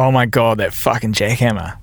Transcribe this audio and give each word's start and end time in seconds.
Oh 0.00 0.10
my 0.10 0.24
god, 0.24 0.56
that 0.58 0.72
fucking 0.72 1.12
jackhammer. 1.12 1.76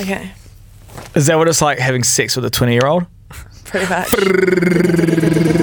Okay, 0.00 0.30
Is 1.16 1.26
that 1.26 1.36
what 1.36 1.48
it's 1.48 1.60
like 1.60 1.80
having 1.80 2.04
sex 2.04 2.36
with 2.36 2.44
a 2.44 2.50
20 2.50 2.72
year 2.74 2.86
old? 2.86 3.06
pretty 3.64 3.88
much. 3.88 5.54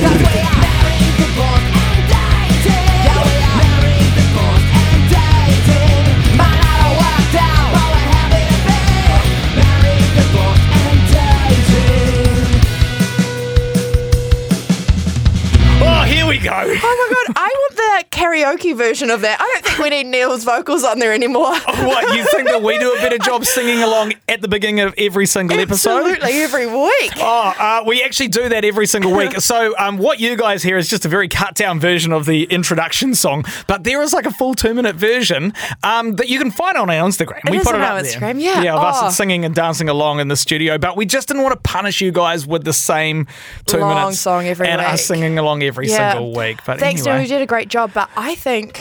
version 18.75 19.09
of 19.09 19.21
that. 19.21 19.39
I 19.39 19.45
we 19.81 19.89
need 19.89 20.05
Neil's 20.07 20.43
vocals 20.43 20.83
on 20.83 20.99
there 20.99 21.13
anymore. 21.13 21.53
Oh, 21.67 21.87
what, 21.87 22.15
you 22.15 22.23
think 22.31 22.47
that 22.47 22.61
we 22.61 22.77
do 22.77 22.93
a 22.93 22.95
better 23.01 23.17
job 23.17 23.43
singing 23.43 23.81
along 23.83 24.13
at 24.29 24.39
the 24.41 24.47
beginning 24.47 24.79
of 24.81 24.93
every 24.97 25.25
single 25.25 25.59
episode? 25.59 25.99
Absolutely 26.11 26.41
every 26.41 26.67
week. 26.67 27.11
Oh, 27.27 27.53
uh, 27.59 27.83
we 27.85 28.03
actually 28.03 28.27
do 28.27 28.47
that 28.49 28.63
every 28.63 28.85
single 28.87 29.15
week. 29.15 29.39
So, 29.41 29.73
um, 29.77 29.97
what 29.97 30.19
you 30.19 30.35
guys 30.37 30.61
hear 30.63 30.77
is 30.77 30.87
just 30.89 31.05
a 31.05 31.07
very 31.09 31.27
cut 31.27 31.55
down 31.55 31.79
version 31.79 32.11
of 32.13 32.25
the 32.25 32.43
introduction 32.43 33.15
song, 33.15 33.43
but 33.67 33.83
there 33.83 34.01
is 34.03 34.13
like 34.13 34.25
a 34.25 34.31
full 34.31 34.53
two 34.53 34.73
minute 34.73 34.95
version 34.95 35.53
um, 35.83 36.13
that 36.17 36.29
you 36.29 36.37
can 36.39 36.51
find 36.51 36.77
on 36.77 36.89
our 36.89 37.07
Instagram. 37.07 37.39
It 37.45 37.51
we 37.51 37.57
put 37.59 37.75
on 37.75 37.81
it 37.81 37.83
our 37.83 37.97
up 37.97 38.03
there. 38.03 38.13
Instagram, 38.19 38.41
yeah. 38.41 38.61
yeah, 38.61 38.73
of 38.75 38.81
Oh. 38.83 39.07
us 39.07 39.17
singing 39.17 39.43
and 39.45 39.55
dancing 39.55 39.89
along 39.89 40.19
in 40.19 40.27
the 40.27 40.35
studio. 40.37 40.77
But 40.77 40.95
we 40.95 41.05
just 41.05 41.27
didn't 41.27 41.43
want 41.43 41.53
to 41.53 41.69
punish 41.69 41.99
you 42.01 42.11
guys 42.11 42.45
with 42.45 42.63
the 42.63 42.73
same 42.73 43.27
two 43.65 43.77
Long 43.77 43.95
minutes 43.95 44.19
song 44.19 44.45
every 44.47 44.67
and 44.67 44.79
week. 44.79 44.87
us 44.89 45.05
singing 45.05 45.37
along 45.39 45.63
every 45.63 45.87
Yeah. 45.89 46.13
single 46.13 46.33
week. 46.35 46.59
But 46.65 46.79
Thanks, 46.79 47.03
Neil. 47.03 47.13
anyway. 47.15 47.23
You 47.27 47.29
did 47.35 47.41
a 47.41 47.45
great 47.47 47.69
job, 47.69 47.91
but 47.93 48.09
I 48.15 48.35
think 48.35 48.79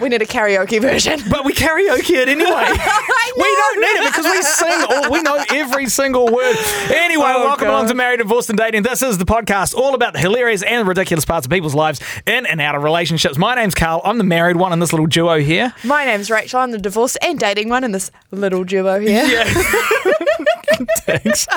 we 0.00 0.08
need 0.08 0.22
a 0.22 0.26
karaoke 0.26 0.80
version. 0.80 1.20
But 1.30 1.44
we 1.44 1.52
karaoke 1.52 2.10
it 2.14 2.28
anyway. 2.28 2.46
we 3.36 3.56
don't 3.56 3.80
need 3.80 4.06
it 4.06 4.12
because 4.12 4.24
we 4.24 4.42
sing 4.42 4.84
all, 4.88 5.10
we 5.10 5.22
know 5.22 5.42
every 5.50 5.86
single 5.86 6.26
word. 6.26 6.56
Anyway, 6.90 7.24
Oh, 7.26 7.44
welcome 7.44 7.66
God. 7.66 7.72
along 7.74 7.88
to 7.88 7.94
Married, 7.94 8.18
Divorced, 8.18 8.50
and 8.50 8.58
Dating. 8.58 8.82
This 8.82 9.02
is 9.02 9.18
the 9.18 9.24
podcast 9.24 9.74
all 9.74 9.94
about 9.94 10.12
the 10.12 10.20
hilarious 10.20 10.62
and 10.62 10.86
ridiculous 10.86 11.24
parts 11.24 11.46
of 11.46 11.50
people's 11.50 11.74
lives 11.74 12.00
in 12.26 12.46
and 12.46 12.60
out 12.60 12.74
of 12.76 12.82
relationships. 12.84 13.36
My 13.36 13.54
name's 13.56 13.74
Carl. 13.74 14.00
I'm 14.04 14.18
the 14.18 14.24
married 14.24 14.56
one 14.56 14.72
in 14.72 14.78
this 14.78 14.92
little 14.92 15.06
duo 15.06 15.38
here. 15.40 15.74
My 15.84 16.04
name's 16.04 16.30
Rachel. 16.30 16.60
I'm 16.60 16.70
the 16.70 16.78
divorced 16.78 17.18
and 17.22 17.38
dating 17.38 17.68
one 17.68 17.82
in 17.84 17.90
this 17.92 18.10
little 18.30 18.62
duo 18.64 19.00
here. 19.00 19.44
Thanks. 21.04 21.48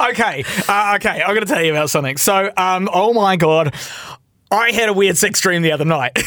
okay, 0.00 0.44
uh, 0.68 0.92
okay. 0.96 1.22
I'm 1.22 1.34
going 1.34 1.40
to 1.40 1.46
tell 1.46 1.62
you 1.62 1.70
about 1.72 1.88
something. 1.90 2.16
So, 2.16 2.52
um, 2.56 2.88
oh 2.92 3.12
my 3.14 3.36
god. 3.36 3.74
I 4.54 4.72
had 4.72 4.88
a 4.88 4.92
weird 4.92 5.16
sex 5.16 5.40
dream 5.40 5.62
the 5.62 5.72
other 5.72 5.84
night. 5.84 6.18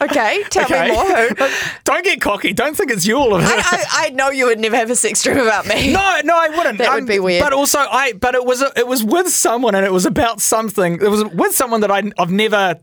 Okay, 0.00 0.42
tell 0.50 0.64
Okay. 0.64 0.90
me 0.90 0.92
more. 0.92 1.48
Don't 1.84 2.04
get 2.04 2.20
cocky. 2.20 2.52
Don't 2.52 2.76
think 2.76 2.90
it's 2.90 3.06
you 3.06 3.16
all 3.16 3.34
of 3.34 3.42
it. 3.42 3.48
I, 3.48 3.84
I, 4.06 4.10
know 4.10 4.30
you 4.30 4.46
would 4.46 4.58
never 4.58 4.76
have 4.76 4.90
a 4.90 4.96
sex 4.96 5.22
dream 5.22 5.38
about 5.38 5.66
me. 5.66 5.92
No, 5.92 6.20
no, 6.24 6.36
I 6.36 6.48
wouldn't. 6.48 6.66
Um, 6.66 6.76
That 6.78 6.94
would 6.94 7.06
be 7.06 7.18
weird. 7.18 7.42
But 7.42 7.52
also, 7.52 7.78
I 7.78 8.12
but 8.12 8.34
it 8.34 8.44
was 8.44 8.62
it 8.76 8.86
was 8.86 9.02
with 9.02 9.28
someone, 9.28 9.74
and 9.74 9.86
it 9.86 9.92
was 9.92 10.04
about 10.04 10.40
something. 10.40 10.94
It 10.94 11.08
was 11.08 11.24
with 11.24 11.54
someone 11.54 11.80
that 11.82 11.90
I, 11.90 12.02
I've 12.18 12.30
never 12.30 12.78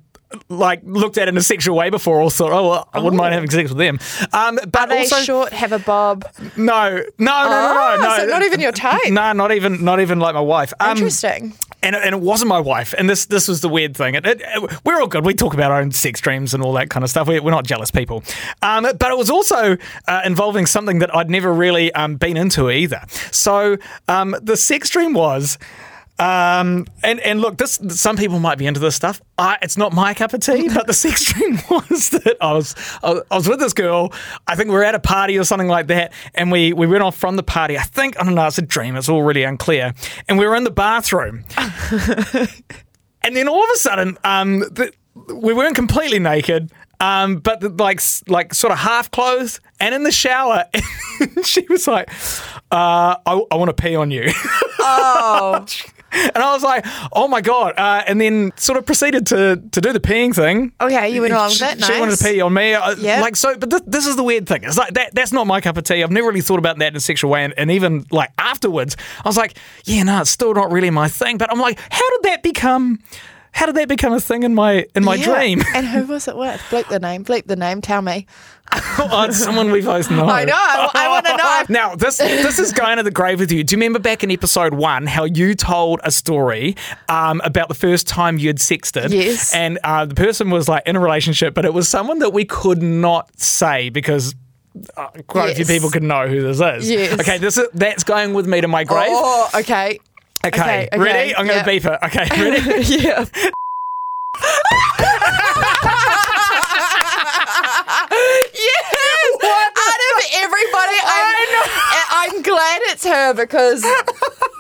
like 0.48 0.82
looked 0.84 1.18
at 1.18 1.28
in 1.28 1.38
a 1.38 1.42
sexual 1.42 1.76
way 1.76 1.90
before, 1.90 2.22
or 2.22 2.30
thought, 2.30 2.52
oh, 2.52 2.70
well, 2.70 2.90
I 2.94 3.00
wouldn't 3.00 3.18
mind 3.20 3.34
having 3.34 3.50
sex 3.50 3.70
with 3.70 3.78
them. 3.80 4.00
Um, 4.32 4.60
but 4.72 4.82
Are 4.82 4.88
they 4.88 5.00
also, 5.00 5.16
short, 5.22 5.54
have 5.54 5.72
a 5.72 5.80
bob? 5.80 6.24
no, 6.56 6.98
no, 6.98 6.98
no, 6.98 7.04
Ah, 7.20 7.96
no, 7.98 8.02
no, 8.04 8.10
no. 8.10 8.18
so 8.18 8.26
not 8.28 8.44
even 8.44 8.60
your 8.60 8.72
type. 8.72 9.10
No, 9.10 9.34
not 9.34 9.52
even, 9.52 9.84
not 9.84 10.00
even 10.00 10.20
like 10.20 10.36
my 10.36 10.42
wife. 10.42 10.72
Um, 10.80 10.98
Interesting. 10.98 11.54
and, 11.82 11.96
and 11.96 12.14
it 12.14 12.22
wasn't 12.22 12.50
my 12.50 12.60
wife. 12.60 12.94
And 12.98 13.10
this 13.10 13.26
this 13.26 13.48
was 13.48 13.62
the 13.62 13.70
weird 13.70 13.98
thing. 13.98 14.16
It, 14.16 14.26
it, 14.26 14.42
it- 14.44 14.86
we're 14.86 15.00
all 15.02 15.08
good. 15.08 15.26
We 15.26 15.34
talk 15.34 15.54
about 15.56 15.72
our 15.72 15.82
own 15.82 15.92
sex 15.92 16.22
dreams 16.22 16.54
and 16.54 16.62
all 16.64 16.74
that 16.74 16.90
kind 16.92 17.04
of 17.04 17.10
stuff. 17.10 17.28
We, 17.28 17.40
we're 17.40 17.52
not 17.52 17.66
jealous 17.66 17.90
people. 17.90 18.24
Um, 18.62 18.84
but 18.84 19.12
it 19.12 19.18
was 19.18 19.30
also 19.32 19.78
uh, 20.08 20.22
involving 20.26 20.66
something 20.68 21.00
that 21.00 21.16
I'd 21.16 21.30
never 21.32 21.52
really 21.52 21.92
um, 21.94 22.18
been 22.18 22.38
into 22.38 22.70
either. 22.70 23.02
So 23.32 23.78
um, 24.08 24.36
the 24.42 24.56
sex 24.58 24.90
dream 24.90 25.14
was. 25.14 25.58
Um, 26.20 26.86
and, 27.02 27.20
and 27.22 27.40
look, 27.40 27.58
this 27.58 27.80
some 27.90 28.18
people 28.18 28.40
might 28.40 28.58
be 28.58 28.66
into 28.68 28.82
this 28.82 28.94
stuff. 28.96 29.22
I, 29.38 29.58
it's 29.62 29.78
not 29.78 29.94
my 29.94 30.14
cup 30.14 30.34
of 30.34 30.42
tea, 30.42 30.68
but 30.68 30.86
the 30.86 30.94
sex 30.94 31.24
dream 31.32 31.54
was 31.70 32.10
that 32.10 32.36
I 32.42 32.52
was 32.54 32.76
I 33.02 33.22
was- 33.32 33.48
with 33.48 33.60
this 33.62 33.72
girl. 33.74 34.12
I 34.46 34.56
think 34.58 34.68
we 34.68 34.76
were 34.76 34.84
at 34.84 34.96
a 34.96 35.00
party 35.00 35.40
or 35.40 35.46
something 35.46 35.70
like 35.70 35.88
that, 35.88 36.12
and 36.36 36.52
we 36.52 36.74
we 36.74 36.88
went 36.88 37.04
off 37.04 37.16
from 37.16 37.38
the 37.38 37.44
party. 37.44 37.78
I 37.78 37.84
think 37.84 38.20
I 38.20 38.26
don't 38.26 38.36
know. 38.36 38.46
It's 38.48 38.58
a 38.58 38.62
dream. 38.62 38.98
It's 38.98 39.08
all 39.08 39.24
really 39.24 39.44
unclear. 39.44 39.94
And 40.28 40.38
we 40.38 40.46
were 40.46 40.56
in 40.56 40.66
the 40.66 40.72
bathroom, 40.72 41.46
and 43.24 43.36
then 43.36 43.48
all 43.48 43.64
of 43.64 43.70
a 43.74 43.78
sudden, 43.78 44.18
um, 44.24 44.60
the, 44.60 44.92
we 45.34 45.54
weren't 45.54 45.76
completely 45.76 46.20
naked, 46.20 46.72
um, 47.00 47.38
but 47.38 47.62
the, 47.62 47.70
like 47.70 48.02
like 48.28 48.54
sort 48.54 48.72
of 48.74 48.80
half 48.80 49.10
clothed, 49.12 49.60
and 49.80 49.96
in 49.96 50.04
the 50.04 50.12
shower. 50.12 50.66
And 51.22 51.46
she 51.46 51.66
was 51.68 51.86
like, 51.86 52.10
uh, 52.72 53.18
"I, 53.26 53.42
I 53.52 53.56
want 53.58 53.68
to 53.68 53.74
pee 53.74 53.94
on 53.98 54.10
you." 54.10 54.32
Oh, 54.80 55.66
And 56.30 56.38
I 56.44 56.54
was 56.54 56.64
like, 56.64 56.86
oh 57.14 57.28
my 57.28 57.42
God. 57.42 57.74
Uh, 57.78 58.04
and 58.08 58.20
then 58.22 58.52
sort 58.56 58.78
of 58.78 58.86
proceeded 58.86 59.26
to, 59.28 59.62
to 59.72 59.82
do 59.82 59.94
the 59.94 60.00
peeing 60.00 60.34
thing. 60.36 60.72
okay, 60.82 61.10
you 61.10 61.22
went 61.22 61.34
along 61.34 61.50
with 61.50 61.60
that. 61.60 61.82
she 61.84 61.90
Nice. 61.90 62.00
wanted 62.00 62.18
to 62.18 62.24
pee 62.24 62.42
on 62.42 62.54
me. 62.54 62.74
Uh, 62.74 62.96
Yeah. 62.98 63.22
Like, 63.22 63.36
so, 63.36 63.56
but 63.58 63.70
this, 63.70 63.82
this 63.88 64.06
is 64.08 64.16
the 64.16 64.24
weird 64.24 64.48
thing. 64.48 64.64
It's 64.64 64.78
like, 64.78 64.94
that, 64.94 65.14
that's 65.16 65.32
not 65.32 65.48
my 65.48 65.62
cup 65.62 65.78
of 65.78 65.84
tea. 65.84 66.04
I've 66.04 66.12
never 66.12 66.28
really 66.28 66.42
thought 66.42 66.60
about 66.60 66.78
that 66.80 66.88
in 66.94 66.96
a 66.96 67.00
sexual 67.00 67.32
way. 67.32 67.44
And, 67.44 67.54
and 67.58 67.72
even 67.72 68.06
like 68.12 68.30
afterwards, 68.38 68.96
I 69.24 69.28
was 69.28 69.38
like, 69.38 69.56
yeah, 69.86 70.04
no, 70.04 70.22
it's 70.22 70.32
still 70.32 70.54
not 70.54 70.72
really 70.72 70.90
my 70.90 71.08
thing. 71.08 71.38
But 71.38 71.52
I'm 71.52 71.60
like, 71.60 71.80
how 71.92 72.10
did 72.12 72.24
that 72.24 72.44
become, 72.44 73.00
how 73.52 73.66
did 73.66 73.76
that 73.76 73.88
become 73.88 74.14
a 74.14 74.20
thing 74.20 74.44
in 74.44 74.54
my, 74.56 74.86
in 74.96 75.04
my 75.04 75.16
Yeah. 75.16 75.26
dream? 75.26 75.64
And 75.74 75.88
who 75.88 76.06
was 76.06 76.28
it 76.28 76.36
with? 76.38 76.62
Bleep 76.70 76.88
the 76.88 77.00
name. 77.00 77.26
Bleep 77.26 77.46
the 77.48 77.56
name. 77.56 77.82
Tell 77.82 78.02
me. 78.02 78.26
oh, 78.72 79.26
it's 79.28 79.38
someone 79.44 79.72
we 79.72 79.82
both 79.82 80.12
know. 80.12 80.28
I 80.28 80.46
know. 80.46 80.54
I, 80.56 80.90
I 80.94 81.08
want 81.10 81.26
to 81.26 81.38
know. 81.38 81.64
Now, 81.70 81.96
this 81.96 82.18
this 82.18 82.60
is 82.60 82.72
going 82.72 82.98
to 82.98 83.04
the 83.04 83.10
grave 83.12 83.40
with 83.40 83.52
you. 83.52 83.64
Do 83.64 83.74
you 83.74 83.78
remember 83.78 83.98
back 83.98 84.24
in 84.24 84.30
episode 84.30 84.76
one 84.76 85.08
how 85.08 85.24
you 85.24 85.56
told 85.56 86.00
a 86.04 86.12
story 86.12 86.76
um, 87.08 87.42
about 87.44 87.68
the 87.68 87.74
first 87.74 88.08
time 88.08 88.38
you 88.38 88.48
had 88.48 88.58
sexted? 88.58 89.10
Yes. 89.10 89.54
And 89.56 89.80
uh, 89.84 90.06
the 90.06 90.14
person 90.16 90.52
was 90.52 90.70
like 90.70 90.84
in 90.86 90.96
a 90.96 91.00
relationship, 91.00 91.56
but 91.56 91.66
it 91.66 91.74
was 91.74 91.88
someone 91.90 92.20
that 92.20 92.32
we 92.32 92.46
could 92.46 92.82
not 92.84 93.30
say 93.40 93.90
because. 93.90 94.36
Uh, 94.96 95.08
quite 95.26 95.50
a 95.52 95.56
few 95.56 95.66
people 95.66 95.90
could 95.90 96.04
know 96.04 96.28
who 96.28 96.44
this 96.44 96.62
is. 96.62 96.90
Yes. 96.90 97.20
Okay, 97.20 97.40
this 97.40 97.58
is 97.58 97.68
that's 97.74 98.04
going 98.04 98.36
with 98.36 98.46
me 98.46 98.62
to 98.62 98.68
my 98.68 98.84
grave. 98.84 99.10
Oh, 99.10 99.50
okay. 99.56 100.00
Okay, 100.46 100.62
okay, 100.62 100.90
okay, 100.94 101.02
ready? 101.02 101.36
I'm 101.36 101.46
going 101.48 101.58
yeah. 101.58 101.64
to 101.64 101.70
beep 101.70 101.86
it. 101.86 102.00
Okay, 102.04 102.28
ready? 102.52 102.96
yeah. 102.96 103.26
yes. 108.54 108.86
Out 109.42 110.00
of 110.00 110.24
everybody, 110.34 110.98
I'm, 111.04 111.70
I'm 112.12 112.42
glad 112.42 112.82
it's 112.86 113.06
her 113.06 113.34
because 113.34 113.84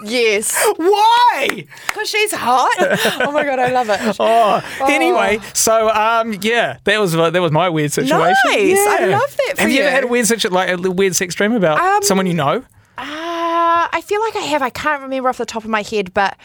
yes, 0.05 0.55
Why? 0.77 1.65
because 1.87 2.09
she's 2.09 2.31
hot. 2.33 2.75
Oh 3.21 3.31
my 3.31 3.43
god, 3.43 3.59
I 3.59 3.71
love 3.71 3.89
it. 3.89 3.99
Oh, 4.19 4.61
anyway, 4.87 5.39
so 5.53 5.89
um, 5.89 6.33
yeah, 6.41 6.77
that 6.83 6.99
was 6.99 7.13
that 7.13 7.33
was 7.41 7.51
my 7.51 7.69
weird 7.69 7.91
situation. 7.91 8.35
Nice. 8.45 8.77
I 8.87 9.05
love 9.05 9.37
that 9.37 9.53
for 9.55 9.61
Have 9.61 9.71
you, 9.71 9.81
ever 9.81 9.91
had 9.91 10.03
a 10.03 10.07
weird 10.07 10.27
situ- 10.27 10.49
like 10.49 10.69
a 10.69 10.91
weird 10.91 11.15
sex 11.15 11.35
dream 11.35 11.53
about 11.53 11.79
Um, 11.79 12.01
someone 12.03 12.25
you 12.27 12.33
know? 12.33 12.63
Uh, 12.99 13.87
I 13.91 14.01
feel 14.05 14.19
like 14.21 14.35
I 14.35 14.41
have. 14.41 14.61
I 14.61 14.69
can't 14.69 15.01
remember 15.01 15.29
off 15.29 15.37
the 15.37 15.45
top 15.45 15.63
of 15.63 15.69
my 15.69 15.81
head, 15.83 16.13
but 16.13 16.37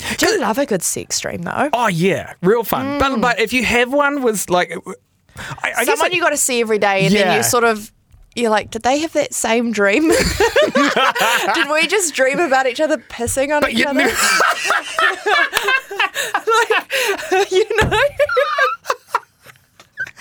I 0.00 0.14
do 0.14 0.38
love 0.40 0.58
a 0.58 0.66
good 0.66 0.82
sex 0.82 1.20
dream 1.20 1.42
though. 1.42 1.70
Oh 1.72 1.88
yeah, 1.88 2.34
real 2.42 2.64
fun. 2.64 2.98
But 2.98 3.20
but 3.20 3.40
if 3.40 3.52
you 3.52 3.64
have 3.64 3.92
one 3.92 4.22
with 4.22 4.48
like, 4.50 4.72
I, 5.36 5.62
I 5.62 5.70
guess 5.70 5.80
Mm. 5.80 5.84
Someone 5.86 6.12
it- 6.12 6.14
you 6.14 6.20
got 6.22 6.30
to 6.30 6.36
see 6.36 6.60
every 6.60 6.78
day, 6.78 7.06
and 7.06 7.14
then 7.14 7.36
you 7.36 7.42
sort 7.42 7.64
of. 7.64 7.92
You're 8.38 8.50
like, 8.50 8.70
did 8.70 8.82
they 8.82 8.98
have 8.98 9.14
that 9.14 9.32
same 9.32 9.72
dream? 9.72 10.10
did 10.10 11.70
we 11.72 11.86
just 11.86 12.14
dream 12.14 12.38
about 12.38 12.66
each 12.66 12.82
other 12.82 12.98
pissing 12.98 13.50
on 13.56 13.66
each 13.70 13.82
other? 13.82 14.00
like, 17.30 17.50
you 17.50 17.64
know? 17.82 17.98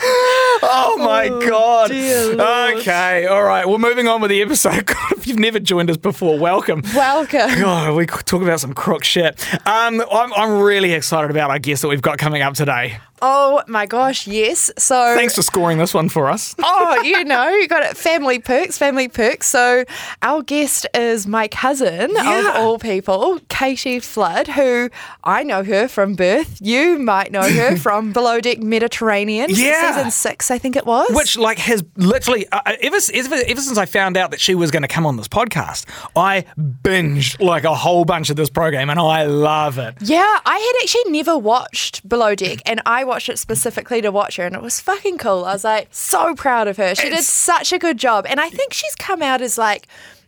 oh 0.64 0.96
my 1.00 1.28
god. 1.46 1.90
dear 1.90 2.36
Lord. 2.36 2.76
Okay, 2.78 3.26
all 3.28 3.44
right. 3.44 3.68
Well, 3.68 3.80
moving 3.80 4.08
on 4.08 4.22
with 4.22 4.30
the 4.30 4.42
episode. 4.42 4.86
If 5.26 5.30
you've 5.30 5.40
never 5.40 5.60
joined 5.60 5.90
us 5.90 5.98
before, 5.98 6.38
welcome. 6.38 6.84
Welcome. 6.94 7.60
God, 7.60 7.96
we 7.98 8.06
talk 8.06 8.44
about 8.44 8.60
some 8.60 8.76
crook 8.76 9.04
shit. 9.04 9.44
Um, 9.66 10.04
I'm, 10.12 10.32
I'm 10.34 10.60
really 10.62 10.94
excited 10.94 11.32
about 11.32 11.50
our 11.50 11.58
guest 11.58 11.82
that 11.82 11.88
we've 11.88 12.00
got 12.00 12.20
coming 12.20 12.44
up 12.44 12.54
today. 12.54 13.00
Oh 13.22 13.64
my 13.68 13.86
gosh, 13.86 14.28
yes. 14.28 14.70
So 14.78 15.16
Thanks 15.16 15.36
for 15.36 15.42
scoring 15.42 15.78
this 15.78 15.94
one 15.94 16.10
for 16.10 16.30
us. 16.30 16.54
oh, 16.62 17.02
you 17.04 17.24
know, 17.24 17.48
you 17.48 17.68
got 17.68 17.82
it. 17.82 17.96
Family 17.98 18.40
perks, 18.40 18.78
family 18.78 19.08
perks. 19.08 19.48
So 19.48 19.86
our 20.22 20.44
guest 20.44 20.86
is 20.94 21.26
my 21.26 21.48
cousin 21.48 22.12
Yeah. 22.14 22.50
of 22.50 22.56
all 22.58 22.78
people, 22.78 23.40
Katie 23.48 24.00
Flood, 24.02 24.50
who 24.50 24.90
I 25.24 25.44
know 25.44 25.64
her 25.64 25.88
from 25.88 26.14
birth. 26.16 26.60
You 26.62 27.00
might 27.00 27.32
know 27.32 27.50
her 27.50 27.78
from 27.78 28.12
Below 28.12 28.42
Deck 28.42 28.60
Mediterranean, 28.60 29.50
Yeah. 29.50 29.94
season 29.96 30.12
six, 30.12 30.52
I 30.52 30.58
think 30.60 30.76
it 30.76 30.86
was. 30.86 31.08
Which 31.12 31.38
like 31.38 31.58
has 31.60 31.84
literally 31.96 32.48
uh, 32.50 32.62
ever, 32.82 32.98
ever 33.14 33.36
ever 33.36 33.62
since 33.62 33.78
I 33.78 33.86
found 33.86 34.18
out 34.18 34.32
that 34.32 34.42
she 34.42 34.56
was 34.56 34.72
going 34.72 34.84
to 34.84 34.90
come 34.90 35.06
on 35.06 35.15
on 35.16 35.18
this 35.18 35.28
podcast. 35.28 35.86
I 36.16 36.46
binged 36.60 37.42
like 37.42 37.64
a 37.64 37.74
whole 37.74 38.06
bunch 38.06 38.30
of 38.30 38.36
this 38.36 38.50
program, 38.50 38.90
and 38.90 39.00
I 39.00 39.24
love 39.24 39.78
it. 39.78 39.96
Yeah, 40.02 40.40
I 40.46 40.58
had 40.58 40.84
actually 40.84 41.12
never 41.12 41.38
watched 41.38 42.08
Below 42.08 42.36
Deck, 42.36 42.62
and 42.66 42.82
I 42.86 43.04
watched 43.04 43.30
it 43.30 43.40
specifically 43.40 44.02
to 44.02 44.12
watch 44.12 44.36
her, 44.36 44.46
and 44.46 44.56
it 44.56 44.62
was 44.62 44.80
fucking 44.80 45.18
cool. 45.18 45.46
I 45.46 45.54
was 45.54 45.64
like 45.64 45.88
so 45.92 46.36
proud 46.36 46.68
of 46.68 46.78
her. 46.78 46.96
She 46.96 47.10
did 47.10 47.24
such 47.24 47.72
a 47.72 47.80
good 47.80 47.98
job, 47.98 48.26
and 48.28 48.40
I 48.40 48.50
think 48.50 48.74
she's 48.74 48.96
come 48.96 49.22
out 49.22 49.42
as 49.42 49.58
like. 49.58 49.88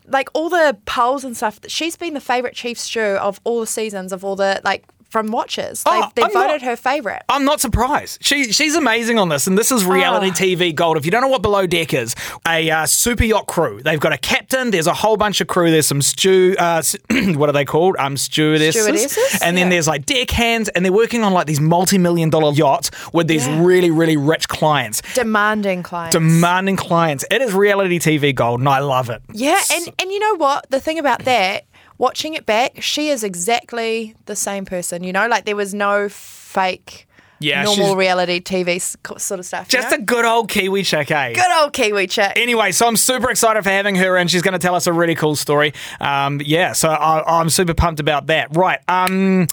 Like 0.10 0.30
all 0.34 0.48
the 0.48 0.78
polls 0.86 1.25
and 1.25 1.36
stuff, 1.36 1.60
she's 1.68 1.98
been 1.98 2.13
the 2.13 2.22
favorite 2.22 2.56
chief 2.56 2.80
stew 2.80 3.01
of 3.01 3.42
all 3.44 3.60
the 3.60 3.68
seasons 3.68 4.13
of 4.13 4.24
all 4.24 4.38
the 4.38 4.62
like 4.63 4.86
from 5.09 5.27
watchers. 5.31 5.83
They, 5.83 5.92
Oh, 5.92 6.09
they 6.15 6.24
I'm 6.24 6.33
not- 6.33 6.48
voted 6.48 6.62
her 6.63 6.75
favorite. 6.75 7.24
I'm 7.30 7.45
not 7.45 7.62
surprised. 7.62 8.19
She 8.24 8.51
she's 8.51 8.75
amazing 8.75 9.18
on 9.19 9.30
this, 9.30 9.48
and 9.48 9.57
this 9.57 9.71
is 9.71 9.86
reality 9.86 10.27
Oh. 10.27 10.31
TV 10.31 10.74
gold. 10.75 10.98
If 10.98 11.06
you 11.06 11.12
don't 11.12 11.21
know 11.21 11.27
what 11.27 11.42
Below 11.42 11.65
Deck 11.68 11.94
is, 11.94 12.15
a 12.48 12.69
uh, 12.69 12.86
super 12.86 13.24
yacht 13.24 13.48
crew. 13.48 13.81
They've 13.83 14.00
got 14.00 14.13
a 14.13 14.18
captain. 14.18 14.71
There's 14.71 14.88
a 14.88 14.94
whole 14.94 15.18
bunch 15.18 15.42
of 15.42 15.48
crew. 15.48 15.71
There's 15.71 15.88
some 15.88 16.01
stew. 16.01 16.56
Uh, 16.59 16.81
what 17.36 17.50
are 17.50 17.54
they 17.54 17.65
called? 17.65 17.95
Um, 18.00 18.18
stewardesses. 18.18 18.81
Stewardesses? 18.83 19.42
And 19.42 19.56
then 19.57 19.68
Yeah. 19.68 19.71
there's 19.71 19.88
like 19.88 20.06
deck 20.06 20.30
hands, 20.31 20.69
and 20.69 20.83
they're 20.83 20.92
working 20.94 21.24
on 21.24 21.33
like 21.33 21.48
these 21.48 21.62
multi-million 21.62 22.30
dollar 22.30 22.54
yachts 22.54 22.92
with 23.13 23.27
these 23.27 23.48
Yeah. 23.48 23.63
really 23.63 23.92
really 23.92 24.18
rich 24.18 24.48
clients, 24.48 25.01
Demanding 25.13 25.83
clients. 25.83 26.13
demanding 26.13 26.75
clients. 26.75 27.25
It 27.31 27.42
is 27.42 27.54
reality 27.54 28.00
TV 28.00 28.33
gold, 28.33 28.59
and 28.59 28.69
I 28.69 28.80
love 28.80 29.09
it. 29.09 29.21
Yeah, 29.33 29.59
and 29.71 29.89
and 30.00 30.12
you 30.12 30.19
know 30.19 30.36
what? 30.36 30.69
The 30.69 30.80
thing 30.80 31.00
about 31.00 31.24
that, 31.25 31.65
watching 31.98 32.34
it 32.34 32.46
back, 32.46 32.82
she 32.82 33.10
is 33.10 33.24
exactly 33.24 34.16
the 34.26 34.36
same 34.36 34.66
person. 34.66 35.04
You 35.04 35.14
know, 35.14 35.28
like 35.28 35.46
there 35.46 35.56
was 35.56 35.74
no 35.74 36.10
fake, 36.10 37.08
Yeah, 37.40 37.64
normal 37.64 37.96
reality 37.96 38.40
TV 38.42 38.80
sort 38.82 39.40
of 39.40 39.46
stuff. 39.46 39.68
you 39.72 39.80
Just 39.80 39.92
know? 39.92 39.98
a 39.98 40.02
good 40.06 40.26
old 40.26 40.50
Kiwi 40.50 40.84
chick, 40.84 41.12
eh? 41.12 41.34
good 41.34 41.62
old 41.62 41.74
Kiwi 41.74 42.08
chick. 42.08 42.34
Anyway, 42.36 42.72
so 42.72 42.88
I'm 42.88 42.98
super 42.98 43.30
excited 43.30 43.64
for 43.64 43.70
having 43.70 43.96
her, 43.96 44.18
and 44.18 44.30
she's 44.30 44.42
going 44.42 44.54
to 44.54 44.60
tell 44.60 44.76
us 44.76 44.88
a 44.88 44.94
really 44.94 45.16
cool 45.16 45.36
story. 45.36 45.74
Um, 46.00 46.42
yeah, 46.44 46.74
so 46.74 46.90
I, 46.90 47.40
I'm 47.40 47.50
super 47.50 47.74
pumped 47.74 48.00
about 48.00 48.28
that. 48.28 48.56
Right, 48.56 48.80
um, 48.88 49.48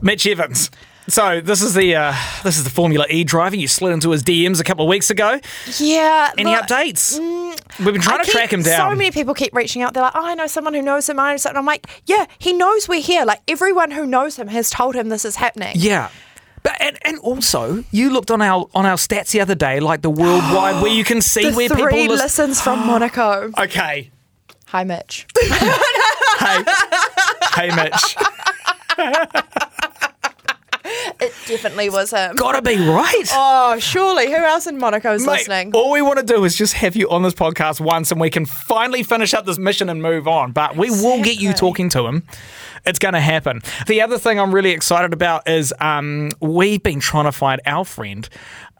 Mitch 0.00 0.26
Evans. 0.26 0.70
So 1.08 1.40
this 1.40 1.62
is 1.62 1.74
the 1.74 1.96
uh, 1.96 2.14
this 2.44 2.58
is 2.58 2.64
the 2.64 2.70
Formula 2.70 3.06
E 3.10 3.24
driver. 3.24 3.56
You 3.56 3.66
slid 3.68 3.92
into 3.92 4.10
his 4.10 4.22
DMs 4.22 4.60
a 4.60 4.64
couple 4.64 4.84
of 4.84 4.88
weeks 4.88 5.10
ago. 5.10 5.40
yeah. 5.78 6.30
Any 6.38 6.52
look, 6.52 6.64
updates? 6.66 7.18
We've 7.78 7.92
been 7.92 8.00
trying 8.00 8.20
I 8.20 8.24
to 8.24 8.30
track 8.30 8.52
him 8.52 8.62
down. 8.62 8.90
So 8.90 8.96
many 8.96 9.10
people 9.10 9.34
keep 9.34 9.52
reaching 9.54 9.82
out. 9.82 9.94
They're 9.94 10.02
like, 10.02 10.12
"Oh, 10.14 10.24
I 10.24 10.34
know 10.34 10.46
someone 10.46 10.74
who 10.74 10.82
knows 10.82 11.08
him." 11.08 11.18
I 11.18 11.32
know 11.32 11.36
someone. 11.38 11.58
I'm 11.58 11.66
like, 11.66 11.88
"Yeah, 12.06 12.26
he 12.38 12.52
knows 12.52 12.88
we're 12.88 13.00
here. 13.00 13.24
Like 13.24 13.40
everyone 13.48 13.90
who 13.90 14.06
knows 14.06 14.36
him 14.36 14.46
has 14.48 14.70
told 14.70 14.94
him 14.94 15.08
this 15.08 15.24
is 15.24 15.36
happening." 15.36 15.72
yeah. 15.76 16.10
But, 16.64 16.80
and, 16.80 16.96
and 17.04 17.18
also, 17.18 17.82
you 17.90 18.10
looked 18.10 18.30
on 18.30 18.40
our 18.40 18.68
on 18.72 18.86
our 18.86 18.96
stats 18.96 19.32
the 19.32 19.40
other 19.40 19.56
day, 19.56 19.80
like 19.80 20.02
the 20.02 20.10
worldwide, 20.10 20.80
where 20.80 20.92
you 20.92 21.02
can 21.02 21.20
see 21.32 21.50
The 21.50 21.56
where 21.56 21.68
three 21.68 21.82
people 21.90 22.14
listen. 22.14 22.18
listens 22.50 22.60
from 22.60 22.78
Monaco. 22.86 23.50
Okay, 23.58 24.12
Hi, 24.66 24.84
Mitch. 24.84 25.26
hey, 25.40 26.64
hey, 27.56 27.70
Mitch, 27.74 28.16
it 31.22 31.32
definitely 31.46 31.88
was 31.90 32.10
him. 32.10 32.34
gotta 32.36 32.62
be 32.62 32.76
right. 32.76 33.24
Oh, 33.32 33.78
surely. 33.78 34.26
Who 34.26 34.36
else 34.36 34.66
in 34.66 34.78
Monaco 34.78 35.12
is 35.14 35.24
Mate, 35.26 35.32
listening? 35.48 35.72
all 35.74 35.90
we 35.92 36.02
want 36.02 36.18
to 36.18 36.24
do 36.24 36.44
is 36.44 36.56
just 36.56 36.74
have 36.74 36.96
you 36.96 37.08
on 37.10 37.22
this 37.22 37.34
podcast 37.34 37.80
once 37.80 38.10
and 38.10 38.20
we 38.20 38.30
can 38.30 38.46
finally 38.46 39.02
finish 39.02 39.32
up 39.34 39.46
this 39.46 39.58
mission 39.58 39.88
and 39.88 40.02
move 40.02 40.26
on. 40.28 40.52
But 40.52 40.76
we 40.76 40.90
will 40.90 41.22
get 41.22 41.40
you 41.40 41.52
talking 41.52 41.88
to 41.90 42.06
him. 42.06 42.24
It's 42.84 42.98
going 42.98 43.14
to 43.14 43.20
happen. 43.20 43.60
The 43.86 44.00
other 44.02 44.18
thing 44.18 44.40
I'm 44.40 44.52
really 44.52 44.72
excited 44.72 45.12
about 45.12 45.48
is 45.48 45.72
um, 45.80 46.30
we've 46.40 46.82
been 46.82 46.98
trying 46.98 47.26
to 47.26 47.32
find 47.32 47.60
our 47.64 47.84
friend, 47.84 48.28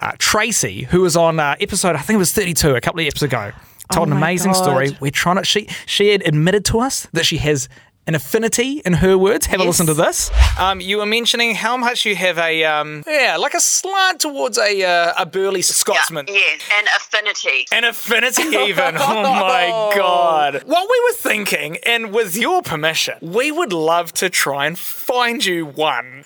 uh, 0.00 0.12
Tracy, 0.18 0.82
who 0.84 1.02
was 1.02 1.16
on 1.16 1.38
uh, 1.38 1.54
episode, 1.60 1.94
I 1.94 2.00
think 2.00 2.16
it 2.16 2.18
was 2.18 2.32
32, 2.32 2.74
a 2.74 2.80
couple 2.80 3.00
of 3.00 3.06
episodes 3.06 3.32
ago. 3.32 3.52
Told 3.92 4.08
an 4.08 4.14
Oh 4.14 4.16
my 4.18 4.26
amazing 4.30 4.52
God. 4.52 4.62
story. 4.62 4.96
We're 5.00 5.12
trying 5.12 5.36
to, 5.36 5.44
she, 5.44 5.68
she 5.86 6.08
had 6.08 6.26
admitted 6.26 6.64
to 6.66 6.80
us 6.80 7.06
that 7.12 7.24
she 7.26 7.36
has 7.38 7.68
an 8.06 8.14
affinity 8.14 8.82
in 8.84 8.94
her 8.94 9.16
words. 9.16 9.46
Have 9.46 9.60
a 9.60 9.64
listen 9.64 9.87
to 9.87 9.94
this. 9.94 10.31
Um, 10.58 10.81
you 10.81 10.99
were 10.99 11.06
mentioning 11.06 11.54
how 11.54 11.76
much 11.76 12.04
you 12.04 12.16
have 12.16 12.38
a, 12.38 12.64
um, 12.64 13.04
yeah, 13.06 13.37
like 13.38 13.54
a 13.54 13.60
slant 13.60 14.20
towards 14.20 14.58
a, 14.58 14.82
uh, 14.82 15.12
a 15.19 15.26
burly 15.26 15.62
Scotsman. 15.62 16.26
Yes, 16.28 16.60
an 16.78 16.84
affinity. 16.96 17.66
An 17.72 17.84
affinity, 17.84 18.43
even. 18.69 18.96
Oh 18.99 19.22
my 19.22 19.93
God. 19.96 20.62
What 20.64 20.88
we 20.90 21.00
were 21.08 21.16
thinking, 21.16 21.78
and 21.84 22.12
with 22.12 22.37
your 22.37 22.62
permission, 22.62 23.19
we 23.20 23.50
would 23.52 23.72
love 23.72 24.12
to 24.14 24.28
try 24.28 24.66
and 24.66 24.78
find 24.78 25.44
you 25.44 25.66
one. 25.66 26.25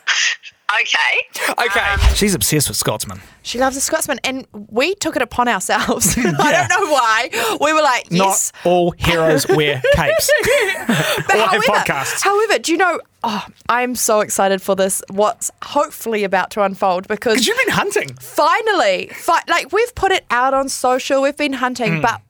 Okay. 0.83 1.65
Okay. 1.67 2.15
She's 2.15 2.35
obsessed 2.35 2.69
with 2.69 2.77
Scotsman. 2.77 3.21
She 3.43 3.59
loves 3.59 3.77
a 3.77 3.81
Scotsman, 3.81 4.19
and 4.25 4.47
we 4.53 4.95
took 4.97 5.15
it 5.17 5.23
upon 5.23 5.47
ourselves. 5.49 6.17
I 6.19 6.23
don't 6.23 6.69
know 6.69 6.91
why. 6.93 7.57
We 7.61 7.73
were 7.73 7.83
like, 7.83 8.07
yes. 8.11 8.53
Not 8.65 8.67
all 8.71 8.91
heroes 8.93 9.47
wear 9.49 9.81
capes. 9.95 10.31
But 10.47 10.49
or 11.37 11.39
have 11.39 11.49
however, 11.51 11.63
podcasts. 11.67 12.23
however, 12.23 12.59
do 12.59 12.73
you 12.73 12.79
know? 12.79 13.01
Oh, 13.23 13.47
I'm 13.69 13.95
so 13.95 14.21
excited 14.21 14.61
for 14.63 14.75
this. 14.77 15.03
What's 15.11 15.51
hopefully 15.63 16.25
about 16.25 16.51
to 16.53 16.63
unfold 16.63 17.09
because 17.09 17.35
Because 17.35 17.47
you've 17.47 17.59
been 17.67 17.75
hunting. 17.75 18.15
finally, 18.21 19.09
fi- 19.13 19.43
like 19.49 19.73
we've 19.73 19.95
put 19.95 20.13
it 20.13 20.25
out 20.31 20.55
on 20.55 20.69
social, 20.69 21.23
we've 21.23 21.37
been 21.37 21.55
hunting, 21.55 21.97
Hmm. 21.97 22.01
but 22.03 22.21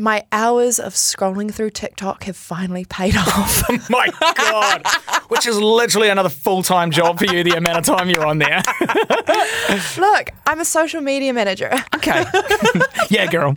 my 0.00 0.24
hours 0.32 0.80
of 0.80 0.94
scrolling 0.94 1.52
through 1.52 1.70
TikTok 1.70 2.24
have 2.24 2.36
finally 2.36 2.84
paid 2.86 3.16
off. 3.16 3.62
My 3.90 4.08
God. 4.36 4.82
Which 5.28 5.46
is 5.46 5.60
literally 5.60 6.08
another 6.08 6.28
full 6.28 6.62
time 6.62 6.90
job 6.90 7.18
for 7.18 7.26
you, 7.26 7.44
the 7.44 7.56
amount 7.56 7.78
of 7.78 7.84
time 7.84 8.08
you're 8.08 8.26
on 8.26 8.38
there. 8.38 8.62
Look, 9.98 10.30
I'm 10.46 10.58
a 10.60 10.64
social 10.64 11.00
media 11.00 11.32
manager. 11.32 11.72
Okay. 11.94 12.24
yeah, 13.10 13.30
girl. 13.30 13.54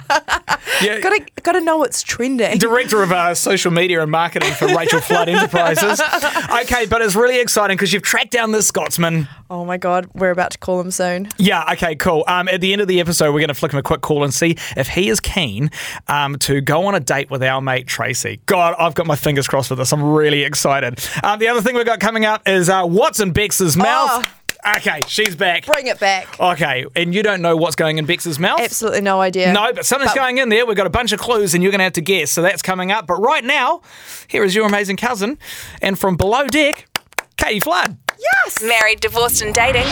Yeah. 0.81 0.99
gotta 0.99 1.25
gotta 1.41 1.61
know 1.61 1.77
what's 1.77 2.03
trending. 2.03 2.57
Director 2.57 3.01
of 3.01 3.11
uh, 3.11 3.33
social 3.33 3.71
media 3.71 4.01
and 4.01 4.11
marketing 4.11 4.51
for 4.53 4.67
Rachel 4.67 4.99
Flood 4.99 5.29
Enterprises. 5.29 6.01
Okay, 6.61 6.85
but 6.85 7.01
it's 7.01 7.15
really 7.15 7.39
exciting 7.39 7.77
because 7.77 7.93
you've 7.93 8.03
tracked 8.03 8.31
down 8.31 8.51
this 8.51 8.67
Scotsman. 8.67 9.27
Oh 9.53 9.63
my 9.63 9.77
god, 9.77 10.09
we're 10.15 10.31
about 10.31 10.49
to 10.53 10.57
call 10.57 10.81
him 10.81 10.89
soon. 10.89 11.29
Yeah, 11.37 11.71
okay, 11.73 11.93
cool. 11.93 12.23
Um, 12.27 12.47
at 12.47 12.59
the 12.59 12.73
end 12.73 12.81
of 12.81 12.87
the 12.87 12.99
episode, 12.99 13.33
we're 13.33 13.39
going 13.39 13.49
to 13.49 13.53
flick 13.53 13.71
him 13.71 13.77
a 13.77 13.83
quick 13.83 14.01
call 14.01 14.23
and 14.23 14.33
see 14.33 14.55
if 14.75 14.87
he 14.87 15.09
is 15.09 15.19
keen 15.19 15.69
um, 16.07 16.37
to 16.39 16.59
go 16.59 16.87
on 16.87 16.95
a 16.95 16.99
date 16.99 17.29
with 17.29 17.43
our 17.43 17.61
mate 17.61 17.85
Tracy. 17.85 18.39
God, 18.47 18.73
I've 18.79 18.95
got 18.95 19.05
my 19.05 19.15
fingers 19.15 19.47
crossed 19.47 19.67
for 19.67 19.75
this. 19.75 19.93
I'm 19.93 20.01
really 20.01 20.41
excited. 20.41 20.99
Um, 21.23 21.37
the 21.37 21.49
other 21.49 21.61
thing 21.61 21.75
we've 21.75 21.85
got 21.85 21.99
coming 21.99 22.25
up 22.25 22.47
is 22.47 22.67
uh, 22.67 22.83
what's 22.85 23.19
in 23.19 23.31
Bex's 23.31 23.77
mouth. 23.77 24.27
Okay, 24.77 25.01
she's 25.05 25.35
back. 25.35 25.67
Bring 25.67 25.85
it 25.85 25.99
back. 25.99 26.39
Okay, 26.39 26.87
and 26.95 27.13
you 27.13 27.21
don't 27.21 27.43
know 27.43 27.55
what's 27.55 27.75
going 27.75 27.99
in 27.99 28.07
Bex's 28.07 28.39
mouth? 28.39 28.59
Absolutely 28.59 29.01
no 29.01 29.21
idea. 29.21 29.53
No, 29.53 29.71
but 29.71 29.85
something's 29.85 30.13
But- 30.13 30.19
going 30.19 30.39
in 30.39 30.49
there. 30.49 30.65
We've 30.65 30.75
got 30.75 30.87
a 30.87 30.89
bunch 30.89 31.11
of 31.11 31.19
clues, 31.19 31.53
and 31.53 31.61
you're 31.61 31.71
going 31.71 31.77
to 31.77 31.83
have 31.83 31.93
to 31.93 32.01
guess. 32.01 32.31
So 32.31 32.41
that's 32.41 32.63
coming 32.63 32.91
up. 32.91 33.05
But 33.05 33.21
right 33.21 33.43
now, 33.43 33.81
here 34.27 34.43
is 34.43 34.55
your 34.55 34.65
amazing 34.65 34.97
cousin, 34.97 35.37
and 35.79 35.99
from 35.99 36.17
below 36.17 36.47
deck, 36.47 36.87
Katie 37.37 37.59
Flood. 37.59 37.97
Yes. 38.23 38.61
Married, 38.63 38.99
divorced, 39.01 39.41
and 39.41 39.53
dating. 39.53 39.87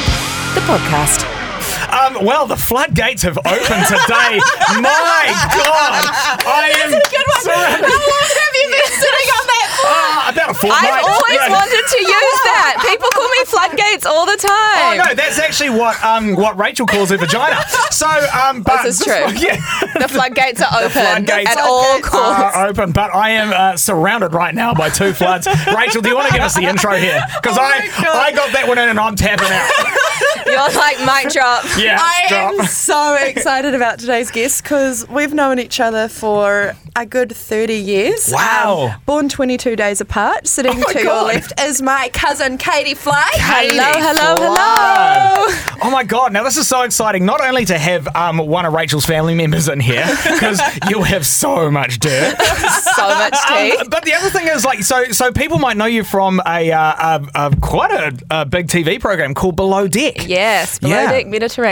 The 0.53 0.61
podcast. 0.61 1.50
Um, 1.91 2.23
well, 2.25 2.47
the 2.47 2.55
floodgates 2.57 3.21
have 3.23 3.37
opened 3.37 3.85
today. 3.87 4.39
My 4.79 5.27
God, 5.51 6.01
I 6.47 6.71
am 6.83 6.91
Good 6.91 7.27
one. 7.27 7.51
How 7.51 7.83
long 7.83 8.27
have 8.31 8.55
you 8.55 8.67
been 8.71 8.91
sitting 8.95 9.27
on 9.35 9.43
that? 9.51 9.67
Ah, 9.83 10.29
about 10.31 10.49
a 10.51 10.53
fortnight. 10.53 10.91
I've 10.91 11.03
always 11.03 11.33
Yeah. 11.35 11.49
wanted 11.49 11.83
to 11.83 11.99
use 11.99 12.39
that. 12.47 12.77
People 12.87 13.09
call 13.11 13.27
me 13.27 13.43
floodgates 13.45 14.05
all 14.05 14.25
the 14.25 14.37
time. 14.37 15.01
Oh 15.01 15.03
no, 15.09 15.13
that's 15.15 15.39
actually 15.39 15.71
what 15.71 16.01
um 16.03 16.35
what 16.35 16.57
Rachel 16.57 16.85
calls 16.85 17.09
her 17.09 17.17
vagina. 17.17 17.57
So 17.91 18.07
um, 18.07 18.61
but 18.63 18.83
This 18.83 18.99
is 19.01 19.05
true. 19.05 19.27
Yeah, 19.35 19.57
The 19.99 20.07
floodgates 20.07 20.61
are 20.61 20.69
open 20.79 20.91
floodgates 20.91 21.49
at 21.51 21.57
all 21.59 21.99
costs. 21.99 22.55
are 22.55 22.67
open, 22.67 22.91
but 22.91 23.13
I 23.13 23.31
am 23.31 23.51
uh, 23.51 23.75
surrounded 23.77 24.33
right 24.33 24.53
now 24.55 24.73
by 24.73 24.89
two 24.89 25.13
floods. 25.13 25.47
Rachel, 25.75 26.01
do 26.01 26.09
you 26.09 26.15
want 26.15 26.27
to 26.27 26.33
give 26.33 26.43
us 26.43 26.55
the 26.55 26.63
intro 26.65 26.93
here? 26.95 27.21
Because 27.41 27.57
Oh 27.59 27.61
I 27.61 27.87
God. 28.01 28.15
I 28.15 28.31
got 28.31 28.51
that 28.53 28.67
one 28.67 28.77
in 28.77 28.87
and 28.89 28.99
I'm 28.99 29.15
tapping 29.15 29.47
out. 29.51 29.69
You're 30.45 30.57
like 30.79 30.99
mic 30.99 31.31
drop. 31.33 31.63
Yeah, 31.81 31.97
I 31.99 32.27
am 32.29 32.65
so 32.67 33.15
excited 33.15 33.73
about 33.73 33.99
today's 33.99 34.29
guest 34.29 34.63
because 34.63 35.07
we've 35.09 35.33
known 35.33 35.57
each 35.59 35.79
other 35.79 36.07
for 36.07 36.73
a 36.95 37.05
good 37.05 37.35
30 37.35 37.73
years. 37.75 38.29
Wow. 38.31 38.91
Um, 38.93 39.01
born 39.05 39.29
22 39.29 39.75
days 39.75 39.99
apart. 40.01 40.45
Sitting 40.47 40.73
Oh 40.75 40.91
to 40.91 41.01
your 41.01 41.23
left 41.23 41.59
is 41.61 41.81
my 41.81 42.09
cousin 42.13 42.57
Katie 42.57 42.93
Fly. 42.93 43.27
Katie 43.33 43.75
Hello, 43.77 43.91
hello, 43.93 44.35
Flood. 44.37 45.51
hello. 45.51 45.77
Oh 45.83 45.89
my 45.89 46.03
god! 46.03 46.31
Now 46.31 46.43
this 46.43 46.57
is 46.57 46.67
so 46.67 46.83
exciting. 46.83 47.25
Not 47.25 47.41
only 47.41 47.65
to 47.65 47.77
have 47.79 48.07
um, 48.15 48.37
one 48.37 48.65
of 48.65 48.73
Rachel's 48.73 49.05
family 49.05 49.33
members 49.33 49.67
in 49.67 49.79
here 49.79 50.05
because 50.23 50.61
you 50.89 51.01
have 51.01 51.25
so 51.25 51.71
much 51.71 51.97
dirt, 51.99 52.35
So 52.95 53.07
much 53.07 53.35
tea. 53.47 53.71
Um, 53.77 53.87
but 53.89 54.03
the 54.05 54.13
other 54.13 54.29
thing 54.29 54.47
is 54.47 54.63
like 54.63 54.83
so 54.83 55.05
so 55.05 55.31
people 55.31 55.57
might 55.57 55.77
know 55.77 55.85
you 55.85 56.03
from 56.03 56.39
a, 56.45 56.71
uh, 56.71 57.19
a, 57.35 57.47
a 57.47 57.55
quite 57.59 57.91
a, 57.91 58.13
a 58.41 58.45
big 58.45 58.67
TV 58.67 58.99
program 58.99 59.33
called 59.33 59.55
Below 59.55 59.87
Deck. 59.87 60.27
Yes, 60.27 60.77
below 60.77 60.93
Yeah. 60.95 61.11
deck 61.11 61.25
Mediterranean. 61.27 61.70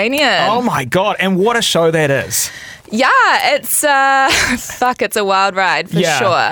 Oh 0.49 0.61
my 0.61 0.85
god! 0.85 1.17
And 1.19 1.37
what 1.37 1.57
a 1.57 1.61
show 1.61 1.91
that 1.91 2.09
is. 2.11 2.49
Yeah, 2.91 3.55
it's 3.55 3.83
uh, 3.83 4.29
fuck, 4.57 5.01
it's 5.01 5.15
a 5.15 5.23
wild 5.23 5.55
ride 5.55 5.89
for 5.89 5.95
sure. 6.01 6.01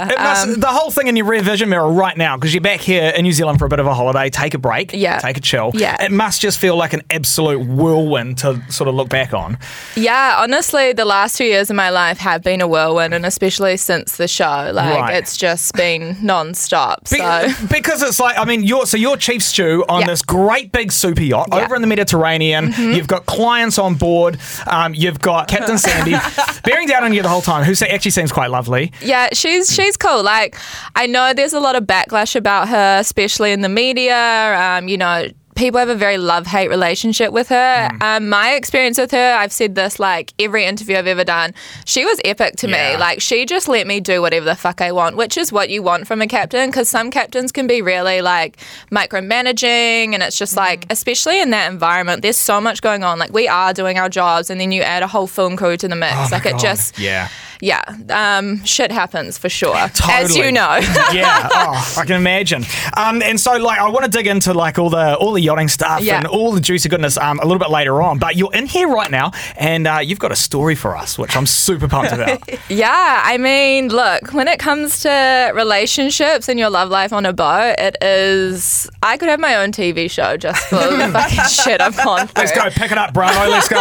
It 0.09 0.17
must, 0.19 0.47
Um, 0.47 0.59
the 0.59 0.67
whole 0.67 0.91
thing 0.91 1.07
in 1.07 1.15
your 1.15 1.25
rear 1.25 1.41
vision 1.41 1.69
mirror 1.69 1.89
right 1.91 2.15
now, 2.17 2.35
because 2.37 2.53
you're 2.53 2.61
back 2.61 2.79
here 2.81 3.09
in 3.15 3.23
New 3.23 3.31
Zealand 3.33 3.59
for 3.59 3.65
a 3.65 3.69
bit 3.69 3.79
of 3.79 3.87
a 3.87 3.93
holiday, 3.93 4.29
take 4.29 4.53
a 4.53 4.57
break, 4.57 4.91
Yeah. 4.93 5.17
take 5.19 5.37
a 5.37 5.41
chill. 5.41 5.71
Yeah. 5.73 6.01
It 6.03 6.11
must 6.11 6.41
just 6.41 6.59
feel 6.59 6.75
like 6.75 6.93
an 6.93 7.01
absolute 7.11 7.65
whirlwind 7.67 8.37
to 8.39 8.61
sort 8.69 8.87
of 8.87 8.95
look 8.95 9.09
back 9.09 9.33
on. 9.33 9.57
yeah, 9.95 10.35
honestly, 10.39 10.93
the 10.93 11.05
last 11.05 11.37
two 11.37 11.45
years 11.45 11.69
of 11.69 11.75
my 11.75 11.89
life 11.89 12.17
have 12.19 12.43
been 12.43 12.61
a 12.61 12.67
whirlwind, 12.67 13.13
and 13.13 13.25
especially 13.25 13.77
since 13.77 14.17
the 14.17 14.27
show, 14.27 14.71
like 14.73 14.99
Right. 14.99 15.15
it's 15.15 15.37
just 15.37 15.73
been 15.73 16.17
non-stop. 16.21 17.09
Be- 17.09 17.17
So 17.17 17.47
because 17.71 18.01
it's 18.03 18.19
like, 18.19 18.37
I 18.37 18.45
mean, 18.45 18.63
you're 18.63 18.85
so 18.85 18.97
you're 18.97 19.17
chief 19.17 19.41
stew 19.43 19.83
on 19.89 20.01
Yeah. 20.01 20.07
this 20.07 20.21
great 20.21 20.71
big 20.71 20.91
super 20.91 21.21
yacht 21.23 21.47
Yeah. 21.51 21.55
Mm-hmm. 21.57 21.65
over 21.65 21.75
in 21.75 21.81
the 21.81 21.87
Mediterranean. 21.87 22.73
You've 22.77 23.07
got 23.07 23.25
clients 23.25 23.77
on 23.79 23.95
board. 23.95 24.37
Um, 24.67 24.93
you've 24.93 25.19
got 25.19 25.47
Captain 25.47 25.77
Sandy 25.77 26.15
bearing 26.63 26.87
down 26.87 27.03
on 27.03 27.13
you 27.13 27.21
the 27.21 27.29
whole 27.29 27.41
time, 27.41 27.63
who 27.63 27.73
actually 27.85 28.11
seems 28.11 28.31
quite 28.31 28.49
lovely. 28.49 28.91
Yeah, 29.01 29.29
she's 29.33 29.73
she's 29.73 29.97
cool. 29.97 30.23
Like 30.23 30.55
I 30.95 31.07
know 31.07 31.33
there's 31.33 31.53
a 31.53 31.59
lot 31.59 31.75
of 31.75 31.83
backlash 31.83 32.35
about 32.35 32.69
her, 32.69 32.97
especially 32.99 33.51
in 33.51 33.61
the 33.61 33.69
media. 33.69 34.55
Um, 34.59 34.87
you 34.87 34.97
know, 34.97 35.27
people 35.57 35.79
have 35.79 35.89
a 35.89 35.95
very 35.95 36.17
love 36.17 36.47
hate 36.47 36.69
relationship 36.69 37.31
with 37.33 37.49
her. 37.49 37.89
Um, 37.99 38.29
my 38.29 38.53
experience 38.53 38.97
with 38.97 39.11
her, 39.11 39.33
I've 39.33 39.51
said 39.51 39.75
this 39.75 39.99
like 39.99 40.33
every 40.39 40.63
interview 40.65 40.95
I've 40.95 41.07
ever 41.07 41.23
done. 41.23 41.53
She 41.85 42.05
was 42.05 42.21
epic 42.23 42.55
to 42.57 42.69
Yeah. 42.69 42.93
me. 42.93 42.97
Like 42.97 43.19
she 43.21 43.45
just 43.45 43.67
let 43.67 43.87
me 43.87 43.99
do 43.99 44.21
whatever 44.21 44.45
the 44.45 44.55
fuck 44.55 44.79
I 44.81 44.91
want, 44.91 45.17
which 45.17 45.35
is 45.37 45.51
what 45.51 45.69
you 45.69 45.81
want 45.83 46.07
from 46.07 46.21
a 46.21 46.27
captain. 46.27 46.69
Because 46.69 46.87
some 46.87 47.11
captains 47.11 47.51
can 47.51 47.67
be 47.67 47.81
really 47.81 48.21
like 48.21 48.57
micromanaging, 48.91 50.13
and 50.13 50.21
it's 50.23 50.37
just 50.37 50.55
like, 50.55 50.85
especially 50.89 51.41
in 51.41 51.49
that 51.49 51.71
environment, 51.71 52.21
there's 52.21 52.37
so 52.37 52.61
much 52.61 52.81
going 52.81 53.03
on. 53.03 53.19
Like 53.19 53.33
we 53.33 53.47
are 53.47 53.73
doing 53.73 53.97
our 53.97 54.09
jobs, 54.09 54.49
and 54.49 54.61
then 54.61 54.71
you 54.71 54.81
add 54.83 55.03
a 55.03 55.07
whole 55.07 55.27
film 55.27 55.57
crew 55.57 55.75
to 55.77 55.87
the 55.87 55.95
mix. 55.95 56.13
Oh 56.15 56.27
like 56.31 56.45
it 56.45 56.57
just 56.59 56.99
yeah. 56.99 57.29
Yeah, 57.61 57.81
um, 58.09 58.63
shit 58.63 58.91
happens 58.91 59.37
for 59.37 59.49
sure, 59.49 59.75
as 60.09 60.35
you 60.35 60.51
know. 60.51 60.77
yeah, 61.13 61.49
oh, 61.51 61.95
I 61.97 62.05
can 62.05 62.15
imagine. 62.15 62.63
Um, 62.95 63.21
and 63.21 63.39
so, 63.39 63.53
like, 63.57 63.79
I 63.79 63.89
want 63.89 64.05
to 64.05 64.11
dig 64.11 64.27
into 64.27 64.53
like 64.53 64.77
all 64.79 64.89
the 64.89 65.15
all 65.15 65.31
the 65.33 65.41
yachting 65.41 65.67
stuff 65.67 66.01
Yeah. 66.01 66.17
and 66.17 66.27
all 66.27 66.51
the 66.51 66.59
juicy 66.61 66.89
goodness 66.89 67.17
um, 67.17 67.39
a 67.39 67.43
little 67.45 67.59
bit 67.59 67.69
later 67.69 68.01
on. 68.01 68.19
But 68.19 68.35
you're 68.35 68.53
in 68.53 68.65
here 68.67 68.87
right 68.87 69.09
now, 69.09 69.31
and 69.57 69.87
uh, 69.87 69.99
you've 69.99 70.19
got 70.19 70.31
a 70.31 70.35
story 70.35 70.75
for 70.75 70.95
us, 70.95 71.17
which 71.17 71.35
I'm 71.35 71.45
super 71.45 71.87
pumped 71.87 72.11
about. 72.11 72.41
yeah, 72.69 73.21
I 73.23 73.37
mean, 73.37 73.89
look, 73.89 74.33
when 74.33 74.47
it 74.47 74.59
comes 74.59 75.01
to 75.01 75.51
relationships 75.55 76.47
and 76.49 76.59
your 76.59 76.69
love 76.69 76.89
life 76.89 77.11
on 77.13 77.25
a 77.25 77.33
boat, 77.33 77.75
it 77.77 77.95
is. 78.01 78.89
I 79.01 79.17
could 79.17 79.29
have 79.29 79.39
my 79.39 79.55
own 79.55 79.71
TV 79.71 80.09
show 80.09 80.37
just 80.37 80.61
for 80.67 80.75
the 80.97 81.09
fucking 81.11 81.45
shit 81.49 81.81
I've 81.81 81.95
gone 81.97 82.27
through. 82.27 82.43
let's 82.43 82.51
go, 82.55 82.69
pick 82.69 82.91
it 82.91 82.97
up, 82.97 83.13
Bravo. 83.13 83.49
Let's 83.49 83.67
go. 83.67 83.77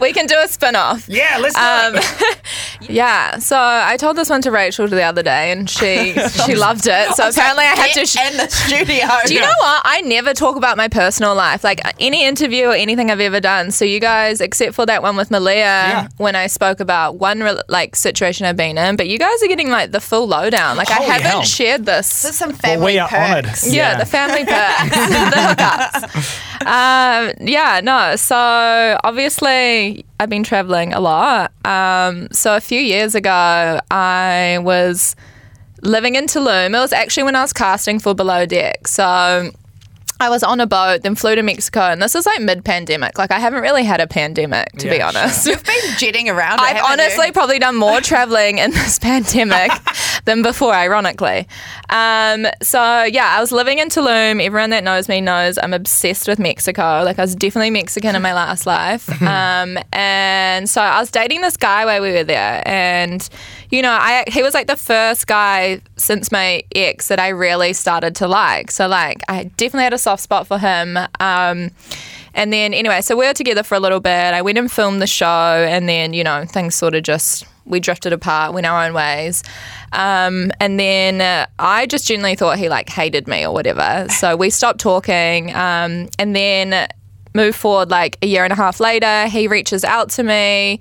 We 0.00 0.12
can 0.12 0.26
do 0.26 0.36
a 0.42 0.48
spin 0.48 0.76
off. 0.76 1.08
Yeah, 1.08 1.38
let's. 1.40 1.56
Um, 1.56 1.96
yeah, 2.82 3.38
so 3.38 3.56
I 3.58 3.96
told 3.96 4.16
this 4.16 4.30
one 4.30 4.42
to 4.42 4.50
Rachel 4.50 4.88
the 4.88 5.02
other 5.02 5.22
day, 5.22 5.52
and 5.52 5.68
she 5.68 6.14
she 6.46 6.54
loved 6.54 6.86
it. 6.86 7.14
So 7.14 7.28
apparently, 7.28 7.64
I 7.64 7.74
had 7.76 7.92
to. 7.94 8.06
Sh- 8.06 8.16
in 8.20 8.36
the 8.36 8.48
studio. 8.48 9.06
Do 9.26 9.34
you 9.34 9.40
know 9.40 9.46
what? 9.60 9.82
I 9.84 10.00
never 10.02 10.34
talk 10.34 10.56
about 10.56 10.76
my 10.76 10.88
personal 10.88 11.34
life, 11.34 11.62
like 11.64 11.80
any 12.00 12.24
interview 12.24 12.66
or 12.68 12.72
anything 12.74 13.10
I've 13.10 13.20
ever 13.20 13.40
done. 13.40 13.70
So 13.70 13.84
you 13.84 14.00
guys, 14.00 14.40
except 14.40 14.74
for 14.74 14.84
that 14.86 15.02
one 15.02 15.16
with 15.16 15.30
Malia, 15.30 15.56
Yeah. 15.60 16.08
when 16.18 16.36
I 16.36 16.46
spoke 16.48 16.80
about 16.80 17.16
one 17.16 17.40
re- 17.40 17.60
like 17.68 17.96
situation 17.96 18.46
I've 18.46 18.56
been 18.56 18.76
in, 18.78 18.96
but 18.96 19.08
you 19.08 19.18
guys 19.18 19.42
are 19.42 19.46
getting 19.48 19.70
like 19.70 19.90
the 19.92 20.00
full 20.00 20.26
lowdown. 20.26 20.76
Like 20.76 20.90
I 20.90 21.00
haven't 21.02 21.26
hell. 21.26 21.42
shared 21.42 21.86
this. 21.86 22.22
This 22.22 22.32
is 22.32 22.36
some 22.38 22.50
well, 22.50 22.58
family 22.58 22.84
we 22.94 22.98
are 22.98 23.08
honoured. 23.08 23.44
perks. 23.46 23.72
yeah, 23.72 23.98
the 23.98 24.06
family 24.06 24.44
perks, 24.44 24.90
the 25.08 26.04
hookups. 26.04 26.60
Um, 26.66 27.46
yeah, 27.46 27.80
no. 27.82 28.16
So 28.16 28.98
obviously, 29.04 30.04
I've 30.20 30.28
been 30.28 30.42
traveling 30.44 30.92
a 30.92 31.00
lot. 31.00 31.50
Um, 31.64 32.28
so 32.30 32.54
a 32.54 32.60
few 32.60 32.78
years 32.78 33.14
ago, 33.14 33.80
I 33.90 34.58
was 34.60 35.16
living 35.82 36.14
in 36.14 36.26
Tulum. 36.26 36.76
It 36.76 36.78
was 36.78 36.92
actually 36.92 37.22
when 37.22 37.36
I 37.36 37.40
was 37.40 37.54
casting 37.54 37.98
for 37.98 38.14
Below 38.14 38.44
Deck. 38.44 38.86
So 38.86 39.50
I 40.22 40.28
was 40.28 40.42
on 40.42 40.60
a 40.60 40.66
boat, 40.66 41.00
then 41.04 41.14
flew 41.14 41.34
to 41.36 41.42
Mexico, 41.42 41.80
and 41.80 42.02
this 42.02 42.14
is 42.14 42.26
like 42.26 42.42
mid-pandemic. 42.42 43.16
Like 43.16 43.30
I 43.30 43.38
haven't 43.38 43.62
really 43.62 43.82
had 43.84 44.02
a 44.02 44.06
pandemic, 44.06 44.70
to 44.72 44.90
be 44.90 44.96
Yeah, 44.96 45.08
honest. 45.08 45.46
You've 45.46 45.64
been 45.64 45.96
jetting 45.96 46.28
around. 46.28 46.60
I've 46.60 46.84
honestly 46.84 47.28
you? 47.28 47.32
probably 47.32 47.58
done 47.58 47.76
more 47.76 48.00
traveling 48.02 48.58
in 48.58 48.72
this 48.72 48.98
pandemic 48.98 49.70
than 50.30 50.42
before, 50.42 50.72
ironically. 50.72 51.48
Um, 51.88 52.46
so 52.62 53.02
yeah, 53.02 53.34
I 53.36 53.40
was 53.40 53.50
living 53.50 53.78
in 53.78 53.88
Tulum. 53.88 54.42
Everyone 54.42 54.70
that 54.70 54.84
knows 54.84 55.08
me 55.08 55.20
knows 55.20 55.58
I'm 55.58 55.74
obsessed 55.74 56.28
with 56.28 56.38
Mexico. 56.38 57.02
Like 57.04 57.18
I 57.18 57.22
was 57.22 57.34
definitely 57.34 57.70
Mexican 57.70 58.14
in 58.14 58.22
my 58.22 58.32
last 58.34 58.66
life. 58.66 59.08
Um, 59.30 59.78
and 59.92 60.68
so 60.68 60.80
I 60.80 60.98
was 60.98 61.10
dating 61.10 61.40
this 61.40 61.56
guy 61.56 61.84
while 61.84 62.02
we 62.02 62.10
were 62.12 62.24
there, 62.24 62.62
and 62.66 63.28
you 63.70 63.80
know, 63.80 63.92
I 63.92 64.24
he 64.26 64.42
was 64.42 64.54
like 64.54 64.66
the 64.66 64.76
first 64.76 65.26
guy 65.26 65.80
since 65.96 66.32
my 66.32 66.62
ex 66.74 67.08
that 67.08 67.20
I 67.20 67.28
really 67.28 67.72
started 67.72 68.16
to 68.16 68.26
like. 68.26 68.70
So 68.70 68.88
like, 68.88 69.22
I 69.28 69.44
definitely 69.44 69.84
had 69.84 69.92
a 69.92 69.98
soft 69.98 70.22
spot 70.22 70.46
for 70.46 70.58
him. 70.58 70.96
Um, 71.20 71.70
and 72.34 72.52
then 72.52 72.74
anyway, 72.74 73.02
so 73.02 73.16
we 73.16 73.26
were 73.26 73.34
together 73.34 73.62
for 73.62 73.76
a 73.76 73.80
little 73.80 74.00
bit. 74.00 74.34
I 74.34 74.42
went 74.42 74.58
and 74.58 74.70
filmed 74.70 75.00
the 75.00 75.06
show, 75.06 75.26
and 75.68 75.88
then 75.88 76.12
you 76.12 76.24
know 76.24 76.44
things 76.44 76.74
sort 76.74 76.94
of 76.94 77.02
just 77.02 77.44
we 77.64 77.80
drifted 77.80 78.12
apart, 78.12 78.54
went 78.54 78.66
our 78.66 78.84
own 78.84 78.94
ways. 78.94 79.42
Um, 79.92 80.50
and 80.60 80.78
then 80.78 81.20
uh, 81.20 81.46
I 81.58 81.86
just 81.86 82.06
genuinely 82.06 82.36
thought 82.36 82.58
he 82.58 82.68
like 82.68 82.88
hated 82.88 83.26
me 83.28 83.46
or 83.46 83.52
whatever. 83.52 84.06
So 84.10 84.36
we 84.36 84.50
stopped 84.50 84.80
talking. 84.80 85.54
Um, 85.54 86.08
and 86.18 86.34
then 86.34 86.88
move 87.34 87.54
forward 87.54 87.90
like 87.90 88.18
a 88.22 88.26
year 88.26 88.44
and 88.44 88.52
a 88.52 88.56
half 88.56 88.80
later, 88.80 89.26
he 89.28 89.46
reaches 89.48 89.84
out 89.84 90.10
to 90.10 90.22
me. 90.22 90.80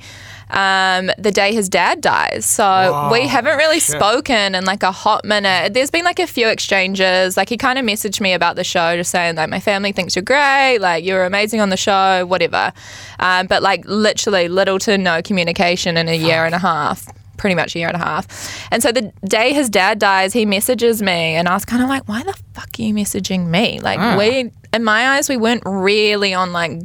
Um, 0.52 1.12
the 1.18 1.32
day 1.32 1.54
his 1.54 1.70
dad 1.70 2.02
dies. 2.02 2.46
So 2.46 3.10
we 3.12 3.28
haven't 3.28 3.58
really 3.58 3.80
spoken 3.80 4.56
in 4.56 4.66
like 4.66 4.84
a 4.84 4.92
hot 4.92 5.24
minute. 5.24 5.74
There's 5.74 5.92
been 5.92 6.06
like 6.06 6.20
a 6.20 6.28
few 6.28 6.48
exchanges. 6.48 7.38
Like 7.38 7.50
he 7.50 7.58
kind 7.58 7.78
of 7.78 7.86
messaged 7.86 8.20
me 8.20 8.34
about 8.34 8.56
the 8.56 8.64
show, 8.64 8.96
just 8.96 9.12
saying 9.12 9.36
like 9.36 9.50
my 9.50 9.60
family 9.60 9.92
thinks 9.92 10.16
you're 10.16 10.24
great, 10.24 10.80
like 10.80 11.04
you're 11.04 11.26
amazing 11.26 11.62
on 11.62 11.70
the 11.70 11.78
show, 11.78 12.26
whatever. 12.26 12.74
Um, 13.20 13.48
but 13.48 13.62
like 13.62 13.84
literally 13.86 14.48
little 14.48 14.80
to 14.80 14.98
no 14.98 15.22
communication 15.22 15.98
in 15.98 16.08
a 16.10 16.18
year 16.18 16.46
and 16.46 16.56
a 16.56 16.60
half. 16.60 17.06
Pretty 17.38 17.56
much 17.56 17.74
a 17.76 17.80
year 17.80 17.88
and 17.88 17.96
a 17.96 18.04
half. 18.04 18.68
And 18.70 18.84
so 18.84 18.92
the 18.92 19.14
day 19.24 19.54
his 19.54 19.70
dad 19.70 19.98
dies, 19.98 20.34
he 20.34 20.46
messages 20.46 21.02
me, 21.02 21.36
and 21.36 21.48
I 21.48 21.54
was 21.54 21.64
kind 21.64 21.82
of 21.82 21.88
like, 21.88 22.06
why 22.06 22.22
the 22.22 22.34
fuck 22.54 22.70
are 22.78 22.82
you 22.82 22.94
messaging 22.94 23.48
me? 23.48 23.80
Like, 23.80 23.98
we, 24.18 24.52
in 24.74 24.84
my 24.84 25.12
eyes, 25.12 25.30
we 25.30 25.38
weren't 25.38 25.64
really 25.66 26.34
on 26.34 26.52
like 26.52 26.82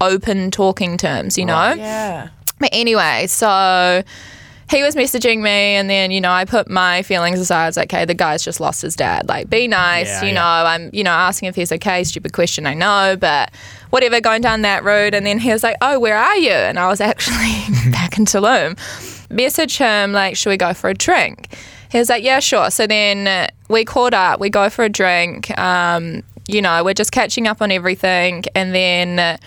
open 0.00 0.50
talking 0.50 0.96
terms, 0.96 1.36
you 1.36 1.44
know? 1.44 1.74
Yeah. 1.74 2.30
But 2.58 2.70
anyway, 2.72 3.26
so 3.28 4.02
he 4.70 4.82
was 4.82 4.94
messaging 4.94 5.40
me, 5.40 5.50
and 5.50 5.88
then 5.88 6.10
you 6.10 6.20
know 6.20 6.30
I 6.30 6.44
put 6.44 6.68
my 6.68 7.02
feelings 7.02 7.40
aside. 7.40 7.64
I 7.64 7.66
was 7.66 7.76
like, 7.76 7.92
okay, 7.92 8.04
the 8.04 8.14
guy's 8.14 8.42
just 8.42 8.60
lost 8.60 8.82
his 8.82 8.94
dad. 8.94 9.28
Like, 9.28 9.48
be 9.48 9.66
nice. 9.66 10.08
Yeah, 10.08 10.22
you 10.22 10.28
yeah. 10.28 10.34
know, 10.34 10.68
I'm 10.68 10.90
you 10.92 11.02
know 11.02 11.10
asking 11.10 11.48
if 11.48 11.54
he's 11.54 11.72
okay. 11.72 12.04
Stupid 12.04 12.32
question, 12.32 12.66
I 12.66 12.74
know, 12.74 13.16
but 13.18 13.50
whatever. 13.90 14.20
Going 14.20 14.42
down 14.42 14.62
that 14.62 14.84
road, 14.84 15.14
and 15.14 15.24
then 15.24 15.38
he 15.38 15.52
was 15.52 15.62
like, 15.62 15.76
oh, 15.80 15.98
where 15.98 16.16
are 16.16 16.36
you? 16.36 16.50
And 16.50 16.78
I 16.78 16.88
was 16.88 17.00
actually 17.00 17.36
back 17.90 18.18
in 18.18 18.26
Tulum. 18.26 18.78
Message 19.30 19.78
him 19.78 20.12
like, 20.12 20.36
should 20.36 20.50
we 20.50 20.56
go 20.56 20.74
for 20.74 20.90
a 20.90 20.94
drink? 20.94 21.54
He 21.90 21.98
was 21.98 22.10
like, 22.10 22.22
yeah, 22.22 22.40
sure. 22.40 22.70
So 22.70 22.86
then 22.86 23.48
we 23.68 23.84
caught 23.84 24.12
up. 24.12 24.40
We 24.40 24.50
go 24.50 24.68
for 24.68 24.84
a 24.84 24.90
drink. 24.90 25.56
Um, 25.58 26.22
you 26.46 26.60
know, 26.60 26.84
we're 26.84 26.94
just 26.94 27.12
catching 27.12 27.46
up 27.46 27.62
on 27.62 27.70
everything, 27.70 28.44
and 28.54 28.74
then. 28.74 29.38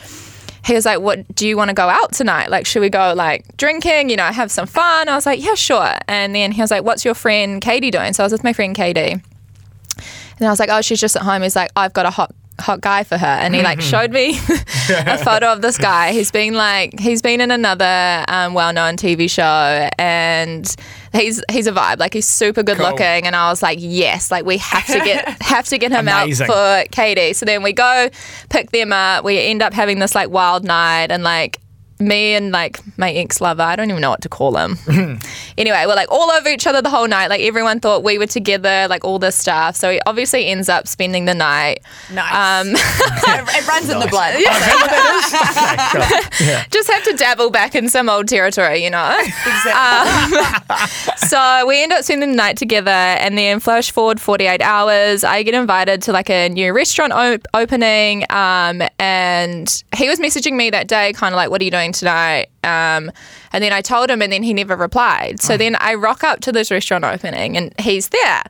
He 0.63 0.73
was 0.73 0.85
like, 0.85 0.99
"What 0.99 1.35
do 1.35 1.47
you 1.47 1.57
want 1.57 1.69
to 1.69 1.73
go 1.73 1.89
out 1.89 2.13
tonight? 2.13 2.49
Like, 2.49 2.65
should 2.65 2.81
we 2.81 2.89
go 2.89 3.13
like 3.15 3.57
drinking? 3.57 4.09
You 4.09 4.15
know, 4.15 4.25
have 4.25 4.51
some 4.51 4.67
fun?" 4.67 5.09
I 5.09 5.15
was 5.15 5.25
like, 5.25 5.43
"Yeah, 5.43 5.55
sure." 5.55 5.95
And 6.07 6.35
then 6.35 6.51
he 6.51 6.61
was 6.61 6.71
like, 6.71 6.83
"What's 6.83 7.03
your 7.03 7.15
friend 7.15 7.61
Katie 7.61 7.91
doing?" 7.91 8.13
So 8.13 8.23
I 8.23 8.25
was 8.25 8.31
with 8.31 8.43
my 8.43 8.53
friend 8.53 8.75
Katie, 8.75 9.11
and 9.11 10.47
I 10.47 10.49
was 10.49 10.59
like, 10.59 10.69
"Oh, 10.69 10.81
she's 10.81 10.99
just 10.99 11.15
at 11.15 11.23
home." 11.23 11.41
He's 11.41 11.55
like, 11.55 11.71
"I've 11.75 11.93
got 11.93 12.05
a 12.05 12.11
hot." 12.11 12.33
hot 12.59 12.79
guy 12.79 13.03
for 13.03 13.17
her 13.17 13.25
and 13.25 13.55
he 13.55 13.63
like 13.63 13.81
showed 13.81 14.11
me 14.11 14.37
a 14.89 15.17
photo 15.23 15.51
of 15.51 15.63
this 15.63 15.79
guy 15.79 16.11
he's 16.11 16.29
been 16.29 16.53
like 16.53 16.99
he's 16.99 17.21
been 17.21 17.41
in 17.41 17.49
another 17.49 18.23
um, 18.27 18.53
well-known 18.53 18.95
tv 18.95 19.27
show 19.27 19.89
and 19.97 20.75
he's 21.13 21.43
he's 21.51 21.67
a 21.67 21.71
vibe 21.71 21.99
like 21.99 22.13
he's 22.13 22.27
super 22.27 22.63
good 22.63 22.77
Cool. 22.77 22.87
looking 22.91 23.27
and 23.27 23.35
i 23.35 23.49
was 23.49 23.61
like 23.61 23.77
yes 23.81 24.31
like 24.31 24.45
we 24.45 24.57
have 24.57 24.85
to 24.87 24.99
get 24.99 25.41
have 25.41 25.65
to 25.67 25.77
get 25.77 25.91
him 25.91 26.07
Amazing. 26.07 26.49
out 26.49 26.53
for 26.85 26.89
Katie. 26.91 27.33
So 27.33 27.45
then 27.45 27.63
we 27.63 27.73
go 27.73 28.09
pick 28.49 28.71
them 28.71 28.93
up. 28.93 29.23
We 29.23 29.39
end 29.39 29.61
up 29.61 29.73
having 29.73 29.99
this 29.99 30.15
like 30.15 30.29
wild 30.29 30.63
night 30.63 31.11
and 31.11 31.23
like 31.23 31.59
me 32.01 32.35
and 32.35 32.51
like 32.51 32.79
my 32.97 33.11
ex 33.11 33.41
lover, 33.41 33.63
I 33.63 33.75
don't 33.75 33.89
even 33.89 34.01
know 34.01 34.09
what 34.09 34.21
to 34.21 34.29
call 34.29 34.57
him. 34.57 34.77
anyway, 35.57 35.83
we're 35.87 35.95
like 35.95 36.11
all 36.11 36.29
over 36.31 36.49
each 36.49 36.67
other 36.67 36.81
the 36.81 36.89
whole 36.89 37.07
night. 37.07 37.27
Like 37.27 37.41
everyone 37.41 37.79
thought 37.79 38.03
we 38.03 38.17
were 38.17 38.27
together, 38.27 38.87
like 38.89 39.03
all 39.03 39.19
this 39.19 39.35
stuff. 39.35 39.75
So 39.75 39.91
he 39.91 39.99
obviously 40.05 40.47
ends 40.47 40.69
up 40.69 40.87
spending 40.87 41.25
the 41.25 41.33
night. 41.33 41.81
Nice. 42.13 42.33
Um, 42.33 42.73
it, 42.75 42.77
it 43.57 43.67
runs 43.67 43.89
in 43.89 43.99
the 43.99 44.07
blood. 44.07 44.35
just 46.71 46.89
have 46.89 47.03
to 47.03 47.13
dabble 47.13 47.49
back 47.49 47.75
in 47.75 47.89
some 47.89 48.09
old 48.09 48.27
territory, 48.27 48.83
you 48.83 48.89
know? 48.89 49.17
Exactly. 49.19 51.27
so 51.27 51.65
we 51.67 51.83
end 51.83 51.93
up 51.93 52.03
spending 52.03 52.31
the 52.31 52.35
night 52.35 52.57
together 52.57 52.91
and 52.91 53.37
then 53.37 53.59
flash 53.59 53.91
forward 53.91 54.19
48 54.19 54.61
hours 54.61 55.23
i 55.23 55.43
get 55.43 55.53
invited 55.53 56.01
to 56.01 56.11
like 56.11 56.29
a 56.29 56.49
new 56.49 56.73
restaurant 56.73 57.13
op- 57.13 57.47
opening 57.53 58.23
um, 58.29 58.81
and 58.99 59.83
he 59.95 60.09
was 60.09 60.19
messaging 60.19 60.53
me 60.53 60.69
that 60.69 60.87
day 60.87 61.13
kind 61.13 61.33
of 61.33 61.37
like 61.37 61.49
what 61.49 61.61
are 61.61 61.63
you 61.63 61.71
doing 61.71 61.90
going 61.91 61.93
tonight. 61.93 62.49
Um, 62.63 63.11
and 63.51 63.63
then 63.63 63.73
I 63.73 63.81
told 63.81 64.09
him, 64.09 64.21
and 64.21 64.31
then 64.31 64.43
he 64.43 64.53
never 64.53 64.75
replied. 64.75 65.41
So 65.41 65.57
then 65.57 65.75
I 65.79 65.95
rock 65.95 66.23
up 66.23 66.41
to 66.41 66.51
this 66.51 66.71
restaurant 66.71 67.03
opening, 67.03 67.57
and 67.57 67.73
he's 67.79 68.09
there. 68.09 68.43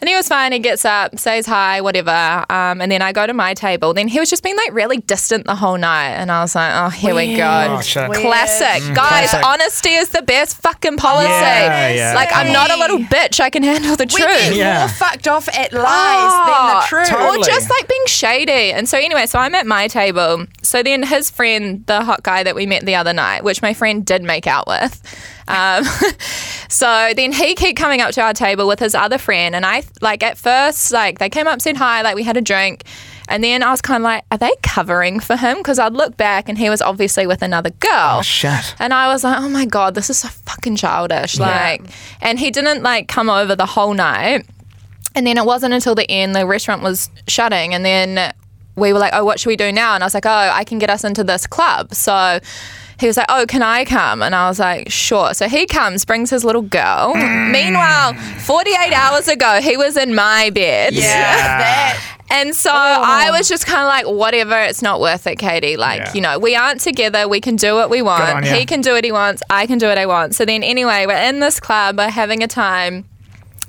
And 0.00 0.08
he 0.08 0.14
was 0.14 0.28
fine. 0.28 0.52
He 0.52 0.60
gets 0.60 0.84
up, 0.84 1.18
says 1.18 1.44
hi, 1.44 1.80
whatever. 1.80 2.10
Um, 2.48 2.80
and 2.80 2.90
then 2.92 3.02
I 3.02 3.12
go 3.12 3.26
to 3.26 3.34
my 3.34 3.52
table. 3.54 3.94
Then 3.94 4.06
he 4.06 4.20
was 4.20 4.30
just 4.30 4.44
being 4.44 4.56
like 4.56 4.72
really 4.72 4.98
distant 4.98 5.44
the 5.46 5.56
whole 5.56 5.76
night. 5.76 6.10
And 6.10 6.30
I 6.30 6.40
was 6.40 6.54
like, 6.54 6.72
oh, 6.72 6.88
here 6.90 7.16
we 7.16 7.36
go. 7.36 7.76
Oh, 7.78 7.80
shit. 7.80 8.08
Weird. 8.08 8.22
Classic. 8.22 8.94
Guys, 8.94 9.30
classic. 9.30 9.44
honesty 9.44 9.90
is 9.90 10.10
the 10.10 10.22
best 10.22 10.56
fucking 10.58 10.98
policy. 10.98 11.28
Yeah, 11.28 11.88
yeah. 11.90 12.14
Like, 12.14 12.28
I'm 12.32 12.52
not 12.52 12.70
a 12.70 12.76
little 12.76 12.98
bitch. 12.98 13.40
I 13.40 13.50
can 13.50 13.64
handle 13.64 13.96
the 13.96 14.04
We 14.14 14.20
get 14.20 14.44
truth. 14.46 14.56
Yeah. 14.56 14.78
more 14.80 14.88
fucked 14.88 15.26
off 15.26 15.48
at 15.48 15.72
lies 15.72 15.84
Oh, 15.84 16.46
than 16.46 16.80
the 16.80 16.86
truth. 16.86 17.08
totally. 17.08 17.40
Or 17.40 17.44
just 17.44 17.68
like 17.68 17.88
being 17.88 18.06
shady. 18.06 18.72
And 18.72 18.88
so 18.88 18.98
anyway, 18.98 19.26
so 19.26 19.40
I'm 19.40 19.54
at 19.56 19.66
my 19.66 19.88
table. 19.88 20.46
So 20.62 20.82
then 20.84 21.02
his 21.02 21.28
friend, 21.28 21.84
the 21.86 22.04
hot 22.04 22.22
guy 22.22 22.44
that 22.44 22.54
we 22.54 22.66
met 22.66 22.84
the 22.86 22.94
other 22.94 23.12
night, 23.12 23.42
which 23.42 23.62
my 23.62 23.74
friend 23.74 24.06
did 24.06 24.22
make 24.22 24.46
out 24.46 24.68
with. 24.68 25.02
Um, 25.48 25.84
so 26.68 27.12
then 27.16 27.32
he 27.32 27.54
kept 27.54 27.76
coming 27.76 28.00
up 28.00 28.12
to 28.12 28.20
our 28.20 28.34
table 28.34 28.68
with 28.68 28.78
his 28.78 28.94
other 28.94 29.18
friend, 29.18 29.56
and 29.56 29.66
I 29.66 29.82
like 30.00 30.22
at 30.22 30.38
first 30.38 30.92
like 30.92 31.18
they 31.18 31.28
came 31.28 31.46
up 31.46 31.60
said 31.60 31.76
hi, 31.76 32.02
like 32.02 32.14
we 32.14 32.22
had 32.22 32.36
a 32.36 32.42
drink, 32.42 32.84
and 33.28 33.44
then 33.44 33.62
I 33.62 33.70
was 33.70 33.82
kind 33.82 34.02
of 34.02 34.04
like, 34.04 34.24
are 34.30 34.38
they 34.38 34.52
covering 34.62 35.20
for 35.20 35.36
him? 35.36 35.58
Because 35.58 35.78
I'd 35.78 35.92
look 35.92 36.16
back 36.16 36.48
and 36.48 36.56
he 36.56 36.70
was 36.70 36.80
obviously 36.80 37.26
with 37.26 37.42
another 37.42 37.70
girl. 37.70 38.18
Oh, 38.18 38.22
shit. 38.22 38.74
And 38.78 38.94
I 38.94 39.08
was 39.08 39.22
like, 39.22 39.38
oh 39.38 39.48
my 39.48 39.66
God, 39.66 39.94
this 39.94 40.08
is 40.08 40.18
so 40.18 40.28
fucking 40.28 40.76
childish. 40.76 41.38
Like, 41.38 41.82
and 42.22 42.38
he 42.38 42.50
didn't 42.50 42.82
like 42.82 43.06
come 43.06 43.28
over 43.28 43.54
the 43.54 43.66
whole 43.66 43.92
night. 43.92 44.46
And 45.14 45.26
then 45.26 45.36
it 45.36 45.44
wasn't 45.44 45.74
until 45.74 45.94
the 45.94 46.10
end, 46.10 46.34
the 46.34 46.46
restaurant 46.46 46.82
was 46.82 47.10
shutting. 47.26 47.74
And 47.74 47.84
then 47.84 48.32
we 48.76 48.92
were 48.92 48.98
like, 48.98 49.12
oh, 49.14 49.24
what 49.24 49.40
should 49.40 49.48
we 49.48 49.56
do 49.56 49.72
now? 49.72 49.94
And 49.94 50.02
I 50.02 50.06
was 50.06 50.14
like, 50.14 50.26
oh, 50.26 50.30
I 50.30 50.64
can 50.64 50.78
get 50.78 50.88
us 50.88 51.04
into 51.04 51.22
this 51.22 51.46
club. 51.46 51.94
So 51.94 52.40
he 52.98 53.06
was 53.06 53.16
like, 53.16 53.26
oh, 53.28 53.46
can 53.46 53.62
I 53.62 53.84
come? 53.84 54.22
And 54.22 54.34
I 54.34 54.48
was 54.48 54.58
like, 54.58 54.90
sure. 54.90 55.32
So 55.34 55.48
he 55.48 55.66
comes, 55.66 56.04
brings 56.04 56.30
his 56.30 56.44
little 56.44 56.62
girl. 56.62 57.14
Mm. 57.14 57.52
Meanwhile, 57.52 58.14
48 58.40 58.92
hours 58.92 59.28
ago, 59.28 59.60
he 59.62 59.76
was 59.76 59.96
in 59.96 60.14
my 60.14 60.50
bed. 60.50 60.94
yeah. 60.94 61.98
And 62.30 62.54
so 62.54 62.70
oh. 62.70 62.74
I 62.74 63.30
was 63.30 63.48
just 63.48 63.64
kind 63.64 63.80
of 63.80 63.86
like, 63.86 64.18
whatever, 64.18 64.60
it's 64.60 64.82
not 64.82 65.00
worth 65.00 65.26
it, 65.26 65.38
Katie. 65.38 65.76
Like, 65.76 66.00
Yeah. 66.00 66.12
you 66.14 66.20
know, 66.20 66.38
we 66.38 66.56
aren't 66.56 66.80
together. 66.80 67.26
We 67.26 67.40
can 67.40 67.56
do 67.56 67.74
what 67.74 67.88
we 67.88 68.00
on 68.00 68.06
want. 68.06 68.46
He 68.46 68.66
can 68.66 68.80
do 68.82 68.92
what 68.92 69.04
he 69.04 69.12
wants. 69.12 69.42
I 69.48 69.66
can 69.66 69.78
do 69.78 69.86
what 69.86 69.96
I 69.96 70.06
want. 70.06 70.34
So 70.34 70.44
then, 70.44 70.62
anyway, 70.62 71.06
we're 71.06 71.16
in 71.28 71.40
this 71.40 71.58
club, 71.58 71.96
we're 71.96 72.10
having 72.10 72.42
a 72.42 72.48
time. 72.48 73.06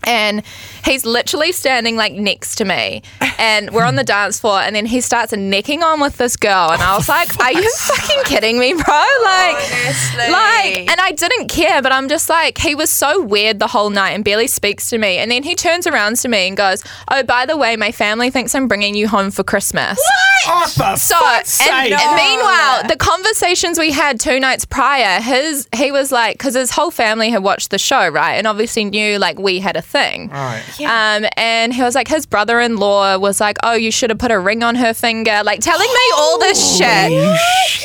And 0.03 0.43
he's 0.89 1.05
literally 1.05 1.51
standing 1.51 1.95
like 1.95 2.13
next 2.13 2.55
to 2.55 2.65
me, 2.65 3.01
and 3.37 3.69
we're 3.71 3.83
on 3.85 3.95
the 3.95 4.03
dance 4.03 4.39
floor. 4.39 4.59
And 4.59 4.75
then 4.75 4.85
he 4.85 5.01
starts 5.01 5.31
necking 5.33 5.83
on 5.83 5.99
with 5.99 6.17
this 6.17 6.35
girl, 6.35 6.71
and 6.71 6.81
I 6.81 6.95
was 6.97 7.07
like, 7.17 7.39
"Are 7.39 7.51
you 7.51 7.69
fucking 7.87 8.23
kidding 8.25 8.59
me, 8.59 8.73
bro?" 8.73 9.05
Like, 9.23 9.55
Honestly. 9.55 10.29
like, 10.31 10.89
and 10.91 10.99
I 10.99 11.11
didn't 11.15 11.47
care, 11.47 11.81
but 11.81 11.91
I'm 11.91 12.09
just 12.09 12.29
like, 12.29 12.57
he 12.57 12.75
was 12.75 12.89
so 12.89 13.21
weird 13.21 13.59
the 13.59 13.67
whole 13.67 13.89
night 13.89 14.11
and 14.11 14.23
barely 14.23 14.47
speaks 14.47 14.89
to 14.89 14.97
me. 14.97 15.17
And 15.17 15.29
then 15.31 15.43
he 15.43 15.55
turns 15.55 15.85
around 15.87 16.15
to 16.17 16.27
me 16.27 16.47
and 16.47 16.57
goes, 16.57 16.83
"Oh, 17.09 17.23
by 17.23 17.45
the 17.45 17.55
way, 17.57 17.75
my 17.75 17.91
family 17.91 18.29
thinks 18.31 18.55
I'm 18.55 18.67
bringing 18.67 18.95
you 18.95 19.07
home 19.07 19.31
for 19.31 19.43
Christmas." 19.43 19.99
Oh, 20.47 20.65
for 20.67 20.95
So, 20.97 21.15
fuck's 21.19 21.59
and, 21.61 21.89
sake. 21.89 21.99
and 21.99 22.15
meanwhile, 22.15 22.83
the 22.87 22.95
conversations 22.97 23.77
we 23.77 23.91
had 23.91 24.19
two 24.19 24.39
nights 24.39 24.65
prior, 24.65 25.19
his 25.21 25.67
he 25.75 25.91
was 25.91 26.11
like, 26.11 26.37
because 26.37 26.55
his 26.55 26.71
whole 26.71 26.91
family 26.91 27.29
had 27.29 27.43
watched 27.43 27.71
the 27.71 27.77
show, 27.77 28.07
right, 28.09 28.33
and 28.35 28.47
obviously 28.47 28.85
knew 28.85 29.19
like 29.19 29.37
we 29.37 29.59
had 29.59 29.75
a 29.75 29.81
thing. 29.81 30.29
Right. 30.29 30.63
Um, 30.81 31.25
and 31.37 31.73
he 31.73 31.81
was 31.81 31.95
like, 31.95 32.07
his 32.07 32.25
brother-in-law 32.25 33.17
was 33.17 33.39
like, 33.39 33.57
"Oh, 33.63 33.73
you 33.73 33.91
should 33.91 34.09
have 34.09 34.19
put 34.19 34.31
a 34.31 34.39
ring 34.39 34.63
on 34.63 34.75
her 34.75 34.93
finger," 34.93 35.41
like 35.43 35.59
telling 35.61 35.87
me 35.87 36.11
all 36.15 36.39
this 36.39 36.77
shit. 36.77 37.11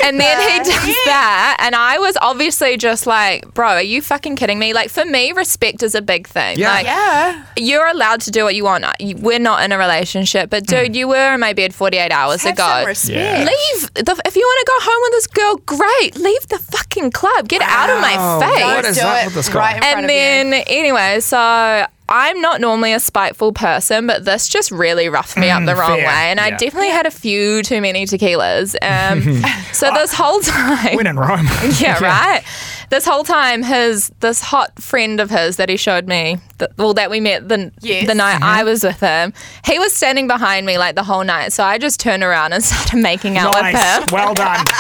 And 0.05 0.21
then 0.21 0.41
he 0.51 0.59
does 0.59 0.97
that, 1.07 1.57
and 1.61 1.75
I 1.75 1.99
was 1.99 2.17
obviously 2.21 2.77
just 2.77 3.07
like, 3.07 3.53
"Bro, 3.55 3.69
are 3.69 3.83
you 3.83 4.03
fucking 4.03 4.37
kidding 4.37 4.59
me?" 4.59 4.73
Like 4.75 4.91
for 4.91 5.05
me, 5.05 5.33
respect 5.33 5.83
is 5.83 5.95
a 5.95 6.03
big 6.03 6.27
thing. 6.27 6.59
Yeah. 6.59 6.71
Like, 6.73 6.87
Yeah. 6.87 7.45
you're 7.57 7.87
allowed 7.87 8.21
to 8.23 8.31
do 8.31 8.45
what 8.45 8.55
you 8.55 8.65
want. 8.65 8.85
We're 9.01 9.39
not 9.39 9.63
in 9.65 9.73
a 9.73 9.79
relationship, 9.79 10.51
but 10.51 10.67
dude, 10.67 10.95
you 10.97 11.09
were 11.09 11.35
in 11.35 11.41
my 11.41 11.53
bed 11.53 11.75
48 11.75 12.11
hours 12.13 12.43
Have 12.43 12.55
ago. 12.55 12.67
some 12.67 12.87
respect. 12.87 13.17
Yeah. 13.19 13.39
Leave. 13.45 13.95
The, 13.95 14.21
if 14.25 14.37
you 14.37 14.43
want 14.43 14.67
to 14.67 14.73
go 14.73 14.91
home 14.91 15.03
with 15.03 15.13
this 15.13 15.27
girl, 15.29 15.57
great. 15.79 16.17
Leave 16.17 16.49
the 16.49 16.59
fucking 16.59 17.11
club. 17.13 17.49
Get 17.49 17.63
out 17.63 17.91
of 17.91 18.01
my 18.01 18.11
face. 18.41 18.65
What 18.65 18.85
Don't 18.85 18.99
up 19.07 19.23
it 19.23 19.27
with 19.27 19.35
this 19.35 19.49
guy? 19.49 19.59
right 19.59 19.77
in 19.77 19.83
front 19.83 19.97
and 19.97 20.05
of 20.07 20.11
you. 20.11 20.17
then, 20.17 20.65
anyway, 20.67 21.21
so 21.21 21.87
I'm 22.09 22.41
not 22.43 22.61
normally 22.61 22.93
a 22.93 23.01
spiteful 23.01 23.53
person, 23.53 24.07
but 24.07 24.25
this 24.27 24.47
just 24.49 24.71
really 24.71 25.09
roughed 25.09 25.39
me 25.39 25.49
up 25.51 25.65
the 25.65 25.75
wrong 25.75 25.97
fair. 25.97 26.07
way. 26.07 26.31
And 26.31 26.39
I 26.39 26.49
Yeah. 26.49 26.57
definitely 26.59 26.91
had 26.91 27.07
a 27.07 27.11
few 27.11 27.63
too 27.63 27.81
many 27.81 28.05
tequilas. 28.05 28.75
Um, 28.83 29.43
so 29.73 29.91
this 29.95 30.13
whole 30.13 30.41
time. 30.43 30.97
When 30.97 31.07
in 31.07 31.19
Rome. 31.19 31.47
yeah, 31.79 31.99
right. 32.05 32.45
This 32.91 33.07
whole 33.07 33.25
time, 33.25 33.63
his 33.63 34.11
this 34.21 34.41
hot 34.41 34.81
friend 34.83 35.21
of 35.21 35.31
his 35.31 35.57
that 35.57 35.69
he 35.69 35.77
showed 35.77 36.07
me, 36.07 36.39
that, 36.59 36.77
well, 36.79 36.95
that 36.95 37.11
we 37.11 37.21
met 37.21 37.49
the 37.49 37.73
Yes. 37.81 38.07
the 38.07 38.15
night 38.15 38.41
I 38.43 38.63
was 38.65 38.85
with 38.85 39.01
him, 39.01 39.33
he 39.65 39.79
was 39.79 39.93
standing 39.95 40.27
behind 40.27 40.67
me 40.67 40.79
like 40.79 40.95
the 40.95 41.03
whole 41.03 41.25
night. 41.25 41.53
So 41.53 41.65
I 41.65 41.79
just 41.79 41.99
turned 42.01 42.23
around 42.23 42.53
and 42.53 42.63
started 42.65 42.99
making 42.99 43.37
out 43.39 43.55
with 43.55 43.75
him. 43.75 44.05
Well 44.13 44.35
done. 44.35 44.65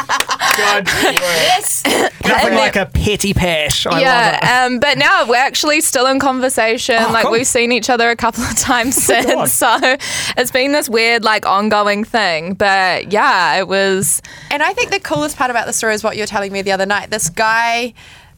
Good. 0.56 0.86
Yes. 0.86 1.82
Nothing 1.84 2.48
And 2.48 2.56
like 2.56 2.76
a 2.76 2.86
petty 2.86 3.34
pash. 3.34 3.86
I 3.86 3.90
love 3.90 3.98
it. 3.98 4.02
yeah, 4.02 4.64
um, 4.66 4.78
but 4.78 4.98
now 4.98 5.26
we're 5.28 5.34
actually 5.36 5.80
still 5.80 6.06
in 6.06 6.20
conversation. 6.20 6.96
Oh, 7.00 7.12
like 7.12 7.24
cool. 7.24 7.32
we've 7.32 7.46
seen 7.46 7.72
each 7.72 7.90
other 7.90 8.08
a 8.10 8.14
couple 8.16 8.44
of 8.44 8.56
times 8.58 8.94
God. 9.06 9.24
since, 9.24 9.52
so 9.52 9.76
it's 10.36 10.52
been 10.52 10.70
this 10.72 10.88
weird, 10.88 11.24
like, 11.24 11.44
ongoing 11.44 12.04
thing. 12.04 12.54
But 12.54 13.10
yeah, 13.12 13.56
it 13.56 13.66
was. 13.66 14.22
And 14.50 14.62
I 14.62 14.72
think 14.74 14.90
the 14.92 15.00
coolest 15.00 15.36
part 15.36 15.50
about 15.50 15.66
the 15.66 15.72
story 15.72 15.94
is 15.94 16.04
what 16.04 16.16
you 16.16 16.22
were 16.22 16.26
telling 16.28 16.52
me 16.52 16.62
the 16.62 16.72
other 16.72 16.86
night. 16.86 17.10
This 17.10 17.28
guy, 17.28 17.92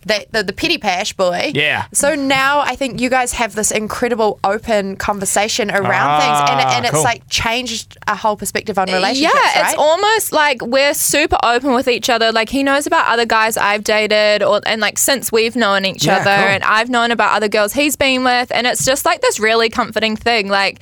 that 0.06 0.32
the, 0.32 0.42
the 0.42 0.52
petty 0.52 0.78
pash 0.78 1.12
boy. 1.12 1.52
Yeah. 1.54 1.86
So 1.92 2.14
now 2.14 2.60
I 2.60 2.74
think 2.76 3.00
you 3.00 3.10
guys 3.10 3.32
have 3.34 3.54
this 3.54 3.70
incredible 3.70 4.38
open 4.44 4.96
conversation 4.96 5.70
around 5.70 6.20
things, 6.20 6.50
and, 6.50 6.60
Ah, 6.60 6.76
and 6.76 6.84
it's 6.86 6.94
cool. 6.94 7.02
like 7.02 7.28
changed 7.28 7.98
a 8.06 8.16
whole 8.16 8.36
perspective 8.36 8.78
on 8.78 8.86
relationships. 8.86 9.34
Yeah, 9.34 9.62
right? 9.62 9.70
it's 9.72 9.78
almost 9.78 10.32
like 10.32 10.62
we're 10.62 10.94
super 10.94 11.38
open 11.42 11.74
with 11.74 11.88
each 11.88 12.08
other. 12.08 12.32
Like 12.32 12.48
he 12.48 12.62
knows 12.62 12.86
about 12.86 13.06
other 13.08 13.26
guys 13.26 13.56
I've 13.56 13.84
dated, 13.84 14.42
or 14.42 14.60
and 14.64 14.80
like 14.80 14.98
since 14.98 15.30
we've 15.30 15.56
known 15.56 15.84
each 15.84 16.06
Yeah, 16.06 16.16
other, 16.16 16.24
cool. 16.24 16.54
and 16.54 16.64
I've 16.64 16.88
known 16.88 17.10
about 17.10 17.34
other 17.36 17.48
girls 17.48 17.72
he's 17.72 17.96
been 17.96 18.24
with, 18.24 18.50
and 18.52 18.66
it's 18.66 18.84
just 18.84 19.04
like 19.04 19.20
this 19.20 19.38
really 19.40 19.68
comforting 19.68 20.16
thing. 20.16 20.48
Like 20.48 20.78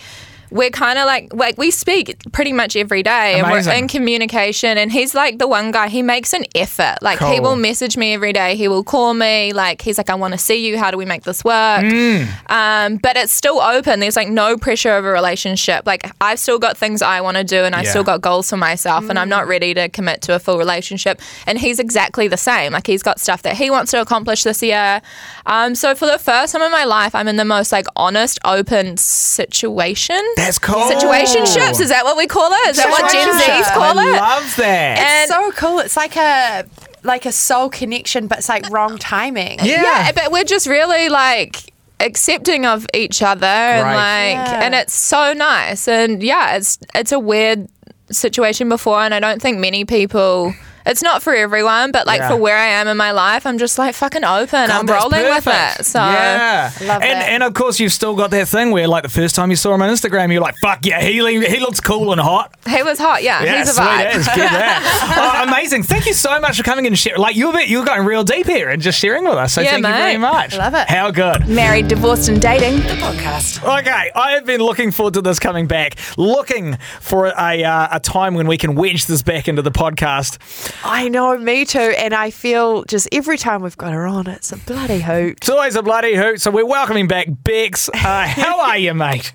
we're 0.55 0.71
kind 0.71 0.99
of 1.01 1.05
like 1.07 1.35
like 1.35 1.59
we 1.59 1.71
speak 1.73 2.17
pretty 2.33 2.53
much 2.53 2.77
every 2.77 3.03
day, 3.03 3.35
and 3.41 3.51
we're 3.51 3.73
in 3.73 3.89
communication. 3.89 4.79
And 4.79 4.91
he's 4.93 5.15
like 5.15 5.39
the 5.39 5.49
one 5.49 5.73
guy 5.73 5.89
he 5.89 6.01
makes 6.01 6.33
an 6.33 6.45
effort. 6.55 6.99
Like 7.03 7.19
he 7.19 7.41
will 7.41 7.57
message 7.57 7.97
me 7.97 8.15
every 8.15 8.33
day. 8.33 8.55
He 8.55 8.69
will 8.69 8.85
call 8.85 9.15
me. 9.15 9.53
Like 9.53 9.83
he's 9.83 9.99
like, 9.99 10.09
I 10.11 10.15
want 10.15 10.33
to 10.33 10.39
see 10.39 10.67
you. 10.67 10.79
How 10.79 10.91
do 10.93 10.97
we 10.97 11.05
make 11.05 11.25
this 11.25 11.43
work? 11.45 11.83
Mm. 11.85 12.29
Um, 12.51 12.97
but 12.99 13.17
it's 13.17 13.33
still 13.33 13.61
open. 13.61 13.99
There's 13.99 14.15
like 14.17 14.29
no 14.29 14.57
pressure 14.57 14.93
of 14.97 15.05
a 15.05 15.11
relationship. 15.11 15.87
Like 15.87 16.09
I've 16.21 16.39
still 16.39 16.61
got 16.61 16.77
things 16.77 17.03
I 17.03 17.21
want 17.21 17.37
to 17.37 17.45
do, 17.45 17.65
and 17.65 17.75
I 17.75 17.83
Yeah. 17.83 17.91
still 17.91 18.05
got 18.05 18.21
goals 18.21 18.49
for 18.49 18.57
myself, 18.57 19.09
and 19.11 19.19
I'm 19.19 19.29
not 19.29 19.49
ready 19.49 19.75
to 19.75 19.89
commit 19.89 20.23
to 20.23 20.35
a 20.37 20.39
full 20.39 20.57
relationship. 20.57 21.21
And 21.49 21.59
he's 21.59 21.81
exactly 21.81 22.29
the 22.29 22.37
same. 22.37 22.73
Like 22.73 22.87
he's 22.87 23.03
got 23.03 23.19
stuff 23.19 23.43
that 23.43 23.57
he 23.57 23.71
wants 23.71 23.91
to 23.91 24.01
accomplish 24.01 24.45
this 24.45 24.63
year. 24.63 25.03
Um, 25.47 25.75
so 25.75 25.95
for 25.97 26.07
the 26.07 26.19
first 26.19 26.53
time 26.53 26.63
in 26.63 26.71
my 26.71 26.85
life, 26.85 27.13
I'm 27.15 27.27
in 27.27 27.37
the 27.37 27.45
most 27.45 27.73
like 27.73 27.87
honest, 27.97 28.39
open 28.45 28.97
situation. 28.99 30.21
That's 30.37 30.44
cool. 30.59 30.89
Situationships 30.91 31.81
is 31.81 31.89
that 31.89 32.05
what 32.05 32.17
we 32.17 32.27
call 32.27 32.51
it? 32.53 32.71
Is 32.71 32.77
that 32.77 32.91
what 32.91 33.11
Gen 33.11 33.29
Zs 33.29 33.41
Situationship. 33.41 33.75
call 33.75 33.99
I 33.99 34.05
it? 34.09 34.13
love 34.21 34.57
that. 34.57 34.99
And- 34.99 35.29
so 35.31 35.53
cool. 35.53 35.79
It's 35.81 35.97
like 35.97 36.17
a 36.17 36.65
like 37.03 37.27
a 37.27 37.33
soul 37.33 37.69
connection, 37.69 38.27
but 38.29 38.39
it's 38.39 38.49
like 38.49 38.69
wrong 38.71 38.97
timing. 38.99 39.59
yeah. 39.63 39.83
yeah, 39.83 40.13
but 40.13 40.33
we're 40.33 40.45
just 40.45 40.67
really 40.67 41.09
like 41.11 41.73
accepting 42.01 42.65
of 42.67 42.87
each 42.95 43.23
other 43.23 43.47
and 43.47 43.83
Great. 43.85 43.95
like 43.95 44.49
Yeah. 44.49 44.61
and 44.65 44.75
it's 44.75 44.93
so 44.95 45.33
nice 45.33 45.87
and 45.87 46.23
yeah 46.23 46.57
it's 46.57 46.77
it's 46.95 47.13
a 47.13 47.19
weird 47.21 47.69
situation 48.11 48.69
before 48.69 49.01
and 49.01 49.15
I 49.15 49.21
don't 49.21 49.41
think 49.41 49.59
many 49.59 49.85
people 49.85 50.53
it's 50.87 51.03
not 51.03 51.23
for 51.23 51.35
everyone 51.35 51.91
but 51.93 52.07
like 52.07 52.21
Yeah. 52.21 52.29
for 52.31 52.37
where 52.37 52.57
I 52.57 52.67
am 52.67 52.89
in 52.89 52.97
my 52.97 53.11
life 53.13 53.47
I'm 53.47 53.59
just 53.59 53.79
like 53.79 53.95
fucking 53.95 54.25
open 54.25 54.69
God, 54.69 54.71
I'm 54.71 54.87
that's 54.87 55.03
rolling 55.05 55.25
with 55.29 55.47
it 55.47 55.85
so 55.85 55.99
yeah, 55.99 56.71
Love 56.83 57.03
and 57.03 57.21
that. 57.21 57.29
and 57.29 57.43
of 57.43 57.55
course 57.55 57.81
you've 57.81 57.93
still 57.93 58.15
got 58.17 58.31
that 58.33 58.49
thing 58.49 58.71
where 58.71 58.87
like 58.89 59.03
the 59.03 59.09
first 59.09 59.35
time 59.35 59.51
you 59.51 59.57
saw 59.57 59.75
him 59.75 59.83
on 59.83 59.91
Instagram, 59.91 60.33
you're 60.33 60.41
like, 60.43 60.57
"Fuck 60.63 60.85
yeah, 60.87 61.01
he 61.01 61.15
he 61.47 61.59
looks 61.61 61.81
cool 61.81 62.13
and 62.13 62.21
hot." 62.21 62.55
he 62.69 62.83
was 62.83 62.99
hot 62.99 63.23
yeah, 63.23 63.43
Yeah, 63.43 63.59
he's 63.59 63.69
a 63.71 63.73
sweet 63.75 63.85
vibe 63.85 64.07
as, 64.07 64.27
get 64.27 64.37
that. 64.37 65.43
oh, 65.45 65.49
amazing! 65.49 65.83
Thank 65.83 66.07
you 66.07 66.13
so 66.15 66.41
much 66.41 66.57
for 66.57 66.63
coming 66.63 66.87
and 66.87 66.99
sharing. 66.99 67.21
Like 67.21 67.37
you're 67.37 67.59
you're 67.61 67.85
going 67.85 68.05
real 68.05 68.25
deep 68.25 68.47
here 68.47 68.69
and 68.71 68.81
just 68.83 68.99
sharing 68.99 69.25
with 69.25 69.35
us. 69.35 69.53
So 69.55 69.61
Yeah, 69.61 69.73
thank 69.73 69.87
you 69.87 69.93
very 69.93 70.17
much. 70.19 70.57
Love 70.57 70.75
it. 70.75 70.89
How 70.89 71.11
good. 71.11 71.47
married 71.49 71.89
divorced 71.89 72.29
and 72.29 72.41
dating 72.41 72.77
the 72.83 72.95
podcast. 73.03 73.63
Okay, 73.81 74.11
I 74.15 74.33
have 74.33 74.45
been 74.47 74.61
looking 74.61 74.91
forward 74.91 75.15
to 75.15 75.23
this 75.23 75.39
coming 75.39 75.67
back, 75.67 75.97
looking 76.17 76.77
for 77.01 77.27
a 77.27 77.65
uh, 77.65 77.89
a 77.93 78.01
time 78.01 78.35
when 78.35 78.47
we 78.47 78.57
can 78.59 78.75
wedge 78.75 79.07
this 79.07 79.23
back 79.23 79.49
into 79.49 79.63
the 79.63 79.71
podcast. 79.73 80.39
I 80.83 81.09
know, 81.09 81.37
me 81.39 81.65
too. 81.65 81.79
And 81.79 82.15
I 82.15 82.31
feel 82.31 82.85
just 82.85 83.09
every 83.13 83.39
time 83.39 83.63
we've 83.63 83.77
got 83.77 83.93
her 83.93 84.07
on, 84.07 84.27
it's 84.27 84.53
a 84.53 84.57
bloody 84.57 85.01
hoot. 85.01 85.39
It's 85.39 85.49
always 85.49 85.77
a 85.77 85.83
bloody 85.83 86.15
hoot. 86.17 86.41
So 86.41 86.51
we're 86.51 86.67
welcoming 86.67 87.07
back 87.07 87.29
Bex. 87.29 87.89
Uh, 87.89 88.27
how 88.27 88.61
are 88.61 88.79
you, 88.79 88.95
mate? 88.95 89.33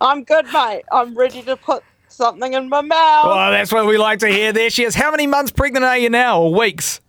I'm 0.00 0.24
good, 0.24 0.46
mate. 0.52 0.82
I'm 0.90 1.16
ready 1.16 1.42
to 1.42 1.56
put 1.56 1.84
something 2.08 2.54
in 2.54 2.68
my 2.68 2.80
mouth. 2.80 3.26
Well, 3.26 3.50
that's 3.50 3.72
what 3.72 3.86
we 3.86 3.98
like 3.98 4.18
to 4.20 4.28
hear. 4.28 4.52
There 4.52 4.70
she 4.70 4.84
is. 4.84 4.94
How 4.94 5.10
many 5.10 5.26
months 5.26 5.52
pregnant 5.52 5.84
are 5.84 5.98
you 5.98 6.10
now, 6.10 6.40
or 6.42 6.54
weeks? 6.54 7.00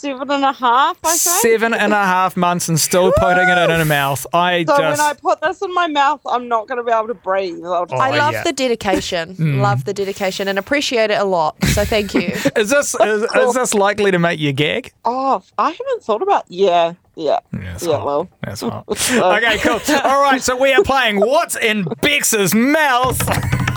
Seven 0.00 0.30
and 0.30 0.44
a 0.44 0.52
half, 0.52 0.96
I 1.04 1.08
think. 1.10 1.20
Seven 1.20 1.74
and 1.74 1.92
a 1.92 1.96
half 1.96 2.36
months 2.36 2.68
and 2.68 2.78
still 2.80 3.12
putting 3.18 3.48
it 3.48 3.58
in 3.58 3.70
her 3.70 3.84
mouth. 3.84 4.26
I 4.32 4.64
So 4.64 4.76
just. 4.78 4.98
when 4.98 5.00
I 5.00 5.12
put 5.14 5.40
this 5.40 5.60
in 5.62 5.72
my 5.74 5.86
mouth, 5.86 6.20
I'm 6.26 6.48
not 6.48 6.66
going 6.68 6.78
to 6.78 6.84
be 6.84 6.90
able 6.92 7.08
to 7.08 7.14
breathe. 7.14 7.64
I'll 7.64 7.86
just- 7.86 7.94
Oh, 8.00 8.02
I 8.02 8.16
love 8.16 8.32
yeah. 8.32 8.42
the 8.44 8.52
dedication. 8.52 9.34
Hmm. 9.40 9.60
Love 9.60 9.84
the 9.84 9.92
dedication 9.94 10.48
and 10.48 10.58
appreciate 10.58 11.10
it 11.10 11.18
a 11.20 11.24
lot. 11.24 11.56
So 11.66 11.84
thank 11.84 12.14
you. 12.14 12.20
Is 12.56 12.70
this 12.70 12.94
is, 12.94 13.22
is 13.22 13.54
this 13.54 13.74
likely 13.74 14.10
to 14.10 14.18
make 14.18 14.38
you 14.40 14.52
gag? 14.52 14.92
Oh, 15.04 15.42
I 15.58 15.70
haven't 15.70 16.02
thought 16.02 16.22
about. 16.22 16.44
Yeah, 16.48 16.94
yeah, 17.16 17.40
That's 17.52 17.86
yeah. 17.86 17.96
hot. 17.96 18.06
Well, 18.06 18.28
That's 18.42 18.60
hot. 18.60 18.84
okay, 18.88 19.58
cool. 19.58 19.80
All 20.04 20.22
right, 20.22 20.42
so 20.42 20.56
we 20.56 20.72
are 20.72 20.82
playing 20.82 21.20
What's 21.20 21.56
in 21.56 21.84
Bex's 22.02 22.54
Mouth? 22.54 23.18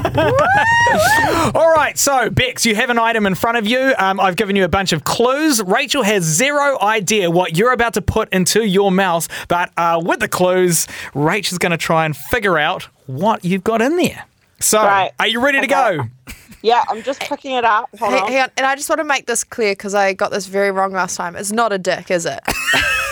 All 1.56 1.72
right, 1.74 1.98
so 1.98 2.30
Bex, 2.30 2.66
you 2.66 2.76
have 2.76 2.90
an 2.90 3.00
item 3.00 3.26
in 3.26 3.36
front 3.36 3.58
of 3.58 3.66
you. 3.66 3.94
Um, 3.98 4.20
I've 4.20 4.36
given 4.36 4.56
you 4.56 4.64
a 4.64 4.68
bunch 4.70 4.94
of 4.94 5.04
clues. 5.04 5.62
Rachel 5.64 6.04
has 6.04 6.24
zero 6.24 6.78
idea 6.82 7.32
what 7.32 7.58
you're 7.58 7.72
about 7.72 7.94
to 7.96 8.02
put 8.02 8.32
into 8.34 8.66
your 8.68 8.92
mouth, 8.92 9.28
but 9.48 9.72
uh, 9.78 10.02
with 10.04 10.20
the 10.20 10.28
clues, 10.28 10.88
Rachel's 11.14 11.58
going 11.58 11.72
to 11.72 11.78
try 11.78 12.06
and 12.06 12.16
figure 12.16 12.58
out 12.58 12.84
what 13.08 13.44
you've 13.46 13.64
got 13.64 13.82
in 13.82 13.96
there. 13.98 14.26
So, 14.60 14.82
Right. 14.84 15.12
are 15.20 15.28
you 15.28 15.44
ready 15.44 15.60
to 15.66 15.74
Okay. 15.74 15.98
go? 15.98 16.34
yeah. 16.62 16.84
I'm 16.90 17.02
just 17.04 17.20
picking 17.22 17.56
it 17.56 17.66
up. 17.66 17.90
Hold 18.00 18.14
Hey, 18.14 18.20
on. 18.20 18.32
hang 18.32 18.42
on, 18.44 18.50
and 18.58 18.66
I 18.66 18.76
just 18.76 18.90
want 18.90 19.00
to 19.00 19.04
make 19.06 19.26
this 19.26 19.44
clear 19.44 19.74
because 19.74 19.96
I 19.96 20.14
got 20.14 20.32
this 20.32 20.46
very 20.48 20.72
wrong 20.72 20.92
last 20.94 21.16
time. 21.16 21.36
It's 21.36 21.52
not 21.52 21.74
a 21.74 21.78
dick, 21.78 22.12
is 22.12 22.26
it? 22.26 22.40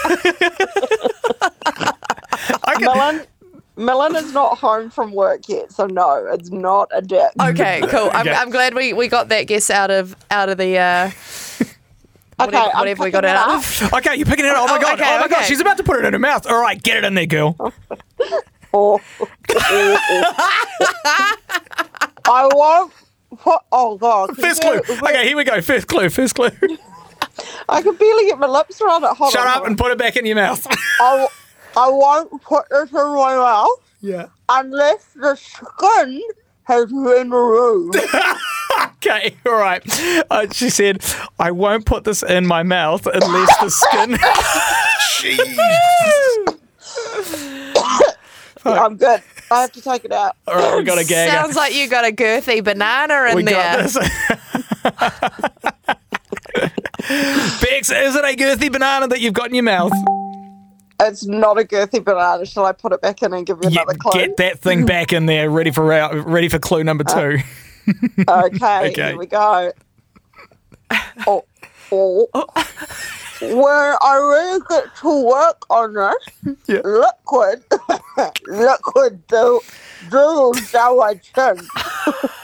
Millen, 2.80 2.82
Millen 2.82 3.22
is 3.78 4.34
not 4.34 4.58
home 4.58 4.90
from 4.90 5.12
work 5.12 5.48
yet, 5.48 5.72
so 5.72 5.86
no, 5.88 6.26
it's 6.32 6.50
not 6.52 6.90
a 6.94 7.02
dick. 7.02 7.32
Okay, 7.42 7.82
cool. 7.88 8.10
I'm, 8.14 8.28
Okay. 8.28 8.36
I'm 8.36 8.50
glad 8.50 8.74
we, 8.76 8.94
we 8.94 9.08
got 9.08 9.30
that 9.30 9.44
guess 9.48 9.70
out 9.70 9.90
of 9.92 10.16
out 10.30 10.50
of 10.50 10.58
the 10.58 10.78
uh, 10.78 11.12
Okay, 12.42 12.58
whatever, 12.58 12.58
I'm 12.74 12.80
whatever 12.80 13.04
we 13.04 13.12
got 13.12 13.24
it 13.26 13.30
out 13.30 13.50
of. 13.52 13.94
Okay, 13.94 14.16
you're 14.16 14.26
picking 14.26 14.46
it 14.46 14.52
up. 14.52 14.64
Oh 14.64 14.68
my 14.68 14.78
Oh, 14.78 14.82
god! 14.82 15.00
okay, 15.00 15.16
oh 15.18 15.20
my 15.22 15.28
god! 15.28 15.44
She's 15.46 15.60
about 15.60 15.78
to 15.78 15.84
put 15.84 15.98
it 16.00 16.06
in 16.06 16.14
her 16.14 16.20
mouth. 16.20 16.46
All 16.48 16.60
right, 16.62 16.82
get 16.82 16.98
it 16.98 17.06
in 17.06 17.14
there, 17.14 17.26
girl. 17.28 17.56
Oh. 18.74 19.00
I 22.26 22.50
won't. 22.54 22.94
Put, 23.38 23.60
oh 23.72 23.98
god. 23.98 24.30
can 24.30 24.36
First 24.36 24.64
you- 24.64 24.82
clue. 24.82 24.96
Okay, 25.10 25.28
here 25.28 25.38
we 25.38 25.44
go. 25.44 25.62
First 25.62 25.88
clue. 25.88 26.10
First 26.10 26.36
clue. 26.36 26.50
I 27.70 27.82
can 27.82 27.96
barely 27.96 28.26
get 28.26 28.40
my 28.40 28.48
lips 28.48 28.82
around 28.82 29.04
it. 29.04 29.10
Hold 29.16 29.32
Shut 29.32 29.42
on, 29.42 29.48
up 29.48 29.54
hold 29.58 29.68
and 29.68 29.78
put 29.78 29.92
it 29.92 29.98
back 29.98 30.16
in 30.18 30.26
your 30.26 30.36
mouth. 30.36 30.66
on. 30.68 30.74
I, 31.00 31.28
I 31.76 31.90
won't 31.90 32.42
put 32.42 32.70
this 32.70 32.90
in 32.90 32.96
my 32.96 33.36
mouth 33.36 33.70
yeah. 34.02 34.28
unless 34.50 35.06
the 35.16 35.36
skin 35.36 36.22
has 36.64 36.86
been 36.88 37.32
removed. 37.32 37.98
Okay, 39.04 39.36
all 39.48 39.54
right. 39.54 39.82
Uh, 40.30 40.46
she 40.52 40.70
said, 40.70 41.04
I 41.40 41.50
won't 41.52 41.86
put 41.86 42.04
this 42.04 42.22
in 42.22 42.46
my 42.46 42.62
mouth 42.62 43.08
unless 43.08 43.60
the 43.60 43.70
skin. 43.70 44.12
Jeez. 45.18 45.58
I'm 48.64 48.98
good. 48.98 49.24
I 49.50 49.62
have 49.62 49.72
to 49.72 49.82
take 49.82 50.06
it 50.06 50.12
out. 50.12 50.36
All 50.48 50.54
right, 50.56 50.78
we 50.78 50.84
got 50.84 51.00
a 51.00 51.04
gag. 51.04 51.32
Sounds 51.32 51.56
like 51.56 51.74
you 51.74 51.90
got 51.90 52.08
a 52.08 52.12
girthy 52.12 52.64
banana 52.64 53.32
in 53.32 53.36
we 53.36 53.42
there. 53.44 53.56
got 53.56 53.80
this. 53.82 53.98
Bex, 57.62 57.90
is 57.90 58.16
it 58.16 58.24
a 58.24 58.36
girthy 58.38 58.72
banana 58.72 59.08
that 59.08 59.20
you've 59.20 59.34
got 59.34 59.50
in 59.50 59.56
your 59.56 59.64
mouth? 59.64 59.92
It's 61.02 61.26
not 61.26 61.60
a 61.60 61.64
girthy 61.64 62.04
banana. 62.04 62.46
Shall 62.46 62.66
I 62.66 62.72
put 62.74 62.94
it 62.94 63.02
back 63.02 63.24
in 63.24 63.34
and 63.34 63.46
give 63.46 63.58
you 63.62 63.70
Yeah, 63.70 63.82
another 63.82 63.96
clue? 64.00 64.14
get 64.14 64.38
that 64.38 64.60
thing 64.60 64.86
back 64.86 65.12
in 65.14 65.26
there, 65.26 65.50
ready 65.50 65.72
for 65.72 65.84
ready 65.86 66.48
for 66.48 66.60
clue 66.60 66.84
number 66.84 67.04
uh, 67.08 67.16
two. 67.16 67.38
Okay, 68.30 68.88
Okay. 68.92 68.94
here 68.94 69.18
we 69.18 69.26
go. 69.26 69.72
Oh, 71.28 71.46
oh. 71.92 72.28
When 73.40 73.96
I 74.02 74.16
really 74.16 74.62
get 74.70 74.96
to 74.96 75.26
work 75.28 75.66
on 75.70 75.94
this, 75.96 76.58
Yeah. 76.68 76.82
liquid, 76.84 77.64
liquid 78.48 79.28
do, 79.28 79.62
do 80.08 80.54
my 80.98 81.16
chin. 81.16 81.68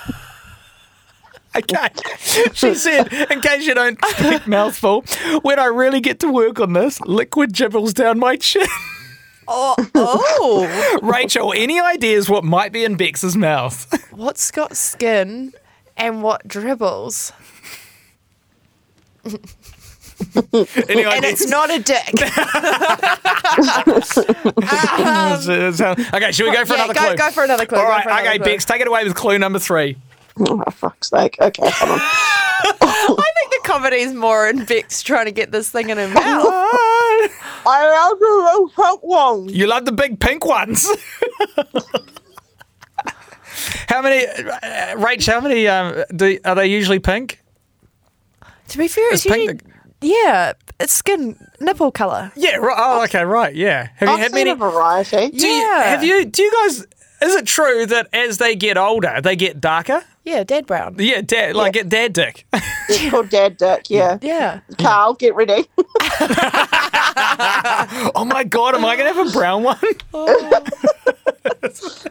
Okay. 1.58 1.90
She 2.54 2.76
said, 2.76 3.12
in 3.32 3.42
case 3.42 3.66
you 3.66 3.74
don't 3.74 3.98
speak 4.06 4.48
mouthful, 4.48 5.04
when 5.42 5.60
I 5.60 5.66
really 5.66 6.00
get 6.00 6.20
to 6.20 6.32
work 6.32 6.60
on 6.60 6.74
this, 6.74 7.02
liquid 7.02 7.52
dribbles 7.52 7.94
down 7.94 8.20
my 8.20 8.36
chin. 8.36 8.68
Oh, 9.48 9.76
oh. 9.96 11.00
Rachel, 11.02 11.54
any 11.54 11.80
ideas 11.80 12.30
what 12.30 12.44
might 12.44 12.72
be 12.72 12.84
in 12.84 12.96
Bex's 12.96 13.38
mouth? 13.38 13.88
What's 14.12 14.52
got 14.52 14.76
skin 14.76 15.54
and 15.96 16.22
what 16.22 16.48
dribbles? 16.48 17.32
Any 19.26 21.04
And 21.06 21.26
it's 21.26 21.48
not 21.48 21.70
a 21.70 21.80
dick. 21.80 22.14
Um, 25.80 25.96
okay, 26.14 26.32
should 26.32 26.46
we 26.46 26.54
go 26.54 26.66
for 26.66 26.74
yeah, 26.74 26.86
another 26.86 26.94
go, 26.94 27.00
clue? 27.00 27.16
go 27.16 27.32
for 27.32 27.44
another 27.44 27.66
clue. 27.66 27.78
All 27.78 27.86
go 27.86 27.90
right, 27.90 28.04
for 28.04 28.10
another 28.10 28.28
okay, 28.28 28.38
clue. 28.38 28.46
Bex, 28.46 28.66
take 28.66 28.82
it 28.82 28.88
away 28.88 29.04
with 29.04 29.16
clue 29.16 29.38
number 29.38 29.60
three. 29.60 29.98
Oh, 30.50 30.62
for 30.66 30.72
fuck's 30.72 31.10
sake. 31.10 31.38
Okay, 31.40 31.70
hold 31.70 31.92
on. 31.92 32.00
I 32.02 33.32
think 33.40 33.52
the 33.52 33.60
comedy's 33.64 34.14
more 34.14 34.48
in 34.48 34.66
Bex 34.66 35.02
trying 35.04 35.26
to 35.26 35.32
get 35.32 35.52
this 35.52 35.70
thing 35.70 35.90
in 35.90 35.98
her 35.98 36.08
mouth. 36.14 36.46
I 37.70 38.10
love 38.10 38.20
the 38.20 38.26
little 38.26 38.70
pink 38.70 39.04
one. 39.04 39.50
You 39.50 39.68
love 39.68 39.86
the 39.86 39.92
big 39.92 40.20
pink 40.20 40.46
ones. 40.46 40.88
how 43.88 44.02
many, 44.02 44.26
uh, 44.28 44.96
Rach? 44.98 45.26
How 45.28 45.42
many 45.42 45.68
um, 45.68 46.04
do, 46.16 46.38
are 46.46 46.56
they 46.56 46.68
usually 46.68 47.00
pink? 47.00 47.42
to 48.70 48.78
be 48.78 48.88
fair, 48.88 49.14
Is 49.14 49.26
it's 49.26 49.34
pink 49.34 49.62
usually, 49.64 49.74
yeah, 50.02 50.54
it's 50.80 50.94
skin 50.94 51.38
nipple 51.60 51.92
color. 51.92 52.32
Yeah. 52.36 52.58
Right. 52.58 52.76
Oh, 52.78 53.04
okay. 53.06 53.24
Right. 53.24 53.56
Yeah. 53.56 53.88
Have 53.96 54.10
you 54.10 54.14
I've 54.14 54.20
had 54.20 54.32
seen 54.32 54.46
many? 54.46 54.50
a 54.52 54.56
variety. 54.56 55.30
Do 55.30 55.48
you, 55.48 55.54
Yeah. 55.54 55.84
have 55.86 56.04
you? 56.04 56.26
Do 56.26 56.44
you 56.44 56.52
guys? 56.52 56.86
Is 57.22 57.36
it 57.36 57.46
true 57.48 57.86
that 57.88 58.08
as 58.14 58.38
they 58.38 58.56
get 58.56 58.78
older, 58.78 59.20
they 59.22 59.36
get 59.36 59.60
darker? 59.60 60.04
Yeah, 60.24 60.44
dead 60.44 60.66
brown. 60.68 60.96
Yeah, 61.00 61.22
dad, 61.22 61.56
like 61.56 61.74
get 61.74 61.90
dad 61.90 62.14
dick. 62.14 62.46
It's 62.90 63.10
called 63.12 63.28
Dad 63.28 63.58
Dick, 63.58 63.90
yeah. 63.90 64.18
Yeah. 64.22 64.62
Carl, 64.80 65.14
get 65.16 65.36
ready. 65.36 65.66
oh 68.16 68.26
my 68.26 68.46
god, 68.46 68.76
am 68.76 68.86
I 68.86 68.96
gonna 68.96 69.14
have 69.14 69.28
a 69.28 69.32
brown 69.32 69.64
one? 69.64 69.78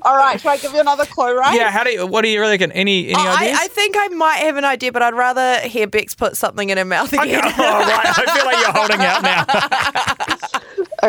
All 0.02 0.16
right, 0.16 0.38
shall 0.38 0.52
I 0.52 0.58
give 0.58 0.74
you 0.74 0.80
another 0.80 1.06
clue, 1.06 1.34
right? 1.34 1.54
yeah. 1.56 1.70
How 1.70 1.82
do 1.82 1.90
you? 1.90 2.06
What 2.06 2.22
do 2.22 2.28
you 2.28 2.42
reckon? 2.42 2.72
Any 2.72 3.06
any 3.06 3.14
Oh, 3.14 3.18
I, 3.20 3.36
ideas? 3.44 3.58
I 3.62 3.68
think 3.68 3.96
I 3.98 4.08
might 4.08 4.36
have 4.40 4.56
an 4.56 4.64
idea, 4.66 4.92
but 4.92 5.00
I'd 5.02 5.14
rather 5.14 5.60
hear 5.60 5.86
Bex 5.86 6.14
put 6.14 6.36
something 6.36 6.68
in 6.68 6.76
her 6.76 6.84
mouth 6.84 7.12
Okay, 7.14 7.22
again. 7.22 7.40
oh, 7.44 7.48
right. 7.48 8.06
I 8.06 8.34
feel 8.34 8.44
like 8.44 8.58
you're 8.60 8.72
holding 8.72 9.00
out 9.00 9.22
now. 9.22 9.44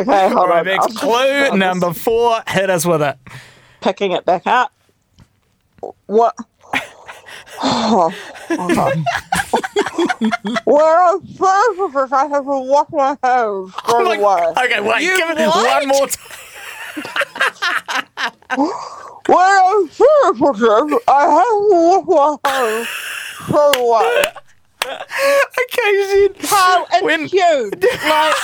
Okay, 0.02 0.28
hold 0.30 0.38
All 0.40 0.48
right, 0.48 0.60
on. 0.60 0.66
Bex. 0.66 0.98
Clue 0.98 1.58
number 1.58 1.92
four. 1.94 2.42
Hit 2.48 2.70
us 2.70 2.86
with 2.86 3.02
it. 3.02 3.18
Picking 3.82 4.12
it 4.12 4.26
back 4.26 4.46
up. 4.48 4.72
What? 6.08 6.36
Oh, 7.64 8.14
okay. 8.52 9.04
Where 10.66 11.04
I'm 11.06 11.22
first, 11.92 12.14
I 12.14 12.26
have 12.28 12.44
to 12.44 12.60
wash 12.60 12.88
my 12.92 13.08
hands 13.10 13.20
oh 13.24 13.70
straight 13.88 14.06
Like- 14.06 14.20
away. 14.20 14.54
okay, 14.66 14.80
wait. 14.82 15.02
You 15.04 15.18
give 15.18 15.30
it 15.32 15.38
what? 15.48 15.66
one 15.66 15.88
more 15.88 16.08
time. 16.08 16.38
Where 19.28 19.62
I'm 19.64 19.88
first, 19.88 20.42
I 21.08 21.22
have 21.30 21.48
to 21.48 22.04
wash 22.06 22.40
my 22.44 22.50
hands 22.52 22.88
straight 23.44 23.78
away. 23.78 24.24
Okay, 24.90 25.92
she, 26.40 26.48
How 26.48 26.86
When-. 27.02 27.28
Like, 27.28 28.36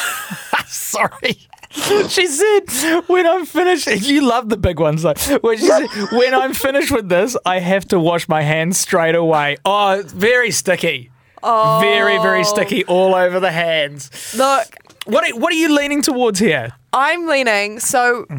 sorry. 0.68 1.38
She 2.10 2.28
said, 2.28 3.04
"When 3.08 3.26
I'm 3.26 3.46
finished, 3.46 3.88
you 3.88 4.22
love 4.22 4.50
the 4.50 4.58
big 4.58 4.80
ones 4.80 5.02
though. 5.02 5.14
When 5.42 5.58
said, 5.58 5.88
when 6.12 6.34
I'm 6.34 6.54
finished 6.54 6.92
with 6.92 7.10
this, 7.10 7.36
I 7.46 7.60
have 7.60 7.88
to 7.90 8.00
wash 8.00 8.30
my 8.30 8.42
hands 8.42 8.80
straight 8.80 9.16
away. 9.16 9.58
Oh, 9.66 10.04
very 10.06 10.52
sticky. 10.52 11.10
Oh. 11.42 11.80
Very, 11.82 12.18
very 12.20 12.44
sticky 12.44 12.86
all 12.86 13.16
over 13.16 13.40
the 13.40 13.52
hands. 13.52 14.10
Look, 14.36 14.68
What 15.06 15.30
are, 15.30 15.38
what 15.38 15.52
are 15.52 15.58
you 15.58 15.76
leaning 15.76 16.02
towards 16.02 16.40
here? 16.40 16.74
I'm 16.94 17.28
leaning, 17.28 17.80
so 17.80 18.24
hmm. 18.30 18.38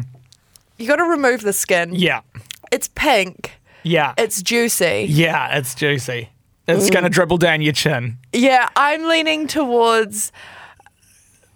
you 0.77 0.87
got 0.87 0.95
to 0.95 1.03
remove 1.03 1.41
the 1.41 1.53
skin. 1.53 1.93
Yeah, 1.93 2.21
It's 2.71 2.87
pink. 2.87 3.51
yeah, 3.83 4.13
It's 4.17 4.41
juicy. 4.41 5.05
yeah. 5.09 5.57
It's 5.57 5.75
juicy. 5.75 6.29
It's 6.67 6.89
gonna 6.89 7.09
mm. 7.09 7.13
dribble 7.13 7.37
down 7.37 7.61
your 7.61 7.73
chin. 7.73 8.17
Yeah, 8.33 8.69
I'm 8.75 9.07
leaning 9.07 9.45
towards. 9.45 10.31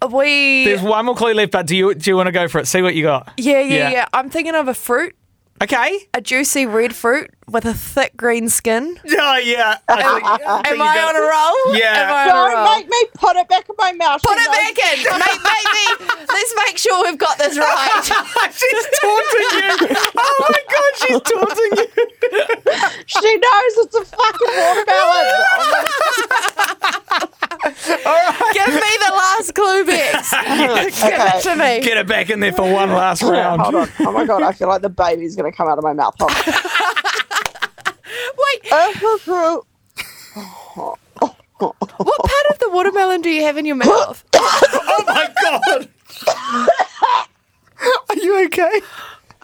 We. 0.08 0.64
There's 0.64 0.82
one 0.82 1.04
more 1.06 1.14
clue 1.14 1.34
left, 1.34 1.52
but 1.52 1.66
do 1.66 1.76
you 1.76 1.94
do 1.94 2.10
you 2.10 2.16
want 2.16 2.26
to 2.28 2.32
go 2.32 2.48
for 2.48 2.58
it? 2.60 2.66
See 2.66 2.80
what 2.82 2.94
you 2.94 3.02
got. 3.02 3.32
yeah, 3.36 3.60
yeah, 3.60 3.74
Yeah. 3.74 3.90
yeah, 3.90 4.06
I'm 4.12 4.30
thinking 4.30 4.54
of 4.54 4.66
a 4.68 4.74
fruit, 4.74 5.14
Okay. 5.62 6.08
a 6.14 6.20
juicy 6.22 6.64
red 6.64 6.94
fruit 6.94 7.30
with 7.46 7.64
a 7.66 7.74
thick 7.74 8.16
green 8.16 8.48
skin. 8.48 8.96
Oh 9.04 9.36
yeah. 9.36 9.76
I 9.88 10.02
think- 10.02 10.24
I 10.24 10.36
think 10.38 10.68
Am 10.68 10.76
you 10.78 10.82
I 10.84 10.94
got 10.94 11.14
on 11.14 11.20
a 11.20 11.24
it. 11.26 11.30
roll? 11.30 11.76
Yeah. 11.76 11.94
Am 12.00 12.14
I 12.14 12.22
on 12.22 12.28
a 12.28 12.30
don't 12.30 12.54
roll? 12.54 12.76
make 12.78 12.88
me 12.88 13.04
put 13.14 13.36
it 13.36 13.48
back 13.48 13.68
in 13.68 13.74
my 13.76 13.92
mouth. 13.92 14.22
Put 14.22 14.36
you 14.38 14.42
it 14.42 14.46
know. 14.46 14.52
back 14.52 14.78
in. 14.78 14.98
Make, 15.20 15.42
make 15.42 15.68
me. 15.74 15.86
Let's 16.28 16.54
make 16.64 16.78
sure 16.78 17.02
we've 17.04 17.18
got 17.18 17.36
this 17.38 17.58
right. 17.58 18.00
she's 18.54 18.86
taunting 19.02 19.50
you. 19.58 19.96
Oh 20.16 20.34
my 20.48 20.62
god, 20.70 20.92
she's 20.96 21.20
taunting 21.26 21.72
you. 21.76 21.86
She 23.06 23.36
knows 23.36 23.72
it's 23.84 23.96
a 23.96 24.04
fucking 24.04 24.52
watermelon. 24.56 25.26
Give 29.54 29.86
me 29.86 29.86
the 29.86 30.02
last 30.02 30.32
clue 30.34 30.90
Bex. 30.90 31.02
Give 31.02 31.12
it 31.12 31.42
to 31.42 31.56
me. 31.56 31.80
Get 31.80 31.96
it 31.98 32.06
back 32.06 32.30
in 32.30 32.40
there 32.40 32.52
for 32.52 32.70
one 32.70 32.90
last 32.90 33.22
round. 33.22 33.60
Hold 33.62 33.74
on. 33.74 33.88
Oh 34.00 34.12
my 34.12 34.24
god, 34.26 34.42
I 34.42 34.52
feel 34.52 34.68
like 34.68 34.82
the 34.82 34.88
baby's 34.88 35.36
gonna 35.36 35.52
come 35.52 35.68
out 35.68 35.78
of 35.78 35.84
my 35.84 35.92
mouth. 35.92 36.14
Hold 36.18 36.30
on. 36.30 36.36
Wait, 38.38 38.60
oh, 38.72 39.64
oh, 40.36 40.96
oh. 41.20 41.36
what 41.58 42.18
part 42.18 42.46
of 42.50 42.58
the 42.58 42.70
watermelon 42.70 43.20
do 43.20 43.30
you 43.30 43.42
have 43.42 43.56
in 43.56 43.66
your 43.66 43.76
mouth? 43.76 44.24
Oh 44.92 45.04
my 45.06 45.28
god! 45.42 45.88
Are 48.10 48.16
you 48.16 48.44
okay? 48.46 48.80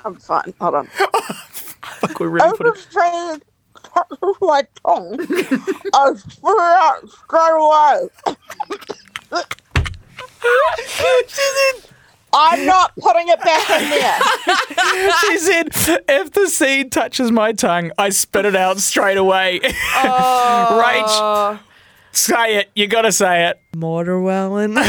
I'm 0.05 0.17
fine. 0.17 0.53
Hold 0.61 0.75
on. 0.75 0.87
Fuck, 0.87 2.21
we're 2.21 2.29
really 2.29 2.51
putting. 2.51 2.73
Overfed 2.73 3.43
touches 3.97 4.37
my 4.41 4.67
tongue. 4.85 5.17
I 5.95 6.15
spit 6.15 6.39
it 6.45 6.61
out 6.61 7.09
straight 7.09 7.57
away. 9.33 9.49
I'm 12.33 12.67
not 12.67 12.93
putting 12.97 13.29
it 13.29 13.41
back 13.41 13.71
in 13.71 13.91
there. 13.91 14.19
She 15.21 15.39
said, 15.39 15.69
"If 16.09 16.33
the 16.33 16.49
seed 16.49 16.93
touches 16.93 17.33
my 17.33 17.53
tongue, 17.53 17.93
I 17.99 18.11
spit 18.11 18.45
it 18.45 18.55
out 18.57 18.79
straight 18.79 19.17
away." 19.17 19.61
Oh. 19.99 20.81
Rach, 20.83 21.59
say 22.13 22.57
it. 22.57 22.71
You 22.75 22.87
gotta 22.87 23.13
say 23.13 23.47
it. 23.49 23.61
Watermelon. 23.77 24.77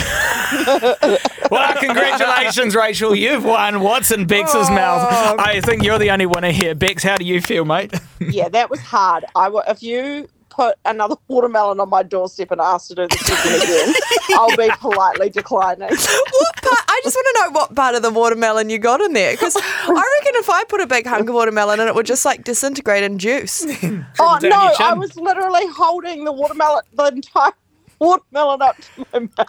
Well, 1.50 1.74
congratulations, 1.78 2.76
Rachel. 2.76 3.16
You've 3.16 3.44
won 3.46 3.80
What's 3.82 4.12
in 4.12 4.26
Bex's 4.28 4.70
mouth. 4.70 5.08
Oh. 5.10 5.36
I 5.40 5.62
think 5.62 5.84
you're 5.84 5.98
the 6.00 6.12
only 6.12 6.26
winner 6.26 6.52
here. 6.52 6.76
Bex, 6.76 7.04
how 7.04 7.16
do 7.18 7.24
you 7.26 7.42
feel, 7.42 7.64
mate? 7.66 7.94
Yeah, 8.20 8.50
that 8.50 8.70
was 8.70 8.80
hard. 8.82 9.24
I 9.36 9.46
w- 9.46 9.64
if 9.68 9.82
you 9.82 10.28
put 10.58 10.76
another 10.86 11.16
watermelon 11.28 11.80
on 11.80 11.88
my 11.88 12.02
doorstep 12.02 12.50
and 12.50 12.60
asked 12.60 12.88
to 12.88 12.96
do 12.96 13.08
the 13.08 13.16
second 13.18 13.62
again, 13.62 13.94
I'll 14.32 14.58
be 14.58 14.70
politely 14.80 15.30
declining. 15.30 15.88
what 15.90 16.56
part? 16.64 16.84
I 16.90 17.00
just 17.04 17.16
want 17.16 17.28
to 17.28 17.44
know 17.44 17.52
what 17.60 17.76
part 17.76 17.94
of 17.94 18.02
the 18.02 18.10
watermelon 18.10 18.72
you 18.72 18.80
got 18.80 19.00
in 19.00 19.14
there. 19.14 19.34
Because 19.34 19.56
I 19.56 19.90
reckon 19.90 20.34
if 20.36 20.50
I 20.50 20.64
put 20.64 20.82
a 20.82 20.88
big 20.88 21.06
hunk 21.06 21.30
of 21.30 21.36
watermelon 21.36 21.80
in, 21.80 21.88
it 21.88 21.94
would 21.94 22.08
just 22.08 22.26
like 22.26 22.44
disintegrate 22.44 23.04
in 23.04 23.20
juice. 23.20 23.66
Oh 24.20 24.40
no, 24.42 24.74
I 24.80 24.94
was 24.94 25.16
literally 25.16 25.68
holding 25.68 26.24
the 26.24 26.32
watermelon, 26.32 26.82
the 26.94 27.06
entire 27.08 27.52
watermelon 28.00 28.62
up 28.62 28.76
to 28.78 29.06
my 29.14 29.20
mouth. 29.20 29.48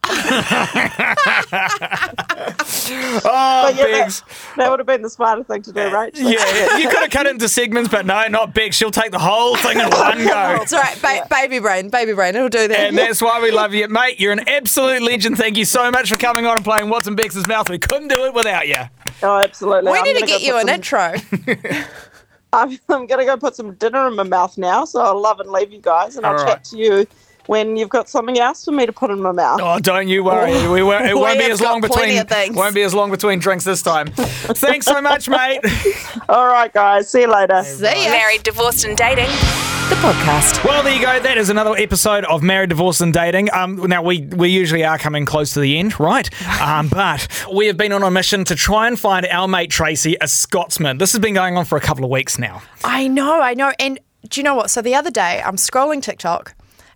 Oh, 2.91 3.21
But 3.67 3.77
yeah, 3.77 3.85
Bex. 3.85 4.21
that, 4.21 4.29
that 4.57 4.71
would 4.71 4.81
have 4.81 4.87
been 4.87 5.03
the 5.03 5.11
smarter 5.11 5.43
thing 5.45 5.63
to 5.63 5.73
do, 5.73 5.89
right? 5.91 6.15
Yeah, 6.17 6.31
yeah. 6.31 6.77
You 6.79 6.89
could 6.89 7.01
have 7.01 7.11
cut 7.11 7.27
it 7.27 7.31
into 7.31 7.49
segments, 7.49 7.89
but 7.91 8.07
no, 8.07 8.27
not 8.29 8.55
Bex. 8.55 8.77
She'll 8.77 8.91
take 8.91 9.11
the 9.13 9.19
whole 9.19 9.57
thing 9.57 9.79
in 9.79 9.89
one 9.91 10.19
go. 10.25 10.59
It's 10.63 10.73
all 10.73 10.81
right, 10.81 11.01
ba- 11.01 11.27
baby 11.31 11.59
brain, 11.59 11.89
baby 11.91 12.13
brain. 12.15 12.35
It'll 12.35 12.49
do 12.49 12.69
that. 12.69 12.79
And 12.79 12.97
that's 12.99 13.21
why 13.23 13.41
we 13.41 13.51
love 13.51 13.75
you, 13.75 13.89
mate. 13.89 14.19
You're 14.21 14.33
an 14.33 14.49
absolute 14.49 15.03
legend. 15.03 15.37
Thank 15.39 15.57
you 15.57 15.65
so 15.65 15.91
much 15.91 16.09
for 16.11 16.17
coming 16.17 16.47
on 16.47 16.57
and 16.57 16.65
playing 16.65 16.89
What's 16.89 17.07
in 17.09 17.15
Bex's 17.17 17.47
Mouth. 17.47 17.69
We 17.71 17.79
couldn't 17.79 18.09
do 18.09 18.25
it 18.25 18.35
without 18.35 18.67
you. 18.69 18.81
Oh, 19.23 19.39
absolutely. 19.39 19.93
we 19.93 19.99
I'm 19.99 20.05
need 20.05 20.19
to 20.19 20.27
get 20.27 20.43
you 20.43 20.57
an 20.57 20.67
some- 20.69 20.75
intro. 20.75 21.15
I'm, 22.53 22.71
I'm 22.89 23.07
going 23.07 23.19
to 23.21 23.27
go 23.27 23.37
put 23.37 23.55
some 23.57 23.75
dinner 23.75 24.07
in 24.09 24.17
my 24.17 24.23
mouth 24.23 24.57
now, 24.57 24.85
so 24.87 25.01
I'll 25.03 25.21
love 25.21 25.39
and 25.41 25.51
leave 25.51 25.71
you 25.71 25.81
guys, 25.81 26.17
and 26.17 26.25
I'll 26.25 26.39
All 26.39 26.45
chat 26.47 26.65
to 26.65 26.79
you 26.79 27.07
when 27.49 27.77
you've 27.77 27.89
got 27.89 28.09
something 28.11 28.39
else 28.39 28.67
for 28.67 28.73
me 28.73 28.85
to 28.85 28.93
put 28.93 29.11
in 29.11 29.23
my 29.23 29.33
mouth. 29.33 29.61
Oh, 29.63 29.79
don't 29.79 30.07
you 30.07 30.23
worry. 30.23 30.53
We 30.69 30.83
won't, 30.83 31.07
it 31.07 31.15
We 31.15 31.21
won't 31.21 31.39
be 31.39 31.51
as 31.51 31.61
long 31.61 31.81
between 31.81 32.23
won't 32.55 32.75
be 32.75 32.83
as 32.83 32.95
long 32.95 33.11
between 33.11 33.39
drinks 33.39 33.65
this 33.65 33.83
time. 33.83 34.09
Thanks 34.13 34.85
so 34.87 35.01
much, 35.01 35.29
mate. 35.29 35.61
All 36.29 36.47
right, 36.47 36.73
guys. 36.73 37.11
See 37.11 37.23
you 37.23 37.33
later. 37.33 37.63
See 37.65 37.85
ya. 37.85 38.11
Married, 38.11 38.43
divorced, 38.43 38.85
and 38.85 38.97
dating. 38.97 39.31
The 39.89 39.95
podcast. 39.95 40.63
Well, 40.63 40.83
there 40.83 40.95
you 40.95 41.01
go. 41.01 41.19
That 41.19 41.39
is 41.39 41.49
another 41.49 41.75
episode 41.75 42.27
of 42.27 42.43
Married, 42.43 42.69
Divorced, 42.69 43.01
and 43.01 43.15
Dating. 43.15 43.49
Um, 43.55 43.77
now 43.87 44.03
we 44.03 44.21
we 44.21 44.51
usually 44.51 44.85
are 44.85 44.99
coming 44.99 45.25
close 45.25 45.55
to 45.55 45.61
the 45.61 45.79
end, 45.79 45.99
right? 45.99 46.29
Um, 46.61 46.89
but 46.89 47.27
we 47.51 47.67
have 47.69 47.79
been 47.79 47.93
on 47.93 48.03
a 48.03 48.11
mission 48.11 48.45
to 48.45 48.55
try 48.55 48.87
and 48.87 49.01
find 49.01 49.25
our 49.25 49.49
mate 49.49 49.71
Tracy, 49.71 50.19
a 50.21 50.29
Scotsman. 50.29 50.99
This 50.99 51.13
has 51.13 51.21
been 51.21 51.33
going 51.33 51.57
on 51.57 51.65
for 51.65 51.79
a 51.79 51.81
couple 51.81 52.05
of 52.05 52.11
weeks 52.11 52.39
now. 52.39 52.61
I 52.85 53.09
know, 53.09 53.41
I 53.41 53.55
know. 53.55 53.73
And 53.79 53.99
do 54.29 54.39
you 54.41 54.45
know 54.45 54.55
what? 54.55 54.71
So 54.71 54.83
the 54.83 54.95
other 54.95 55.11
day, 55.11 55.41
I'm 55.43 55.57
scrolling 55.57 56.03
TikTok, 56.03 56.55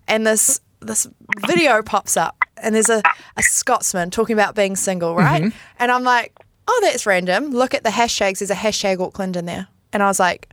and 0.09 0.27
this 0.27 0.61
this 0.81 1.07
video 1.47 1.83
pops 1.83 2.17
up, 2.17 2.37
and 2.57 2.75
there's 2.75 2.91
a, 2.91 3.03
a 3.37 3.43
Scotsman 3.43 4.11
talking 4.11 4.35
about 4.35 4.55
being 4.55 4.77
single, 4.77 5.15
right? 5.15 5.43
Mm-hmm. 5.43 5.57
And 5.79 5.93
I'm 5.93 6.03
like, 6.03 6.37
oh, 6.69 6.81
that's 6.83 7.07
random. 7.07 7.51
Look 7.51 7.75
at 7.75 7.85
the 7.85 7.91
hashtags. 7.91 8.39
There's 8.39 8.51
a 8.51 8.55
hashtag 8.55 9.01
Auckland 9.01 9.37
in 9.37 9.47
there, 9.47 9.69
and 9.93 10.03
I 10.03 10.07
was 10.07 10.21
like. 10.21 10.49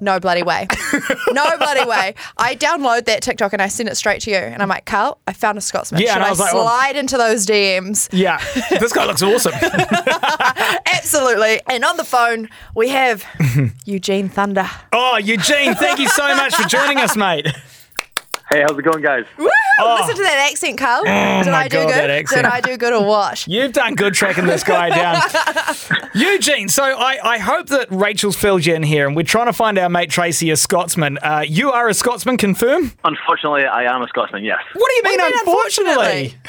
No 0.00 0.20
bloody 0.20 0.44
way. 0.44 0.68
no 1.32 1.58
bloody 1.58 1.84
way. 1.84 2.14
I 2.36 2.54
download 2.54 3.06
that 3.06 3.20
TikTok 3.20 3.52
and 3.52 3.60
I 3.60 3.66
send 3.66 3.88
it 3.88 3.96
straight 3.96 4.20
to 4.22 4.30
you. 4.30 4.36
And 4.36 4.62
I'm 4.62 4.68
like, 4.68 4.84
Carl, 4.84 5.18
I 5.26 5.32
found 5.32 5.58
a 5.58 5.60
Scotsman. 5.60 6.00
Yeah, 6.00 6.12
Should 6.12 6.22
and 6.22 6.24
I 6.24 6.28
I, 6.28 6.32
like, 6.34 6.54
oh. 6.54 6.62
slide 6.62 6.96
into 6.96 7.16
those 7.16 7.44
DMs? 7.44 8.08
Yeah, 8.12 8.38
this 8.70 8.92
guy 8.92 9.06
looks 9.06 9.24
awesome. 9.24 9.54
Absolutely. 10.94 11.60
And 11.68 11.84
on 11.84 11.96
the 11.96 12.04
phone, 12.04 12.48
we 12.76 12.90
have 12.90 13.24
Eugene 13.86 14.28
Thunder. 14.28 14.70
Oh, 14.92 15.16
Eugene, 15.16 15.74
thank 15.74 15.98
you 15.98 16.08
so 16.08 16.28
much 16.36 16.54
for 16.54 16.68
joining 16.68 16.98
us, 16.98 17.16
mate. 17.16 17.48
Hey, 18.50 18.62
how's 18.62 18.78
it 18.78 18.82
going, 18.82 19.02
guys? 19.02 19.24
Woo! 19.36 19.48
Listen 19.80 20.16
to 20.16 20.22
that 20.22 20.48
accent, 20.50 20.78
Carl. 20.78 21.04
Did 21.04 21.10
Oh 21.10 21.52
my 21.52 21.58
I 21.64 21.68
do 21.68 21.76
God, 21.76 21.90
that 21.90 22.00
good? 22.00 22.10
accent. 22.10 22.42
Did 22.44 22.50
I 22.50 22.60
do 22.62 22.76
good 22.78 22.92
or 22.94 23.04
what? 23.06 23.46
You've 23.46 23.72
done 23.72 23.94
good 23.94 24.14
tracking 24.14 24.46
this 24.46 24.64
guy 24.64 24.88
down. 24.88 25.22
Eugene, 26.14 26.68
so 26.68 26.82
I, 26.82 27.18
I 27.22 27.38
hope 27.38 27.66
that 27.68 27.88
Rachel's 27.90 28.36
filled 28.36 28.64
you 28.64 28.74
in 28.74 28.82
here, 28.82 29.06
and 29.06 29.14
we're 29.14 29.22
trying 29.22 29.46
to 29.46 29.52
find 29.52 29.78
our 29.78 29.88
mate 29.90 30.10
Tracy, 30.10 30.50
a 30.50 30.56
Scotsman. 30.56 31.18
Uh, 31.18 31.44
you 31.46 31.70
are 31.70 31.88
a 31.88 31.94
Scotsman, 31.94 32.38
confirm? 32.38 32.92
Unfortunately, 33.04 33.64
I 33.66 33.84
am 33.94 34.02
a 34.02 34.08
Scotsman, 34.08 34.42
yes. 34.44 34.58
What 34.72 34.88
do 34.88 34.94
you 34.96 35.02
mean, 35.04 35.18
do 35.18 35.24
you 35.24 35.30
mean, 35.30 35.38
unfortunately? 35.40 36.34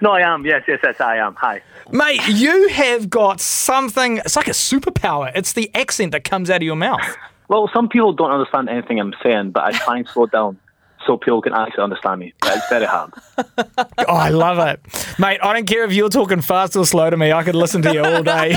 No, 0.00 0.10
I 0.10 0.20
am. 0.20 0.44
Yes, 0.44 0.62
yes, 0.66 0.80
yes, 0.82 1.00
I 1.00 1.16
am. 1.18 1.34
Hi. 1.36 1.62
Mate, 1.92 2.20
you 2.28 2.68
have 2.68 3.08
got 3.08 3.40
something, 3.40 4.18
it's 4.18 4.34
like 4.36 4.48
a 4.48 4.52
superpower. 4.52 5.30
It's 5.34 5.52
the 5.52 5.70
accent 5.74 6.10
that 6.12 6.24
comes 6.24 6.50
out 6.50 6.56
of 6.56 6.62
your 6.62 6.74
mouth. 6.76 7.00
Well, 7.52 7.68
some 7.74 7.90
people 7.90 8.14
don't 8.14 8.30
understand 8.30 8.70
anything 8.70 8.98
I'm 8.98 9.12
saying, 9.22 9.50
but 9.50 9.62
I 9.62 9.72
try 9.72 9.98
and 9.98 10.08
slow 10.08 10.24
down 10.24 10.58
so 11.06 11.18
people 11.18 11.42
can 11.42 11.52
actually 11.52 11.84
understand 11.84 12.20
me. 12.20 12.32
But 12.40 12.56
it's 12.56 12.68
very 12.70 12.86
hard. 12.86 13.12
Oh, 14.08 14.16
I 14.16 14.30
love 14.30 14.58
it. 14.58 14.80
Mate, 15.18 15.38
I 15.42 15.52
don't 15.52 15.66
care 15.66 15.84
if 15.84 15.92
you're 15.92 16.08
talking 16.08 16.40
fast 16.40 16.74
or 16.76 16.86
slow 16.86 17.10
to 17.10 17.16
me, 17.16 17.30
I 17.30 17.44
could 17.44 17.54
listen 17.54 17.82
to 17.82 17.92
you 17.92 18.02
all 18.02 18.22
day. 18.22 18.56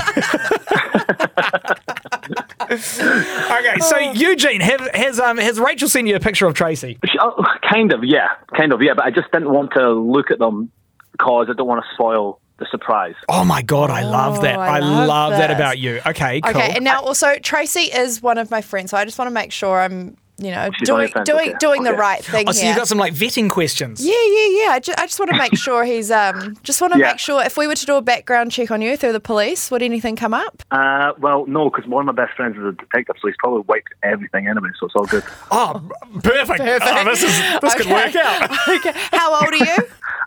okay, 2.70 3.78
so 3.80 3.98
Eugene, 4.14 4.60
have, 4.60 4.80
has 4.94 5.20
um 5.20 5.36
has 5.38 5.60
Rachel 5.60 5.88
sent 5.88 6.08
you 6.08 6.16
a 6.16 6.20
picture 6.20 6.46
of 6.46 6.54
Tracy? 6.54 6.98
Sh- 7.04 7.16
oh, 7.20 7.44
Kind 7.68 7.92
of, 7.92 8.02
yeah. 8.02 8.28
Kind 8.56 8.72
of, 8.72 8.82
yeah. 8.82 8.94
But 8.94 9.04
I 9.04 9.10
just 9.10 9.30
didn't 9.30 9.50
want 9.50 9.72
to 9.74 9.90
look 9.92 10.30
at 10.30 10.38
them 10.38 10.70
because 11.12 11.48
I 11.50 11.52
don't 11.52 11.68
want 11.68 11.84
to 11.84 11.94
spoil 11.94 12.40
the 12.58 12.66
surprise. 12.70 13.14
Oh 13.28 13.44
my 13.44 13.62
god, 13.62 13.90
I 13.90 14.02
love 14.02 14.40
that. 14.42 14.56
Oh, 14.56 14.60
I, 14.60 14.76
I 14.76 14.78
love, 14.78 15.08
love 15.08 15.30
that 15.32 15.50
about 15.50 15.78
you. 15.78 16.00
Okay, 16.06 16.40
cool. 16.40 16.50
Okay, 16.50 16.72
and 16.74 16.84
now 16.84 17.00
also 17.00 17.38
Tracy 17.38 17.92
is 17.92 18.22
one 18.22 18.38
of 18.38 18.50
my 18.50 18.62
friends, 18.62 18.90
so 18.90 18.96
I 18.96 19.04
just 19.04 19.18
want 19.18 19.28
to 19.28 19.34
make 19.34 19.52
sure 19.52 19.80
I'm, 19.80 20.16
you 20.38 20.50
know, 20.50 20.68
She's 20.78 20.90
on 20.90 20.98
doing 20.98 21.12
doing 21.24 21.48
okay. 21.50 21.58
doing 21.58 21.82
the 21.82 21.90
Okay. 21.90 21.98
right 21.98 22.24
thing 22.24 22.44
oh, 22.48 22.52
so 22.52 22.60
here. 22.60 22.70
you 22.72 22.76
got 22.76 22.88
some 22.88 22.98
like 22.98 23.14
vetting 23.14 23.48
questions. 23.50 24.04
yeah, 24.04 24.12
yeah, 24.12 24.48
yeah. 24.64 24.70
I 24.72 24.80
just, 24.80 24.98
I 24.98 25.06
just 25.06 25.18
want 25.18 25.30
to 25.30 25.36
make 25.38 25.56
sure 25.66 25.84
he's 25.84 26.10
um 26.10 26.56
just 26.62 26.80
want 26.80 26.92
to 26.92 26.98
Yeah. 26.98 27.12
make 27.12 27.18
sure 27.18 27.42
if 27.42 27.56
we 27.56 27.66
were 27.66 27.74
to 27.74 27.86
do 27.86 27.96
a 27.96 28.02
background 28.02 28.52
check 28.52 28.70
on 28.70 28.82
you 28.82 28.96
through 28.96 29.12
the 29.12 29.20
police, 29.20 29.70
would 29.70 29.82
anything 29.82 30.14
come 30.16 30.34
up? 30.34 30.62
Uh, 30.70 31.12
well, 31.18 31.46
no, 31.46 31.70
because 31.70 31.88
one 31.88 32.06
of 32.08 32.14
my 32.14 32.24
best 32.24 32.36
friends 32.36 32.56
is 32.56 32.64
a 32.64 32.72
detective, 32.72 33.16
so 33.20 33.28
he's 33.28 33.36
probably 33.38 33.62
wiped 33.66 33.94
everything 34.02 34.46
anyway, 34.46 34.68
so 34.78 34.86
it's 34.86 34.94
all 34.96 35.06
good. 35.06 35.24
Oh, 35.50 35.80
perfect. 36.22 36.60
Oh, 36.60 37.04
this 37.04 37.22
is 37.22 37.60
this 37.62 37.74
could 37.74 37.86
work 37.86 38.14
out. 38.16 38.50
okay. 38.68 38.92
How 39.12 39.34
old 39.34 39.52
are 39.52 39.56
you? 39.56 39.76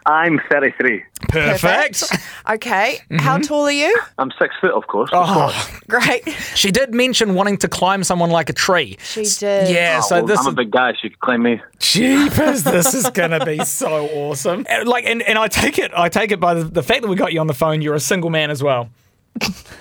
I'm 0.05 0.39
33. 0.49 1.03
Perfect. 1.27 2.03
Okay. 2.49 2.99
How 3.19 3.37
tall 3.37 3.65
are 3.65 3.71
you? 3.71 3.95
I'm 4.17 4.31
six 4.39 4.55
foot, 4.59 4.71
of 4.71 4.87
course. 4.87 5.09
Oh, 5.13 5.51
Great. 5.87 6.27
she 6.55 6.71
did 6.71 6.93
mention 6.93 7.35
wanting 7.35 7.57
to 7.57 7.67
climb 7.67 8.03
someone 8.03 8.31
like 8.31 8.49
a 8.49 8.53
tree. 8.53 8.97
She 9.03 9.23
did. 9.23 9.69
Yeah, 9.69 9.98
Oh, 9.99 10.07
so 10.07 10.15
well, 10.17 10.25
this 10.25 10.39
I'm 10.39 10.47
a 10.47 10.51
big 10.51 10.71
guy, 10.71 10.93
She 10.93 10.99
you 11.07 11.09
can 11.11 11.19
claim 11.19 11.43
me. 11.43 11.61
Jeepers, 11.79 12.63
this 12.63 12.93
is 12.93 13.09
gonna 13.13 13.45
be 13.45 13.63
so 13.63 14.07
awesome. 14.07 14.65
And, 14.69 14.87
Like, 14.87 15.05
and, 15.05 15.21
and 15.21 15.37
I 15.37 15.47
take 15.47 15.77
it, 15.79 15.91
I 15.95 16.09
take 16.09 16.31
it 16.31 16.39
by 16.39 16.53
the, 16.55 16.63
the 16.63 16.83
fact 16.83 17.01
that 17.01 17.07
we 17.07 17.15
got 17.15 17.33
you 17.33 17.39
on 17.39 17.47
the 17.47 17.53
phone. 17.53 17.81
You're 17.81 17.95
a 17.95 17.99
single 17.99 18.29
man 18.29 18.51
as 18.51 18.61
well. 18.63 18.89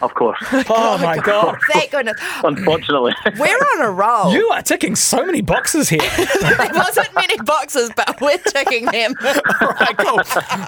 Of 0.02 0.14
course. 0.14 0.38
Oh 0.70 0.98
my 0.98 1.18
god, 1.24 1.58
Thank 1.72 1.90
goodness. 1.90 2.20
Unfortunately. 2.44 3.12
We're 3.38 3.46
on 3.48 3.82
a 3.82 3.90
roll. 3.90 4.32
you 4.32 4.48
are 4.50 4.62
ticking 4.62 4.94
so 4.94 5.24
many 5.24 5.40
boxes 5.40 5.88
here. 5.88 5.98
there 6.00 6.70
wasn't 6.74 7.14
many 7.14 7.36
boxes, 7.38 7.90
but 7.96 8.20
we're 8.20 8.38
ticking 8.38 8.84
them. 8.86 9.14
All 9.60 9.68
right, 9.68 9.96
cool. 9.98 10.20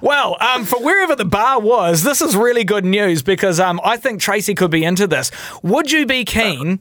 Well, 0.03 0.37
um, 0.41 0.65
for 0.65 0.83
wherever 0.83 1.15
the 1.15 1.25
bar 1.25 1.61
was, 1.61 2.03
this 2.03 2.21
is 2.21 2.35
really 2.37 2.65
good 2.65 2.85
news 2.85 3.23
because 3.23 3.61
um, 3.61 3.81
I 3.85 3.97
think 3.97 4.21
Tracy 4.21 4.55
could 4.55 4.71
be 4.71 4.85
into 4.85 5.07
this. 5.07 5.31
Would 5.63 5.93
you 5.93 6.07
be 6.07 6.25
keen 6.25 6.81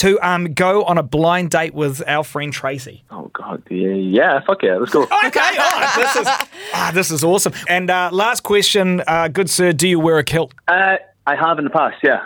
to 0.00 0.18
um, 0.26 0.52
go 0.54 0.84
on 0.84 0.98
a 0.98 1.02
blind 1.02 1.50
date 1.50 1.74
with 1.74 2.02
our 2.06 2.24
friend 2.24 2.52
Tracy? 2.52 3.04
oh, 3.10 3.30
God. 3.32 3.62
Yeah, 3.70 3.90
yeah, 3.90 4.40
fuck 4.46 4.62
yeah. 4.62 4.76
Let's 4.76 4.92
go. 4.92 5.02
Okay, 5.24 5.40
all 5.40 5.80
right, 5.80 5.92
this 5.96 6.16
is 6.16 6.26
ah, 6.74 6.90
this 6.94 7.10
is 7.10 7.22
awesome. 7.24 7.52
And 7.68 7.90
uh, 7.90 8.10
last 8.12 8.42
question, 8.42 9.02
uh, 9.06 9.28
good 9.28 9.48
sir, 9.50 9.72
do 9.72 9.86
you 9.88 10.00
wear 10.00 10.18
a 10.18 10.24
kilt? 10.24 10.52
Uh, 10.66 10.96
I 11.26 11.36
have 11.36 11.58
in 11.58 11.64
the 11.64 11.70
past, 11.70 11.96
yeah. 12.02 12.24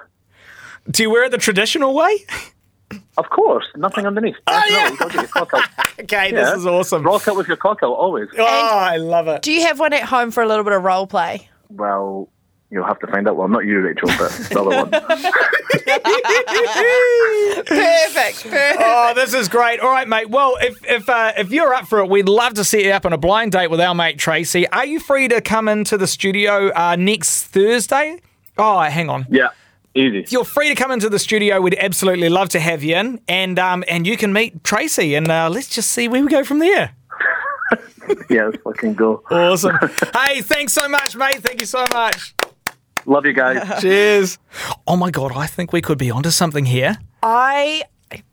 Do 0.90 1.02
you 1.02 1.10
wear 1.10 1.24
it 1.24 1.30
the 1.30 1.38
traditional 1.38 1.94
way? 1.94 2.18
Of 3.16 3.30
course, 3.30 3.64
nothing 3.76 4.06
underneath. 4.06 4.36
Definitely, 4.46 4.74
yeah. 4.74 4.90
you 4.90 4.96
get 4.98 5.14
your 5.14 5.26
cock 5.28 5.50
out. 5.54 5.68
Okay, 6.00 6.32
Yeah. 6.32 6.40
this 6.50 6.58
is 6.58 6.66
awesome. 6.66 7.02
Rock 7.04 7.26
out 7.28 7.36
with 7.36 7.46
your 7.48 7.56
cock 7.56 7.78
out 7.82 7.92
always. 7.92 8.28
Oh, 8.36 8.44
I 8.44 8.96
love 8.96 9.26
it. 9.28 9.42
Do 9.42 9.52
you 9.52 9.62
have 9.62 9.78
one 9.80 9.92
at 9.92 10.02
home 10.02 10.30
for 10.32 10.42
a 10.42 10.48
little 10.48 10.64
bit 10.64 10.72
of 10.72 10.82
role 10.82 11.06
play? 11.06 11.48
Well, 11.70 12.28
you'll 12.74 12.84
have 12.84 12.98
to 12.98 13.06
find 13.06 13.26
out. 13.28 13.36
Well, 13.36 13.48
not 13.48 13.64
you, 13.64 13.80
Rachel, 13.80 14.08
but 14.18 14.30
the 14.50 14.60
other 14.60 14.70
one. 14.70 14.90
Perfect. 17.64 18.42
Perfect. 18.42 18.78
Oh, 18.80 19.12
this 19.14 19.32
is 19.32 19.48
great. 19.48 19.80
All 19.80 19.90
right, 19.90 20.08
mate. 20.08 20.28
Well, 20.28 20.56
if 20.60 20.76
if 20.84 21.08
uh, 21.08 21.32
if 21.38 21.50
you're 21.50 21.72
up 21.72 21.86
for 21.86 22.00
it, 22.00 22.10
we'd 22.10 22.28
love 22.28 22.54
to 22.54 22.64
set 22.64 22.82
you 22.82 22.90
up 22.90 23.06
on 23.06 23.12
a 23.12 23.18
blind 23.18 23.52
date 23.52 23.70
with 23.70 23.80
our 23.80 23.94
mate 23.94 24.18
Tracy. 24.18 24.68
Are 24.68 24.84
you 24.84 25.00
free 25.00 25.28
to 25.28 25.40
come 25.40 25.68
into 25.68 25.96
the 25.96 26.06
studio 26.06 26.70
uh, 26.74 26.96
next 26.96 27.44
Thursday? 27.44 28.20
Oh, 28.58 28.80
hang 28.80 29.08
on. 29.08 29.26
Yeah, 29.30 29.48
easy. 29.94 30.18
If 30.20 30.32
you're 30.32 30.44
free 30.44 30.68
to 30.68 30.74
come 30.74 30.90
into 30.90 31.08
the 31.08 31.18
studio, 31.18 31.60
we'd 31.60 31.76
absolutely 31.78 32.28
love 32.28 32.48
to 32.50 32.60
have 32.60 32.82
you 32.82 32.96
in, 32.96 33.20
and 33.28 33.58
um, 33.58 33.84
and 33.88 34.06
you 34.06 34.16
can 34.16 34.32
meet 34.32 34.64
Tracy, 34.64 35.14
and 35.14 35.30
uh, 35.30 35.48
let's 35.48 35.68
just 35.68 35.90
see 35.90 36.08
where 36.08 36.22
we 36.22 36.28
go 36.28 36.44
from 36.44 36.58
there. 36.58 36.94
Yeah, 38.28 38.44
let's 38.46 38.62
fucking 38.62 38.94
go. 38.94 39.22
Awesome. 39.30 39.78
hey, 40.14 40.42
thanks 40.42 40.74
so 40.74 40.86
much, 40.88 41.16
mate. 41.16 41.36
Thank 41.36 41.62
you 41.62 41.66
so 41.66 41.86
much. 41.94 42.34
Love 43.06 43.26
you 43.26 43.32
guys. 43.32 43.80
Cheers. 43.82 44.38
Oh 44.86 44.96
my 44.96 45.10
god, 45.10 45.32
I 45.36 45.46
think 45.46 45.72
we 45.72 45.80
could 45.82 45.98
be 45.98 46.10
onto 46.10 46.30
something 46.30 46.64
here. 46.66 46.96
I 47.22 47.84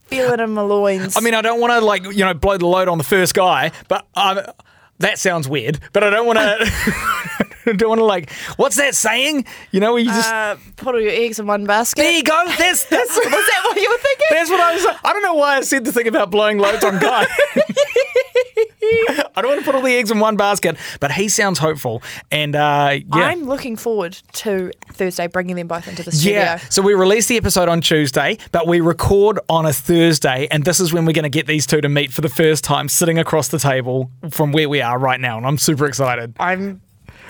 feel 0.05 0.31
it 0.33 0.39
in 0.39 0.51
my 0.51 0.61
loins. 0.61 1.17
I 1.17 1.21
mean, 1.21 1.33
I 1.33 1.41
don't 1.41 1.59
want 1.59 1.73
to 1.73 1.81
like 1.81 2.03
you 2.03 2.25
know 2.25 2.33
blow 2.33 2.57
the 2.57 2.67
load 2.67 2.87
on 2.87 2.97
the 2.97 3.03
first 3.03 3.33
guy, 3.33 3.71
but 3.87 4.07
um, 4.15 4.39
that 4.99 5.19
sounds 5.19 5.47
weird. 5.47 5.79
But 5.93 6.03
I 6.03 6.09
don't 6.09 6.25
want 6.25 6.39
to. 6.39 6.71
don't 7.77 7.89
want 7.89 7.99
to 7.99 8.05
like. 8.05 8.31
What's 8.57 8.75
that 8.77 8.95
saying? 8.95 9.45
You 9.71 9.79
know, 9.79 9.93
where 9.93 10.01
you 10.01 10.09
just. 10.09 10.31
uh, 10.31 10.55
put 10.77 10.95
all 10.95 11.01
your 11.01 11.11
eggs 11.11 11.39
in 11.39 11.47
one 11.47 11.65
basket. 11.65 12.01
there 12.01 12.11
you 12.11 12.23
go. 12.23 12.43
That's 12.57 12.85
that's. 12.85 13.15
Was 13.15 13.25
that 13.29 13.61
what 13.65 13.81
you 13.81 13.89
were 13.89 13.97
thinking? 13.97 14.27
That's 14.31 14.49
what 14.49 14.59
I 14.59 14.73
was. 14.75 14.85
I 15.03 15.13
don't 15.13 15.23
know 15.23 15.33
why 15.35 15.57
I 15.57 15.61
said 15.61 15.85
the 15.85 15.91
thing 15.91 16.07
about 16.07 16.31
blowing 16.31 16.57
loads 16.57 16.83
on 16.83 16.99
Guy. 16.99 17.25
I 19.35 19.41
don't 19.41 19.51
want 19.51 19.61
to 19.61 19.65
put 19.65 19.75
all 19.75 19.81
the 19.81 19.95
eggs 19.95 20.11
in 20.11 20.19
one 20.19 20.37
basket, 20.37 20.77
but 20.99 21.11
he 21.11 21.29
sounds 21.29 21.59
hopeful, 21.59 22.01
and 22.31 22.55
uh, 22.55 22.99
yeah. 23.15 23.23
I'm 23.23 23.45
looking 23.45 23.75
forward 23.75 24.13
to 24.33 24.71
Thursday 24.93 25.27
bringing 25.27 25.55
them 25.55 25.67
both 25.67 25.87
into 25.87 26.03
the 26.03 26.11
studio. 26.11 26.39
Yeah. 26.39 26.57
So 26.69 26.81
we 26.81 26.93
release 26.93 27.27
the 27.27 27.37
episode 27.37 27.69
on 27.69 27.81
Tuesday, 27.81 28.37
but 28.51 28.67
we 28.67 28.81
record 28.81 29.39
on 29.49 29.65
a 29.65 29.73
Thursday, 29.73 30.47
and 30.51 30.65
this 30.65 30.79
is 30.79 30.93
when 30.93 31.05
we're 31.05 31.13
going 31.13 31.23
to 31.23 31.29
get 31.29 31.47
these 31.47 31.65
two 31.65 31.81
to 31.81 31.89
meet 31.89 32.11
for 32.11 32.21
the 32.21 32.29
first 32.29 32.63
time, 32.63 32.89
sitting 32.89 33.17
across 33.19 33.47
the 33.47 33.59
table 33.59 34.11
from 34.29 34.51
where 34.51 34.69
we 34.69 34.81
are 34.81 34.97
right 34.97 35.19
now, 35.19 35.37
and 35.37 35.45
I'm 35.45 35.57
super 35.57 35.85
excited. 35.85 36.35
I'm 36.39 36.81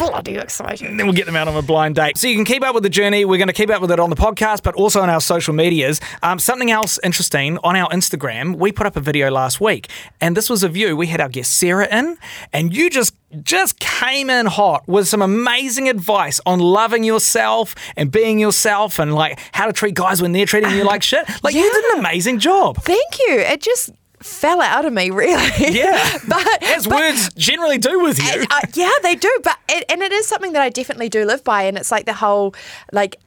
bloody 0.10 0.38
excited. 0.38 0.88
then 0.98 1.06
we'll 1.06 1.16
get 1.16 1.26
them 1.26 1.36
out 1.36 1.48
on 1.48 1.56
a 1.56 1.62
blind 1.62 1.96
date. 1.96 2.18
So 2.18 2.28
you 2.28 2.36
can 2.36 2.46
keep 2.46 2.64
up 2.64 2.74
with 2.74 2.84
the 2.84 2.90
journey. 2.90 3.26
We're 3.26 3.38
going 3.38 3.48
to 3.48 3.54
keep 3.54 3.70
up 3.70 3.82
with 3.82 3.92
it 3.92 4.00
on 4.00 4.10
the 4.10 4.16
podcast, 4.16 4.64
but 4.64 4.76
also 4.76 5.02
on 5.02 5.10
our 5.10 5.22
social 5.22 5.54
medias. 5.54 6.02
Um, 6.24 6.40
something 6.40 6.72
else 6.72 7.00
interesting 7.04 7.58
on 7.64 7.76
our 7.76 7.90
Instagram, 7.90 8.56
we 8.56 8.72
put 8.72 8.88
up 8.88 8.96
a 8.96 9.02
video 9.02 9.30
last 9.32 9.62
week, 9.62 9.90
and 10.20 10.36
this 10.36 10.50
was 10.50 10.64
a 10.64 10.70
view. 10.70 10.96
We 10.98 11.08
had 11.08 11.22
our 11.22 11.30
guest 11.30 11.54
Sarah 11.58 11.88
in, 11.92 12.18
and 12.54 12.76
you 12.76 12.90
just 12.90 13.16
just 13.44 13.80
came 13.80 14.30
in 14.30 14.46
hot 14.46 14.86
with 14.88 15.08
some 15.08 15.22
amazing 15.22 15.88
advice 15.88 16.42
on 16.46 16.60
loving 16.60 17.04
yourself 17.04 17.76
and 17.96 18.12
being 18.12 18.40
yourself, 18.40 19.00
and 19.00 19.16
like 19.16 19.40
how 19.54 19.66
to 19.66 19.74
treat 19.74 19.96
guys 19.96 20.22
when 20.22 20.32
they're 20.32 20.46
treating 20.46 20.72
you 20.72 20.84
like 20.84 21.04
shit. 21.04 21.26
Like 21.44 21.56
you 21.56 21.62
did 21.62 21.86
an 21.94 22.00
amazing 22.00 22.40
job. 22.40 22.78
Thank 22.78 23.20
you. 23.20 23.40
It 23.40 23.62
just 23.62 23.92
fell 24.22 24.62
out 24.62 24.86
of 24.86 24.94
me, 24.94 25.10
really. 25.10 25.52
Yeah, 25.72 26.18
but 26.28 26.64
as 26.64 26.88
but- 26.88 27.00
words 27.00 27.34
generally 27.36 27.78
do 27.78 28.00
with 28.02 28.20
you. 28.20 28.46
Uh, 28.50 28.60
yeah, 28.74 28.92
they 29.04 29.16
do, 29.16 29.40
but 29.44 29.58
it, 29.70 29.86
and 29.90 30.02
it 30.02 30.12
is 30.12 30.28
something 30.28 30.54
that 30.54 30.62
I 30.62 30.70
definitely 30.70 31.10
do 31.10 31.26
live 31.26 31.44
by, 31.44 31.64
and 31.64 31.78
it's 31.78 31.92
like 31.92 32.06
the 32.06 32.14
whole 32.14 32.54
like. 32.92 33.18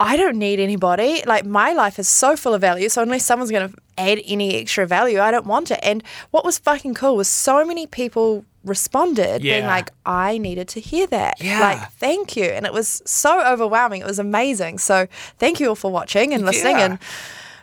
I 0.00 0.16
don't 0.16 0.36
need 0.36 0.58
anybody. 0.58 1.22
Like 1.26 1.46
my 1.46 1.74
life 1.74 2.00
is 2.00 2.08
so 2.08 2.34
full 2.34 2.54
of 2.54 2.60
value. 2.60 2.88
So 2.88 3.02
unless 3.02 3.24
someone's 3.24 3.52
going 3.52 3.70
to 3.70 3.76
add 3.96 4.20
any 4.26 4.56
extra 4.56 4.84
value, 4.84 5.20
I 5.20 5.30
don't 5.30 5.46
want 5.46 5.70
it. 5.70 5.78
And 5.80 6.02
what 6.32 6.44
was 6.44 6.58
fucking 6.58 6.94
cool 6.94 7.14
was 7.14 7.28
so 7.28 7.64
many 7.64 7.86
people 7.86 8.44
responded 8.64 9.42
being 9.42 9.64
like, 9.64 9.90
I 10.04 10.38
needed 10.38 10.66
to 10.68 10.80
hear 10.80 11.06
that. 11.08 11.40
Yeah. 11.40 11.60
Like, 11.60 11.92
thank 11.92 12.36
you. 12.36 12.46
And 12.46 12.66
it 12.66 12.72
was 12.72 13.00
so 13.06 13.46
overwhelming. 13.46 14.00
It 14.00 14.06
was 14.06 14.18
amazing. 14.18 14.78
So 14.78 15.06
thank 15.38 15.60
you 15.60 15.68
all 15.68 15.76
for 15.76 15.92
watching 15.92 16.34
and 16.34 16.44
listening. 16.44 16.78
Yeah. 16.78 16.84
And 16.84 16.98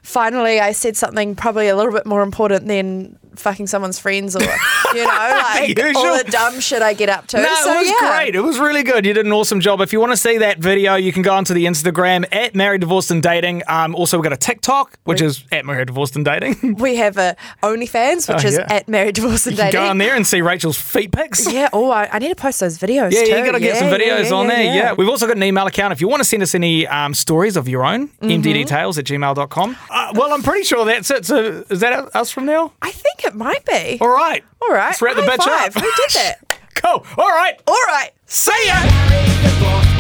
finally, 0.10 0.60
I 0.60 0.72
said 0.72 0.98
something 0.98 1.36
probably 1.36 1.68
a 1.68 1.76
little 1.76 1.94
bit 1.94 2.06
more 2.06 2.24
important 2.24 2.68
than 2.68 3.18
fucking 3.36 3.68
someone's 3.68 4.00
friends 4.00 4.36
or, 4.36 4.42
you 4.42 4.48
know, 4.48 5.04
like 5.06 5.78
all 5.96 6.18
the 6.18 6.26
dumb 6.30 6.60
shit 6.60 6.82
I 6.82 6.94
get 6.94 7.10
up 7.10 7.28
to. 7.28 7.38
No, 7.38 7.56
so, 7.64 7.74
it 7.74 7.78
was 7.80 7.88
yeah. 7.90 8.18
great. 8.18 8.36
It 8.36 8.42
was 8.42 8.60
really 8.60 8.84
good. 8.84 9.06
You 9.06 9.14
did 9.14 9.26
an 9.26 9.32
awesome 9.32 9.60
job. 9.60 9.82
If 9.82 9.94
you 9.94 10.00
want 10.00 10.12
to 10.12 10.18
see 10.18 10.38
that 10.40 10.60
video, 10.60 10.96
you 10.96 11.12
can 11.14 11.22
go 11.22 11.34
onto 11.34 11.54
the 11.54 11.66
Instagram 11.66 12.26
at 12.34 12.56
Married, 12.56 12.82
Divorced, 12.82 13.12
and 13.12 13.22
Dating. 13.24 13.64
Um, 13.68 13.96
also, 13.96 14.18
we've 14.18 14.24
got 14.24 14.34
a 14.34 14.38
TikTok, 14.38 14.98
which 15.06 15.22
is 15.22 15.44
at 15.52 15.66
Married, 15.66 15.88
Divorced, 15.88 16.16
and 16.16 16.26
Dating. 16.26 16.76
We 16.80 16.96
have 16.98 17.18
a 17.18 17.36
OnlyFans, 17.64 18.34
which 18.34 18.46
Oh, 18.46 18.48
is 18.48 18.58
yeah. 18.58 18.68
at 18.74 18.88
Married, 18.88 19.16
Divorced 19.16 19.48
and 19.48 19.56
You 19.58 19.64
can 19.64 19.72
Dating. 19.72 19.82
go 19.86 19.90
on 19.90 19.98
there 19.98 20.16
and 20.16 20.26
see 20.26 20.42
Rachel's 20.42 20.78
feet 20.80 21.12
pics. 21.12 21.52
Yeah. 21.52 21.70
Oh, 21.74 21.92
I, 21.92 22.10
I 22.12 22.20
need 22.20 22.30
to 22.30 22.36
post 22.36 22.60
those 22.60 22.78
videos. 22.78 23.12
Yeah, 23.12 23.24
too. 23.26 23.38
you 23.38 23.46
got 23.46 23.52
to 23.54 23.60
get 23.60 23.78
some 23.78 23.88
videos 23.88 24.30
yeah, 24.30 24.36
on 24.36 24.46
yeah, 24.48 24.56
there. 24.56 24.64
Yeah. 24.64 24.74
yeah. 24.76 24.94
We've 24.94 25.10
also 25.10 25.28
got 25.28 25.36
an 25.38 25.44
email 25.44 25.68
account. 25.68 25.92
If 25.94 26.02
you 26.02 26.08
want 26.08 26.22
to 26.22 26.24
send 26.26 26.42
us 26.44 26.56
any 26.56 26.88
um, 26.88 27.14
stories 27.14 27.58
of 27.58 27.68
your 27.68 27.86
own, 27.86 28.08
Mm-hmm. 28.20 28.42
mddetails 28.42 28.98
at 28.98 29.06
gmail.com. 29.06 29.78
Uh, 29.90 30.12
well, 30.16 30.34
I'm 30.34 30.42
pretty 30.44 30.64
sure 30.64 30.86
that's 30.86 31.10
it. 31.12 31.26
So 31.26 31.64
is 31.70 31.80
that 31.82 32.16
us 32.16 32.32
from 32.32 32.46
now? 32.46 32.74
I 32.82 32.92
think 32.92 33.24
it 33.30 33.36
might 33.36 33.66
be. 33.66 33.98
All 34.02 34.10
right. 34.10 34.44
All 34.62 34.70
right. 34.70 34.88
Let's 34.90 35.02
wrap 35.02 35.16
the 35.16 35.24
High 35.24 35.38
bitch 35.38 35.46
five. 35.46 35.78
up. 35.78 35.84
We 35.84 35.92
did 35.96 36.10
that. 36.16 36.60
Cool. 36.76 37.06
All 37.18 37.30
right. 37.30 37.60
All 37.68 37.74
right. 37.88 38.12
See 38.26 38.52
ya. 38.68 39.99